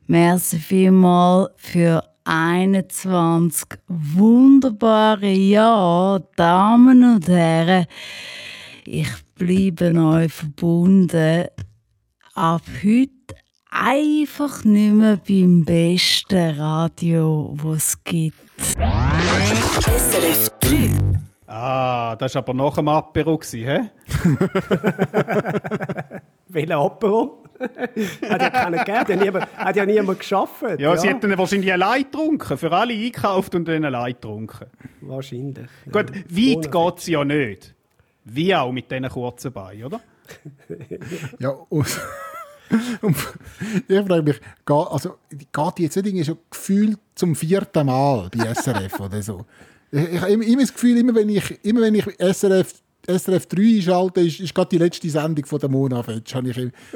Merci 0.07 0.59
vielmals 0.59 1.49
für 1.57 2.10
21 2.23 3.67
wunderbare 3.87 5.31
Jahre, 5.31 6.27
Damen 6.35 7.15
und 7.15 7.27
Herren. 7.27 7.87
Ich 8.85 9.09
bleibe 9.35 9.99
euch 9.99 10.31
verbunden. 10.31 11.47
Ab 12.35 12.61
heute 12.83 13.35
einfach 13.69 14.63
nicht 14.63 14.93
mehr 14.93 15.19
beim 15.27 15.65
besten 15.65 16.59
Radio, 16.59 17.53
was 17.61 17.77
es 17.77 18.03
gibt. 18.03 18.37
SRF 18.59 20.49
3. 20.59 20.91
Ah, 21.47 22.15
das 22.15 22.35
war 22.35 22.43
aber 22.43 22.53
nach 22.53 22.75
dem 22.75 22.87
Apero, 22.87 23.39
hä? 23.51 23.89
Welcher 26.53 26.77
Apero? 26.77 27.41
hat 28.29 28.41
ja 28.41 28.49
keiner 28.49 28.83
gegeben, 28.83 29.41
hat, 29.41 29.55
hat 29.55 29.75
ja 29.75 29.85
niemand 29.85 30.19
geschafft. 30.19 30.63
Ja, 30.63 30.75
ja, 30.77 30.97
sie 30.97 31.09
hat 31.09 31.23
dann 31.23 31.37
wahrscheinlich 31.37 31.71
allein 31.71 32.03
getrunken, 32.03 32.57
für 32.57 32.71
alle 32.71 32.93
eingekauft 32.93 33.55
und 33.55 33.67
dann 33.67 33.85
allein 33.85 34.13
getrunken. 34.13 34.65
Wahrscheinlich. 35.01 35.67
Gut, 35.91 36.09
ja. 36.09 36.15
weit 36.15 36.71
geht 36.71 36.97
es 36.97 37.07
ja 37.07 37.23
nicht. 37.23 37.75
Wie 38.25 38.55
auch 38.55 38.71
mit 38.71 38.89
diesen 38.89 39.09
kurzen 39.09 39.51
Beinen, 39.51 39.85
oder? 39.85 40.01
ja, 41.39 41.49
und, 41.49 42.01
und 43.01 43.17
ich 43.87 44.05
frage 44.05 44.23
mich, 44.23 44.41
also, 44.65 45.17
geht 45.29 45.77
die 45.77 45.83
jetzt 45.83 45.95
nicht 45.97 46.25
schon 46.25 46.37
gefühlt 46.49 46.99
zum 47.15 47.35
vierten 47.35 47.85
Mal 47.85 48.29
bei 48.35 48.53
SRF 48.53 48.99
oder 48.99 49.21
so? 49.21 49.45
Ich, 49.91 50.13
ich 50.13 50.21
habe 50.21 50.31
immer 50.31 50.61
das 50.61 50.73
Gefühl, 50.73 50.97
immer 50.97 51.15
wenn 51.15 51.29
ich, 51.29 51.63
immer 51.65 51.81
wenn 51.81 51.95
ich 51.95 52.05
SRF 52.05 52.73
SRF 53.07 53.47
3 53.47 53.61
einschalten, 53.61 54.25
ist, 54.25 54.39
ist 54.39 54.53
gerade 54.53 54.69
die 54.69 54.77
letzte 54.77 55.09
Sendung 55.09 55.45
von 55.45 55.59
der 55.59 55.69
Mona 55.69 56.03
Fetsch. 56.03 56.35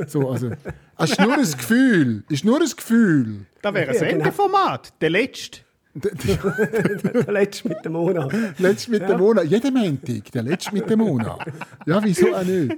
so, 0.08 0.30
also, 0.30 0.52
es 0.98 1.12
ist 1.12 1.20
nur 1.20 1.34
ein 1.34 1.42
Gefühl. 1.42 2.24
ist 2.30 2.46
nur 2.46 2.62
ein 2.62 2.70
Gefühl. 2.76 3.46
Da 3.62 3.74
wäre 3.74 3.92
ein 3.92 3.98
Sendeformat. 3.98 4.94
Der 5.02 5.10
letzte. 5.10 5.60
der 5.96 7.32
letzte 7.32 7.70
mit 7.70 7.78
der 7.84 7.92
Mona. 7.92 8.28
Letzte 8.58 8.92
mit 8.92 9.02
ja. 9.02 9.08
der 9.08 9.18
Mona. 9.18 9.44
Jeden 9.44 9.74
Montag, 9.74 10.32
der 10.32 10.44
letzte 10.44 10.74
mit 10.74 10.90
der 10.90 10.98
Mona. 10.98 11.38
Ja, 11.86 12.04
wieso 12.04 12.36
auch 12.36 12.44
nicht? 12.44 12.78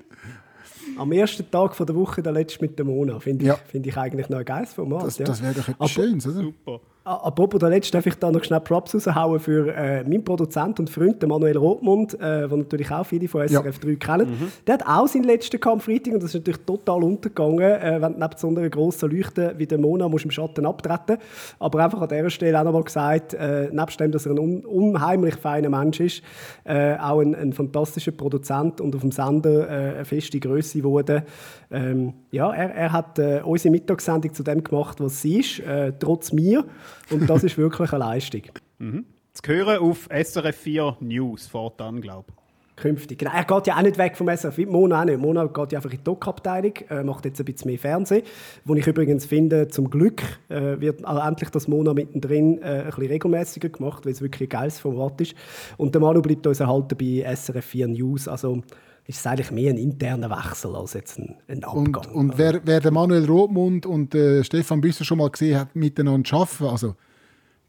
Am 0.97 1.11
ersten 1.11 1.49
Tag 1.49 1.75
der 1.77 1.95
Woche 1.95 2.21
der 2.21 2.31
letzte 2.31 2.61
mit 2.61 2.77
der 2.77 2.85
Mona. 2.85 3.19
Finde 3.19 3.43
ich, 3.43 3.47
ja. 3.47 3.55
find 3.55 3.87
ich 3.87 3.97
eigentlich 3.97 4.29
noch 4.29 4.37
ein 4.37 4.45
geiles 4.45 4.73
Format. 4.73 5.03
Das, 5.03 5.17
ja. 5.17 5.25
das 5.25 5.41
wäre 5.41 5.53
doch 5.53 5.67
etwas 5.67 5.75
aber, 5.79 5.89
Schönes, 5.89 6.27
oder? 6.27 6.41
Super. 6.41 6.79
Apropos 7.07 7.59
der 7.59 7.69
letzte, 7.69 7.93
darf 7.93 8.05
ich 8.05 8.15
da 8.15 8.29
noch 8.29 8.43
schnell 8.43 8.59
Props 8.59 8.93
raushauen 8.93 9.39
für 9.39 9.73
äh, 9.73 10.03
meinen 10.03 10.25
Produzent 10.25 10.77
und 10.81 10.89
Freund, 10.89 11.21
den 11.21 11.29
Manuel 11.29 11.55
Rothmund, 11.55 12.19
äh, 12.19 12.49
den 12.49 12.59
natürlich 12.59 12.91
auch 12.91 13.05
viele 13.05 13.29
von 13.29 13.47
SRF 13.47 13.79
3 13.79 13.95
kennen. 13.95 14.29
Mhm. 14.29 14.51
Der 14.67 14.73
hat 14.73 14.85
auch 14.85 15.07
seinen 15.07 15.23
letzten 15.23 15.57
Kampf 15.57 15.85
Freitag 15.85 16.15
und 16.15 16.21
das 16.21 16.31
ist 16.31 16.41
natürlich 16.41 16.65
total 16.65 17.03
untergegangen, 17.03 17.59
äh, 17.59 18.01
wenn 18.01 18.13
du 18.13 18.19
neben 18.19 18.33
so 18.35 18.47
einer 18.49 18.69
grossen 18.69 19.09
Leuchte 19.09 19.53
wie 19.57 19.65
der 19.65 19.77
Mona 19.77 20.09
musst 20.09 20.25
im 20.25 20.31
Schatten 20.31 20.65
abtreten 20.65 21.17
Aber 21.59 21.81
einfach 21.81 22.01
an 22.01 22.09
dieser 22.09 22.29
Stelle 22.29 22.59
auch 22.59 22.65
nochmal 22.65 22.83
gesagt, 22.83 23.33
äh, 23.35 23.69
nebst 23.71 23.97
dem, 24.01 24.11
dass 24.11 24.25
er 24.25 24.33
ein 24.33 24.39
un 24.39 24.65
unheimlich 24.65 25.35
feiner 25.35 25.69
Mensch 25.69 26.01
ist, 26.01 26.21
äh, 26.65 26.97
auch 26.97 27.21
ein, 27.21 27.33
ein, 27.35 27.53
fantastischer 27.53 28.11
Produzent 28.11 28.81
und 28.81 28.93
auf 28.93 29.01
dem 29.01 29.11
Sender 29.11 29.69
äh, 29.69 29.95
eine 29.95 30.05
feste 30.05 30.41
Größe 30.41 30.83
wurde. 30.83 31.23
Ähm, 31.71 32.15
ja, 32.31 32.51
er, 32.51 32.75
er 32.75 32.91
hat 32.91 33.17
äh, 33.17 33.41
unsere 33.45 33.71
Mittagssendung 33.71 34.33
zu 34.33 34.43
dem 34.43 34.61
gemacht, 34.61 34.99
was 34.99 35.21
sie 35.21 35.39
ist, 35.39 35.59
äh, 35.61 35.93
trotz 35.97 36.33
mir. 36.33 36.65
Und 37.09 37.29
das 37.29 37.43
ist 37.43 37.57
wirklich 37.57 37.91
eine 37.91 38.03
Leistung. 38.03 38.43
Mhm. 38.79 39.05
Zu 39.33 39.51
hören 39.51 39.79
auf 39.79 40.09
SRF 40.11 40.55
4 40.55 40.97
News 41.01 41.47
fortan, 41.47 42.01
glaube 42.01 42.25
ich 42.29 42.47
künftig. 42.77 43.19
Genau, 43.19 43.31
er 43.33 43.43
geht 43.43 43.67
ja 43.67 43.75
auch 43.75 43.81
nicht 43.81 43.97
weg 43.97 44.15
vom 44.15 44.29
SRF, 44.29 44.57
Mono 44.67 44.95
auch 44.95 45.03
nicht. 45.03 45.19
Mono 45.19 45.49
geht 45.49 45.73
ja 45.73 45.79
einfach 45.79 45.91
in 45.91 45.97
die 45.97 46.03
Doc-Abteilung, 46.03 46.73
äh, 46.89 47.03
macht 47.03 47.25
jetzt 47.25 47.39
ein 47.39 47.45
bisschen 47.45 47.69
mehr 47.69 47.79
Fernsehen. 47.79 48.23
Wo 48.63 48.75
ich 48.75 48.87
übrigens 48.87 49.25
finde, 49.25 49.67
zum 49.67 49.89
Glück 49.89 50.21
äh, 50.47 50.79
wird 50.79 51.03
also 51.03 51.21
endlich 51.27 51.49
das 51.49 51.67
Mono 51.67 51.93
mittendrin 51.93 52.61
äh, 52.61 52.65
ein 52.65 52.85
bisschen 52.85 53.07
regelmäßiger 53.07 53.69
gemacht, 53.69 54.05
weil 54.05 54.13
es 54.13 54.21
wirklich 54.21 54.47
ein 54.47 54.51
geiles 54.51 54.79
Format 54.79 55.19
ist. 55.19 55.35
Und 55.75 55.93
der 55.93 56.01
Manu 56.01 56.21
bleibt 56.21 56.47
uns 56.47 56.59
erhalten 56.59 56.95
bei 56.97 57.35
SRF 57.35 57.65
4 57.65 57.87
News. 57.87 58.27
Also 58.27 58.61
ist 59.07 59.19
es 59.19 59.25
eigentlich 59.25 59.51
mehr 59.51 59.71
ein 59.71 59.77
interner 59.77 60.29
Wechsel 60.29 60.75
als 60.75 60.93
jetzt 60.93 61.17
ein, 61.17 61.35
ein 61.47 61.63
Abgang. 61.63 61.95
Und, 62.07 62.07
und 62.13 62.37
wer, 62.37 62.61
wer 62.65 62.81
der 62.81 62.91
Manuel 62.91 63.25
Rothmund 63.25 63.85
und 63.85 64.13
äh, 64.13 64.43
Stefan 64.43 64.81
Büsser 64.81 65.05
schon 65.05 65.17
mal 65.17 65.29
gesehen 65.29 65.57
hat, 65.57 65.75
miteinander 65.75 66.33
arbeiten, 66.33 66.65
also 66.65 66.95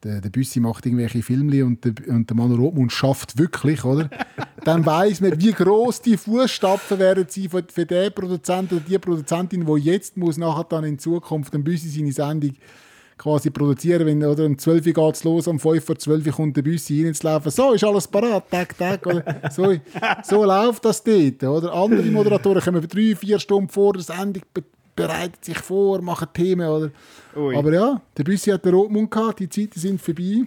der, 0.02 0.20
der 0.20 0.30
Büssi 0.30 0.58
macht 0.58 0.84
irgendwelche 0.84 1.22
Filme 1.22 1.64
und 1.64 1.84
der, 1.84 1.92
und 2.08 2.28
der 2.28 2.36
Manuel 2.36 2.60
Rothmund 2.60 2.92
schafft 2.92 3.38
wirklich, 3.38 3.84
oder? 3.84 4.10
Dann 4.64 4.84
weiß 4.84 5.20
man, 5.20 5.40
wie 5.40 5.52
groß 5.52 6.02
die 6.02 6.16
Fußstapfen 6.16 6.98
werden 6.98 7.26
sie 7.28 7.48
für, 7.48 7.64
für 7.72 7.86
den 7.86 8.12
Produzenten 8.12 8.76
oder 8.76 8.84
die 8.84 8.98
Produzentin, 8.98 9.64
die 9.64 9.80
jetzt 9.80 10.16
muss 10.16 10.36
nachher 10.36 10.64
dann 10.64 10.84
in 10.84 10.98
Zukunft 10.98 11.54
den 11.54 11.64
Büssi 11.64 11.88
seine 11.88 12.12
Sendung 12.12 12.54
quasi 13.18 13.50
produzieren, 13.50 14.06
wenn 14.06 14.24
oder 14.24 14.46
um 14.46 14.56
12 14.56 14.86
Uhr 14.86 14.92
geht 14.92 15.14
es 15.14 15.24
los, 15.24 15.46
um 15.46 15.58
5 15.58 15.84
vor 15.84 15.98
12 15.98 16.26
Uhr 16.26 16.32
kommt 16.32 16.56
der 16.56 16.62
Büssi 16.62 17.04
rein 17.04 17.14
zu 17.14 17.26
laufen. 17.26 17.50
So, 17.50 17.72
ist 17.72 17.84
alles 17.84 18.06
parat, 18.06 18.50
tag, 18.50 18.78
tag. 18.78 19.04
Oder? 19.04 19.50
So, 19.50 19.74
so 20.22 20.44
läuft 20.46 20.84
das 20.84 21.02
dort. 21.02 21.42
Oder? 21.42 21.72
Andere 21.72 22.02
Moderatoren 22.02 22.62
kommen 22.62 22.86
drei, 22.88 23.14
vier 23.16 23.38
Stunden 23.38 23.68
vor 23.68 23.92
der 23.92 24.02
Sendung, 24.02 24.42
bereiten 24.94 25.38
sich 25.42 25.58
vor, 25.58 26.00
machen 26.00 26.28
Themen. 26.32 26.68
Oder? 26.68 26.90
Ui. 27.36 27.56
Aber 27.56 27.72
ja, 27.72 28.00
der 28.16 28.24
Büssi 28.24 28.50
hat 28.50 28.64
den 28.64 28.74
Rotmund 28.74 29.10
gehabt, 29.10 29.40
die 29.40 29.48
Zeiten 29.48 29.78
sind 29.78 30.00
vorbei. 30.00 30.44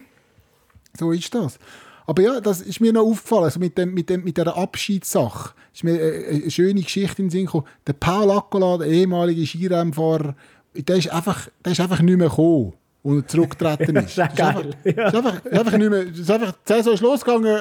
So 0.98 1.12
ist 1.12 1.34
das. 1.34 1.60
Aber 2.06 2.22
ja, 2.22 2.42
das 2.42 2.62
ist 2.62 2.82
mir 2.82 2.92
noch 2.92 3.04
aufgefallen, 3.04 3.46
also 3.46 3.60
mit, 3.60 3.78
dem, 3.78 3.94
mit, 3.94 4.10
dem, 4.10 4.24
mit 4.24 4.36
dieser 4.36 4.58
Abschiedssache. 4.58 5.54
ist 5.74 5.84
mir 5.84 5.94
eine, 5.94 6.26
eine 6.28 6.52
schöne 6.52 6.82
Geschichte 6.82 7.22
in 7.22 7.28
den 7.28 7.32
Sinn 7.32 7.46
gekommen. 7.46 7.66
Der 7.88 7.94
Paul 7.94 8.32
Accola, 8.32 8.80
der 8.80 8.88
ehemalige 8.88 9.46
Skirennfahrer, 9.46 10.36
der 10.74 10.96
ist 10.96 11.12
einfach, 11.12 11.48
der 11.64 11.72
ist 11.74 11.80
einfach 11.80 12.02
nicht 12.02 12.18
mehr 12.18 12.30
gekommen 12.30 12.74
und 13.04 13.18
er 13.18 13.28
zurückgetreten 13.28 13.96
ist. 13.98 14.18
das 14.18 14.34
ist. 14.34 14.42
Einfach, 14.42 14.64
ja. 14.84 15.08
ist 15.08 15.16
einfach, 15.16 15.46
einfach 15.46 15.78
nicht 15.78 15.90
mehr, 15.90 16.02
ist 16.04 16.32
einfach, 16.32 16.52
die 16.52 16.74
Saison 16.74 16.94
ist 16.94 17.02
losgegangen, 17.02 17.58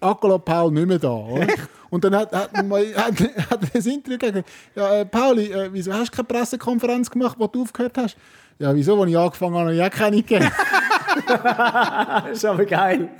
Accola 0.00 0.38
Paul 0.38 0.72
nicht 0.72 0.86
mehr 0.86 0.98
da. 0.98 1.12
Oder? 1.12 1.46
Und 1.90 2.04
dann 2.04 2.16
hat, 2.16 2.32
hat, 2.32 2.66
man, 2.66 2.82
hat, 2.94 3.20
hat 3.50 3.62
er 3.62 3.68
das 3.72 3.86
Interview 3.86 4.18
gegeben. 4.18 4.44
Ja, 4.74 4.94
äh, 4.96 5.04
Pauli, 5.04 5.52
äh, 5.52 5.68
wieso 5.72 5.92
hast 5.92 6.10
du 6.10 6.16
keine 6.16 6.26
Pressekonferenz 6.26 7.10
gemacht, 7.10 7.36
wo 7.38 7.46
du 7.46 7.62
aufgehört 7.62 7.96
hast? 7.98 8.16
Ja, 8.58 8.74
wieso, 8.74 9.00
als 9.00 9.10
ich 9.10 9.16
angefangen 9.18 9.54
habe, 9.54 9.64
habe 9.66 9.74
ich 9.74 9.82
auch 9.82 9.90
keine 9.90 10.16
gegeben. 10.16 10.50
das 11.26 12.32
ist 12.32 12.44
aber 12.44 12.64
geil. 12.64 13.10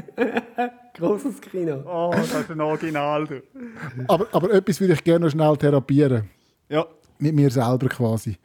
Großes 0.94 1.40
Kino. 1.40 1.82
Oh, 1.86 2.12
das 2.14 2.32
ist 2.32 2.50
ein 2.50 2.60
Original. 2.60 3.26
Du. 3.26 3.42
Aber, 4.08 4.26
aber 4.32 4.52
etwas 4.52 4.80
würde 4.80 4.94
ich 4.94 5.04
gerne 5.04 5.26
noch 5.26 5.30
schnell 5.30 5.56
therapieren. 5.56 6.30
Ja. 6.68 6.86
Mit 7.18 7.34
mir 7.34 7.50
selber 7.50 7.88
quasi. 7.88 8.38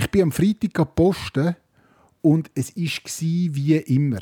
Ich 0.00 0.10
bin 0.10 0.22
am 0.22 0.32
Freitag 0.32 0.94
posten 0.94 1.56
und 2.22 2.50
es 2.54 2.74
war 2.74 3.54
wie 3.54 3.76
immer. 3.76 4.20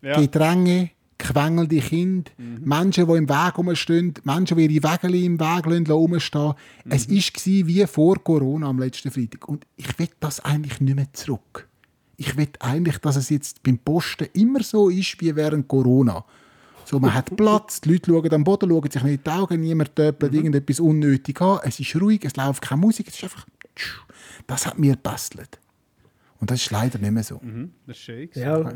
Ja. 0.00 0.18
Gedränge, 0.18 0.90
quengelnde 1.18 1.80
Kinder, 1.80 2.30
mhm. 2.38 2.60
Menschen, 2.64 3.06
die 3.06 3.12
im 3.12 3.28
Weg 3.28 3.58
rumstehen, 3.58 4.14
Menschen, 4.22 4.56
die 4.56 4.64
ihre 4.64 4.82
Wege 4.82 5.22
im 5.22 5.38
Weg 5.38 5.66
rumstehen. 5.66 6.54
Mhm. 6.84 6.92
Es 6.92 7.10
war 7.10 7.66
wie 7.66 7.86
vor 7.86 8.24
Corona 8.24 8.68
am 8.68 8.78
letzten 8.78 9.10
Freitag. 9.10 9.46
Und 9.46 9.66
ich 9.76 9.98
will 9.98 10.08
das 10.18 10.40
eigentlich 10.40 10.80
nicht 10.80 10.96
mehr 10.96 11.12
zurück. 11.12 11.68
Ich 12.16 12.34
will 12.34 12.48
eigentlich, 12.60 12.96
dass 12.98 13.16
es 13.16 13.28
jetzt 13.28 13.62
beim 13.62 13.76
Posten 13.76 14.28
immer 14.32 14.62
so 14.62 14.88
ist 14.88 15.20
wie 15.20 15.36
während 15.36 15.68
Corona. 15.68 16.24
So, 16.86 16.98
man 16.98 17.12
hat 17.12 17.36
Platz, 17.36 17.82
die 17.82 17.92
Leute 17.92 18.10
schauen 18.10 18.32
am 18.32 18.44
Boden, 18.44 18.70
schauen 18.70 18.90
sich 18.90 19.02
nicht 19.02 19.14
in 19.14 19.24
die 19.24 19.30
Augen, 19.30 19.60
niemand 19.60 19.94
töpelt 19.94 20.32
mhm. 20.32 20.38
irgendetwas 20.38 20.80
unnötig 20.80 21.38
an. 21.42 21.60
Es 21.64 21.80
ist 21.80 21.94
ruhig, 21.96 22.24
es 22.24 22.36
läuft 22.36 22.62
keine 22.62 22.80
Musik, 22.80 23.08
es 23.08 23.16
ist 23.16 23.24
einfach... 23.24 23.46
Das 24.46 24.66
hat 24.66 24.78
mir 24.78 24.92
gebastelt. 24.92 25.58
Und 26.40 26.50
das 26.50 26.62
ist 26.62 26.70
leider 26.70 26.98
nicht 26.98 27.10
mehr 27.10 27.22
so. 27.22 27.40
Mhm, 27.42 27.72
das 27.86 27.96
ist 27.96 28.02
schön. 28.02 28.28
Ja, 28.34 28.72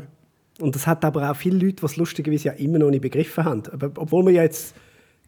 und 0.59 0.75
das 0.75 0.87
hat 0.87 1.05
aber 1.05 1.31
auch 1.31 1.35
viele 1.35 1.57
Leute, 1.57 1.77
die 1.77 1.85
es 1.85 1.95
lustigerweise 1.97 2.49
ja 2.49 2.53
immer 2.53 2.79
noch 2.79 2.89
nicht 2.89 3.01
begriffen 3.01 3.45
haben. 3.45 3.63
Aber 3.71 3.91
obwohl 3.95 4.25
wir 4.25 4.33
ja 4.33 4.43
jetzt 4.43 4.75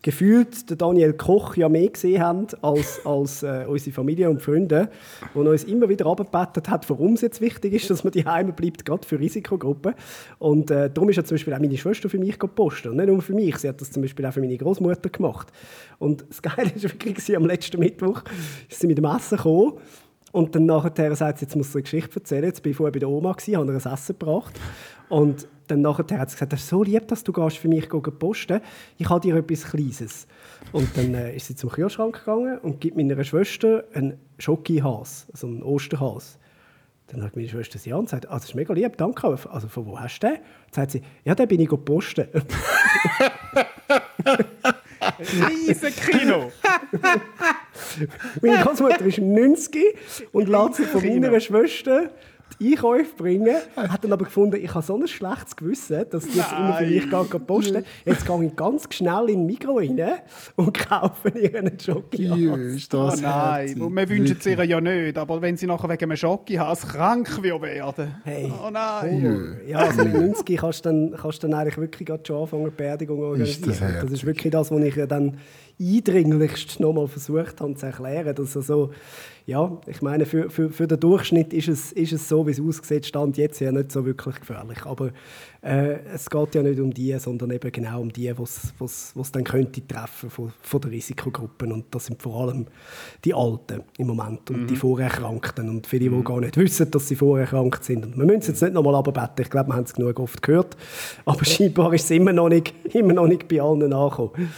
gefühlt 0.02 0.82
Daniel 0.82 1.14
Koch 1.14 1.56
ja 1.56 1.70
mehr 1.70 1.90
gesehen 1.90 2.22
haben 2.22 2.48
als, 2.62 3.02
als 3.06 3.44
äh, 3.44 3.66
unsere 3.68 3.94
Familie 3.94 4.30
und 4.30 4.42
Freunde, 4.42 4.90
die 5.34 5.40
uns 5.40 5.64
immer 5.64 5.90
wieder 5.90 6.06
abgebettet 6.08 6.70
hat, 6.70 6.90
warum 6.90 7.14
es 7.14 7.22
jetzt 7.22 7.42
wichtig 7.42 7.74
ist, 7.74 7.90
dass 7.90 8.04
man 8.04 8.12
die 8.12 8.26
Heime 8.26 8.54
bleibt, 8.54 8.86
gerade 8.86 9.08
für 9.08 9.20
Risikogruppen. 9.20 9.94
Und 10.40 10.72
äh, 10.72 10.90
darum 10.90 11.10
ist 11.10 11.18
ja 11.18 11.24
zum 11.24 11.36
Beispiel 11.36 11.54
auch 11.54 11.60
meine 11.60 11.78
Schwester 11.78 12.10
für 12.10 12.20
mich 12.20 12.40
gepostet. 12.40 12.92
Und 12.92 12.98
nicht 12.98 13.08
nur 13.08 13.22
für 13.22 13.34
mich, 13.34 13.58
sie 13.58 13.70
hat 13.70 13.80
das 13.82 13.92
zum 13.92 14.02
Beispiel 14.02 14.26
auch 14.26 14.34
für 14.34 14.42
meine 14.42 14.58
Großmutter 14.58 15.10
gemacht. 15.10 15.48
Und 16.00 16.26
das 16.30 16.42
Geile 16.42 16.72
ist 16.72 16.84
wirklich, 16.84 17.36
am 17.36 17.46
letzten 17.46 17.80
Mittwoch 17.80 18.24
ist 18.70 18.80
sie 18.80 18.88
mit 18.88 18.98
dem 18.98 19.06
Essen 19.06 19.38
gekommen 19.38 19.74
und 20.32 20.56
dann 20.56 20.66
nachher 20.66 21.16
sagt 21.16 21.40
sie, 21.40 21.46
jetzt 21.46 21.56
muss 21.56 21.72
sie 21.72 21.80
eine 21.80 21.84
Geschichte 21.84 22.16
erzählen. 22.16 22.46
Jetzt 22.46 22.64
bin 22.64 22.72
ich 22.72 22.78
vorher 22.78 22.92
bei 22.92 23.00
der 23.00 23.10
Oma, 23.10 23.34
gewesen, 23.34 23.58
habe 23.58 23.74
ihr 23.74 23.86
ein 23.86 23.94
Essen 23.94 24.18
gebracht. 24.18 24.60
Und 25.12 25.46
dann 25.68 25.82
nachher 25.82 26.06
hat 26.18 26.30
sie 26.30 26.36
gesagt, 26.36 26.54
das 26.54 26.62
ist 26.62 26.70
so 26.70 26.84
lieb, 26.84 27.06
dass 27.10 27.22
du 27.26 27.34
gehst 27.34 27.58
für 27.58 27.68
mich 27.68 27.90
posten 27.90 28.62
Ich 28.98 29.10
habe 29.10 29.20
dir 29.20 29.36
etwas 29.36 29.66
Kleines. 29.66 30.26
Und 30.72 30.96
dann 30.96 31.14
äh, 31.14 31.36
ist 31.36 31.48
sie 31.48 31.56
zum 31.56 31.70
Kühlschrank 31.70 32.20
gegangen 32.20 32.60
und 32.60 32.80
gibt 32.80 32.96
meiner 32.96 33.22
Schwester 33.22 33.84
einen 33.94 34.18
Schokihas, 34.38 35.28
also 35.34 35.48
einen 35.48 35.64
Osterhas. 35.64 36.40
Dann 37.08 37.24
hat 37.24 37.36
meine 37.36 37.50
Schwester 37.50 37.78
sie 37.78 37.92
an 37.92 38.00
und 38.00 38.10
sagt, 38.10 38.30
ah, 38.30 38.36
das 38.36 38.46
ist 38.46 38.56
mega 38.56 38.74
lieb, 38.74 38.96
danke. 38.96 39.28
Also 39.28 39.68
von 39.68 39.86
wo 39.86 40.00
hast 40.00 40.20
du 40.20 40.28
den? 40.28 40.38
Dann 40.38 40.44
sagt 40.72 40.92
sie, 40.92 41.02
ja, 41.26 41.36
den 41.36 41.50
bin 41.50 41.60
ich 41.60 41.70
posten. 41.70 42.28
Riesen 45.20 45.94
Kino! 45.94 46.52
Meine 48.42 48.64
Großmutter 48.64 49.02
ist 49.02 49.18
90 49.18 49.98
und 50.32 50.48
lässt 50.48 50.76
sich 50.76 50.88
von 50.88 51.04
meiner 51.04 51.38
Schwester 51.40 52.12
Einkäufe 52.62 53.16
bringen, 53.16 53.56
hat 53.76 54.04
dann 54.04 54.14
aber 54.14 54.26
gefunden, 54.26 54.60
ich 54.62 54.74
habe 54.74 54.86
so 54.86 54.96
ein 54.96 55.08
schlechtes 55.08 55.56
Gewissen, 55.56 56.06
dass 56.10 56.28
die 56.28 56.38
jetzt 56.38 56.52
immer 56.52 56.74
für 56.76 56.86
mich 56.86 57.10
gehen 57.10 57.46
posten. 57.46 57.84
Jetzt 58.06 58.26
gehe 58.26 58.46
ich 58.46 58.56
ganz 58.56 58.88
schnell 58.92 59.30
in 59.30 59.40
den 59.40 59.46
Mikro 59.46 59.78
rein 59.78 60.00
und 60.56 60.78
kaufe 60.78 61.30
ihr 61.30 61.56
einen 61.58 61.80
Schoki. 61.80 62.30
Oh 62.94 63.14
nein, 63.22 63.82
und 63.82 63.96
wir 63.96 64.10
wünschen 64.10 64.38
es 64.40 64.46
ihr 64.46 64.64
ja 64.64 64.82
nicht, 64.82 65.18
aber 65.18 65.42
wenn 65.42 65.58
sie 65.58 65.68
nachher 65.68 65.90
wegen 65.90 66.04
einem 66.04 66.18
Schoki 66.18 66.56
krank 66.56 67.42
werden. 67.44 68.16
Hey. 68.24 68.52
Oh 68.64 68.70
nein. 68.70 69.62
Ja, 69.68 69.80
also 69.80 70.04
mit 70.04 70.14
90 70.14 70.58
kannst 70.58 70.86
du 70.86 70.90
dann, 70.90 71.16
kannst 71.20 71.44
dann 71.44 71.54
eigentlich 71.54 71.78
wirklich 71.78 72.10
schon 72.26 72.42
anfangen, 72.42 72.72
Beerdigung 72.76 73.20
organisieren. 73.20 73.72
Ist 73.72 73.82
das, 73.82 74.02
das, 74.02 74.12
ist 74.12 74.26
wirklich 74.26 74.52
das, 74.52 74.72
was 74.72 74.84
ich 74.84 74.96
dann 75.08 75.38
eindringlichst 75.82 76.80
nochmal 76.80 77.08
versucht 77.08 77.60
habe 77.60 77.76
zu 77.76 77.86
erklären, 77.86 78.36
dass 78.36 78.56
also 78.56 78.92
ja, 79.48 79.78
ich 79.88 80.02
meine, 80.02 80.26
für, 80.26 80.50
für, 80.50 80.70
für 80.70 80.88
den 80.88 81.00
Durchschnitt 81.00 81.52
ist 81.52 81.68
es, 81.68 81.92
ist 81.92 82.14
es 82.14 82.30
so, 82.30 82.46
wie 82.46 82.52
es 82.52 82.62
aussieht, 82.62 83.06
stand 83.06 83.38
jetzt 83.38 83.60
ja 83.60 83.72
nicht 83.72 83.92
so 83.92 84.06
wirklich 84.06 84.40
gefährlich. 84.40 84.86
Aber 84.86 85.10
äh, 85.62 86.00
es 86.14 86.30
geht 86.30 86.56
ja 86.56 86.62
nicht 86.62 86.80
um 86.80 86.94
die, 86.94 87.18
sondern 87.18 87.52
eben 87.52 87.72
genau 87.72 88.02
um 88.02 88.14
die, 88.14 88.32
was 88.38 88.74
es 88.80 89.32
dann 89.32 89.44
könnte 89.44 89.86
treffen 89.86 90.30
von, 90.30 90.54
von 90.62 90.82
den 90.82 90.92
Risikogruppen. 90.92 91.72
Und 91.72 91.86
das 91.92 92.06
sind 92.06 92.22
vor 92.22 92.42
allem 92.42 92.68
die 93.26 93.34
Alten 93.34 93.82
im 93.98 94.08
Moment 94.08 94.50
und 94.52 94.64
mhm. 94.64 94.68
die 94.68 94.76
Vorerkrankten 94.76 95.70
und 95.70 95.88
viele, 95.88 96.10
mhm. 96.10 96.20
die 96.20 96.24
gar 96.24 96.40
nicht 96.40 96.58
wissen, 96.58 96.92
dass 96.92 97.08
sie 97.08 97.16
vorerkrankt 97.16 97.84
sind. 97.84 98.06
Und 98.06 98.18
wir 98.18 98.26
müssen 98.26 98.40
es 98.40 98.48
jetzt 98.48 98.62
nicht 98.62 98.74
nochmal 98.74 98.96
abbeten, 98.96 99.44
ich 99.44 99.50
glaube, 99.50 99.70
wir 99.70 99.76
haben 99.76 99.84
es 99.86 99.94
genug 99.94 100.20
oft 100.20 100.42
gehört, 100.42 100.78
aber 101.26 101.44
scheinbar 101.46 101.94
ist 101.94 102.06
es 102.06 102.12
immer 102.12 102.32
noch 102.32 102.50
nicht, 102.50 102.74
immer 102.94 103.14
noch 103.14 103.28
nicht 103.28 103.48
bei 103.48 103.62
allen 103.62 103.92
angekommen. 103.92 104.50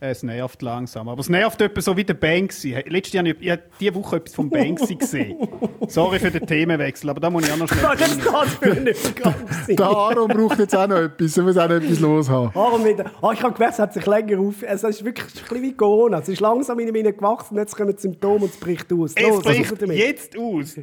Es 0.00 0.22
nervt 0.22 0.62
langsam. 0.62 1.08
Aber 1.08 1.20
es 1.20 1.28
nervt 1.28 1.60
etwa 1.60 1.80
so 1.80 1.96
wie 1.96 2.04
der 2.04 2.14
Banksy. 2.14 2.76
Letztes 2.86 3.14
Jahr 3.14 3.24
habe 3.26 3.36
ich, 3.40 3.48
ich 3.48 3.58
diese 3.80 3.94
Woche 3.96 4.16
etwas 4.16 4.34
vom 4.34 4.48
Banksy 4.48 4.94
gesehen. 4.94 5.36
Sorry 5.88 6.20
für 6.20 6.30
den 6.30 6.46
Themenwechsel, 6.46 7.10
aber 7.10 7.18
da 7.18 7.30
muss 7.30 7.46
ich 7.46 7.52
auch 7.52 7.56
noch 7.56 7.68
schnell. 7.68 7.82
das 7.98 8.18
kann 8.18 8.48
für 8.48 8.80
nicht 8.80 9.78
Der 9.78 9.86
Aaron 9.86 10.28
braucht 10.28 10.60
jetzt 10.60 10.76
auch 10.76 10.86
noch 10.86 10.98
etwas. 10.98 11.36
Er 11.36 11.42
muss 11.42 11.56
auch 11.56 11.68
noch 11.68 11.76
etwas 11.76 11.98
los 11.98 12.28
haben. 12.28 12.56
Aaron 12.56 12.84
wieder. 12.84 13.10
Oh, 13.20 13.32
ich 13.32 13.42
habe 13.42 13.52
gemerkt, 13.52 13.74
es 13.74 13.78
hat 13.80 13.92
sich 13.92 14.06
länger 14.06 14.38
auf. 14.38 14.62
Es 14.62 14.84
ist 14.84 15.04
wirklich 15.04 15.26
ein 15.26 15.42
bisschen 15.42 15.62
wie 15.62 15.72
Corona. 15.74 16.20
Es 16.20 16.28
ist 16.28 16.40
langsam 16.40 16.78
in 16.78 16.92
mir 16.92 17.12
gewachsen, 17.12 17.56
jetzt 17.56 17.76
kommen 17.76 17.94
die 17.94 18.00
Symptome 18.00 18.44
und 18.44 18.54
es 18.54 18.60
bricht 18.60 18.92
aus. 18.92 19.14
Es 19.16 19.28
los, 19.28 19.42
bricht 19.42 19.82
jetzt 19.82 20.38
aus. 20.38 20.76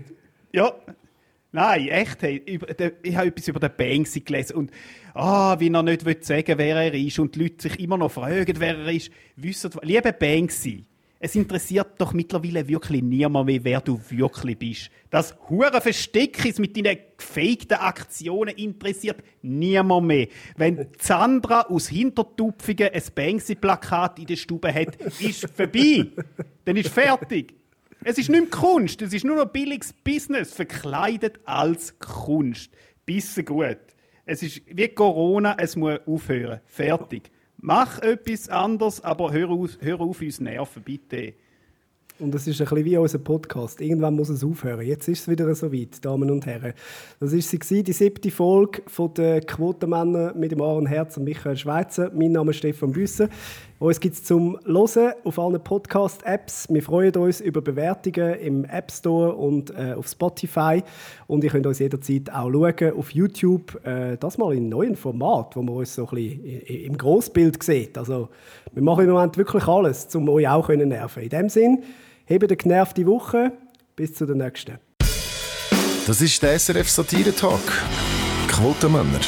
Ja. 0.51 0.73
Nein, 1.55 1.87
echt. 1.87 2.21
Hey, 2.21 2.43
ich 2.45 3.15
habe 3.15 3.27
etwas 3.27 3.47
über 3.47 3.61
den 3.61 3.71
Banksy 3.77 4.19
gelesen 4.19 4.57
und 4.57 4.71
ah, 5.13 5.57
wie 5.57 5.71
er 5.71 5.83
nicht 5.83 6.03
will 6.03 6.17
sagen 6.19 6.57
wer 6.57 6.75
er 6.75 6.93
ist 6.93 7.17
und 7.17 7.33
die 7.33 7.43
Leute 7.43 7.61
sich 7.61 7.79
immer 7.79 7.97
noch 7.97 8.11
fragen, 8.11 8.55
wer 8.59 8.77
er 8.77 8.91
ist. 8.91 9.09
Wissen, 9.37 9.71
liebe 9.81 10.11
Banksy, 10.11 10.83
es 11.17 11.33
interessiert 11.33 11.93
doch 11.97 12.11
mittlerweile 12.11 12.67
wirklich 12.67 13.01
niemand 13.01 13.45
mehr, 13.45 13.63
wer 13.63 13.79
du 13.79 13.97
wirklich 14.09 14.59
bist. 14.59 14.91
Das 15.09 15.33
hure 15.49 15.79
Versteckis 15.79 16.59
mit 16.59 16.75
deinen 16.75 16.97
gefakten 17.17 17.77
Aktionen 17.77 18.55
interessiert 18.55 19.23
niemand 19.41 20.07
mehr. 20.07 20.27
Wenn 20.57 20.89
Sandra 20.99 21.61
aus 21.61 21.87
Hintertupfingen 21.87 22.89
ein 22.93 23.03
Banksy-Plakat 23.15 24.19
in 24.19 24.25
der 24.25 24.35
Stube 24.35 24.73
hat, 24.73 24.97
ist 25.21 25.49
vorbei. 25.55 26.07
Dann 26.65 26.75
ist 26.75 26.89
fertig. 26.89 27.53
Es 28.07 28.19
ist 28.19 28.29
nicht 28.29 28.39
mehr 28.39 28.49
Kunst, 28.51 29.01
es 29.01 29.13
ist 29.13 29.25
nur 29.25 29.35
noch 29.35 29.47
billiges 29.47 29.91
Business, 29.91 30.53
verkleidet 30.53 31.39
als 31.43 31.97
Kunst. 31.97 32.69
Bissen 33.03 33.43
gut. 33.43 33.79
Es 34.27 34.43
ist 34.43 34.61
wie 34.67 34.87
Corona, 34.89 35.57
es 35.57 35.75
muss 35.75 35.97
aufhören. 36.05 36.59
Fertig. 36.67 37.31
Mach 37.57 37.97
etwas 38.03 38.47
anderes, 38.47 39.03
aber 39.03 39.33
hör 39.33 39.49
auf, 39.49 39.71
hör 39.79 39.99
auf 40.01 40.21
uns 40.21 40.39
nerven, 40.39 40.83
bitte. 40.83 41.33
Und 42.19 42.33
das 42.33 42.47
ist 42.47 42.61
ein 42.61 42.67
bisschen 42.67 42.85
wie 42.85 42.97
unser 42.97 43.17
Podcast. 43.17 43.81
Irgendwann 43.81 44.15
muss 44.15 44.29
es 44.29 44.43
aufhören. 44.43 44.85
Jetzt 44.85 45.07
ist 45.07 45.21
es 45.21 45.27
wieder 45.27 45.53
so 45.55 45.73
weit, 45.73 46.05
Damen 46.05 46.29
und 46.29 46.45
Herren. 46.45 46.73
Das 47.19 47.33
war 47.33 47.41
sie, 47.41 47.83
die 47.83 47.91
siebte 47.91 48.29
Folge 48.29 48.83
von 48.85 49.13
den 49.15 49.45
Quotenmännern 49.45 50.39
mit 50.39 50.51
dem 50.51 50.61
Aaron 50.61 50.85
Herz 50.85 51.17
und 51.17 51.23
Michael 51.23 51.57
Schweizer. 51.57 52.11
Mein 52.13 52.33
Name 52.33 52.51
ist 52.51 52.57
Stefan 52.57 52.91
Büsser. 52.93 53.29
Uns 53.77 53.99
gibt 53.99 54.15
es 54.15 54.23
zum 54.23 54.57
Hören 54.65 55.13
auf 55.23 55.37
allen 55.37 55.61
Podcast-Apps. 55.61 56.67
Wir 56.69 56.81
freuen 56.81 57.15
uns 57.15 57.41
über 57.41 57.61
Bewertungen 57.61 58.35
im 58.35 58.65
App 58.65 58.89
Store 58.91 59.33
und 59.33 59.69
äh, 59.71 59.93
auf 59.97 60.07
Spotify. 60.07 60.81
Und 61.27 61.43
ihr 61.43 61.49
könnt 61.49 61.67
uns 61.67 61.79
jederzeit 61.79 62.31
auch 62.31 62.49
schauen 62.49 62.93
auf 62.97 63.11
YouTube. 63.11 63.85
Äh, 63.85 64.17
das 64.17 64.37
mal 64.37 64.53
in 64.55 64.69
neuen 64.69 64.95
Format, 64.95 65.55
wo 65.55 65.61
man 65.61 65.75
uns 65.75 65.95
so 65.95 66.07
ein 66.07 66.15
bisschen 66.15 66.61
im 66.61 66.97
Grossbild 66.97 67.61
sieht. 67.61 67.97
Also, 67.97 68.29
wir 68.73 68.81
machen 68.81 69.05
im 69.05 69.11
Moment 69.11 69.37
wirklich 69.37 69.67
alles, 69.67 70.13
um 70.15 70.29
euch 70.29 70.47
auch 70.47 70.67
zu 70.67 70.77
nerven. 70.77 71.23
In 71.23 71.29
dem 71.29 71.49
Sinn, 71.49 71.83
Hebt 72.27 72.43
eine 72.43 72.57
genervte 72.57 73.05
Woche. 73.05 73.51
Bis 73.95 74.15
zur 74.15 74.27
nächsten. 74.35 74.79
Das 76.07 76.21
ist 76.21 76.41
der 76.41 76.57
SRF 76.59 76.89
Satire 76.89 77.33
Talk. 77.33 77.61
Quotenmänner. 78.47 79.19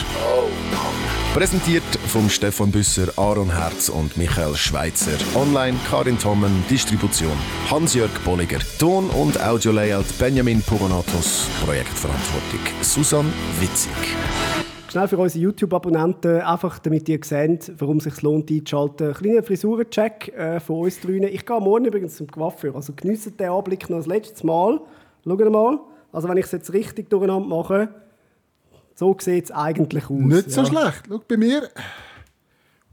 Präsentiert 1.38 1.84
von 2.08 2.32
Stefan 2.32 2.72
Büsser, 2.72 3.14
Aaron 3.16 3.56
Herz 3.56 3.90
und 3.90 4.18
Michael 4.18 4.56
Schweitzer. 4.56 5.12
Online 5.36 5.78
Karin 5.88 6.18
Tommen, 6.18 6.66
Distribution 6.68 7.38
Hans-Jörg 7.70 8.10
Bolliger. 8.26 8.58
Ton- 8.80 9.12
und 9.12 9.40
Audio-Layout 9.40 10.18
Benjamin 10.18 10.64
Pogonatos. 10.64 11.48
Projektverantwortung 11.64 12.60
Susan 12.82 13.32
Witzig. 13.60 13.92
Schnell 14.90 15.08
für 15.08 15.20
unsere 15.20 15.44
YouTube-Abonnenten, 15.44 16.42
einfach 16.42 16.80
damit 16.80 17.08
ihr 17.08 17.20
seht, 17.24 17.72
warum 17.78 17.98
es 17.98 18.06
sich 18.06 18.20
lohnt, 18.24 18.50
einzuschalten. 18.50 19.10
Ein 19.10 19.14
kleiner 19.14 19.44
Frisurencheck 19.44 20.30
äh, 20.30 20.60
von 20.60 20.86
uns 20.86 21.00
drinnen. 21.00 21.30
Ich 21.32 21.46
gehe 21.46 21.60
morgen 21.60 21.86
übrigens 21.86 22.16
zum 22.16 22.26
Coiffeur, 22.26 22.74
also 22.74 22.94
geniessen 22.96 23.38
den 23.38 23.50
Anblick 23.50 23.92
noch 23.92 23.98
das 23.98 24.08
letzte 24.08 24.44
Mal. 24.44 24.82
Schaut 25.24 25.52
mal. 25.52 25.80
Also 26.12 26.28
wenn 26.30 26.38
ich 26.38 26.46
es 26.46 26.52
jetzt 26.52 26.74
richtig 26.74 27.12
durcheinander 27.12 27.48
mache, 27.48 27.90
so 28.98 29.16
sieht 29.20 29.46
es 29.46 29.52
eigentlich 29.52 30.06
aus. 30.06 30.10
Nicht 30.10 30.52
so 30.52 30.62
ja. 30.62 30.68
schlecht. 30.68 31.04
Schau 31.08 31.22
bei 31.28 31.38
mir. 31.38 31.70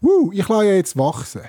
Uh, 0.03 0.31
ich 0.33 0.47
lasse 0.47 0.67
ja 0.67 0.73
jetzt 0.75 0.99
wachsen. 0.99 1.41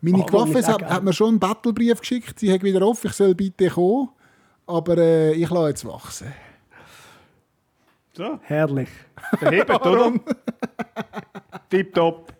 Meine 0.00 0.18
Oh, 0.18 0.26
Coiffeuse 0.26 0.68
hat, 0.68 0.82
hat 0.84 1.02
mir 1.02 1.12
schon 1.12 1.30
einen 1.30 1.38
Battlebrief 1.40 1.98
geschickt. 1.98 2.38
Sie 2.38 2.52
hat 2.52 2.62
wieder 2.62 2.82
auf, 2.84 3.04
ich 3.04 3.12
soll 3.12 3.34
bitte 3.34 3.68
kommen. 3.70 4.10
Aber 4.66 4.96
äh, 4.98 5.32
ich 5.32 5.50
lasse 5.50 5.68
jetzt 5.68 5.84
wachsen. 5.86 6.32
So, 8.12 8.38
Herrlich. 8.42 8.90
verhebt, 9.38 9.70
oder? 9.70 10.12
Tipptopp. 11.70 12.32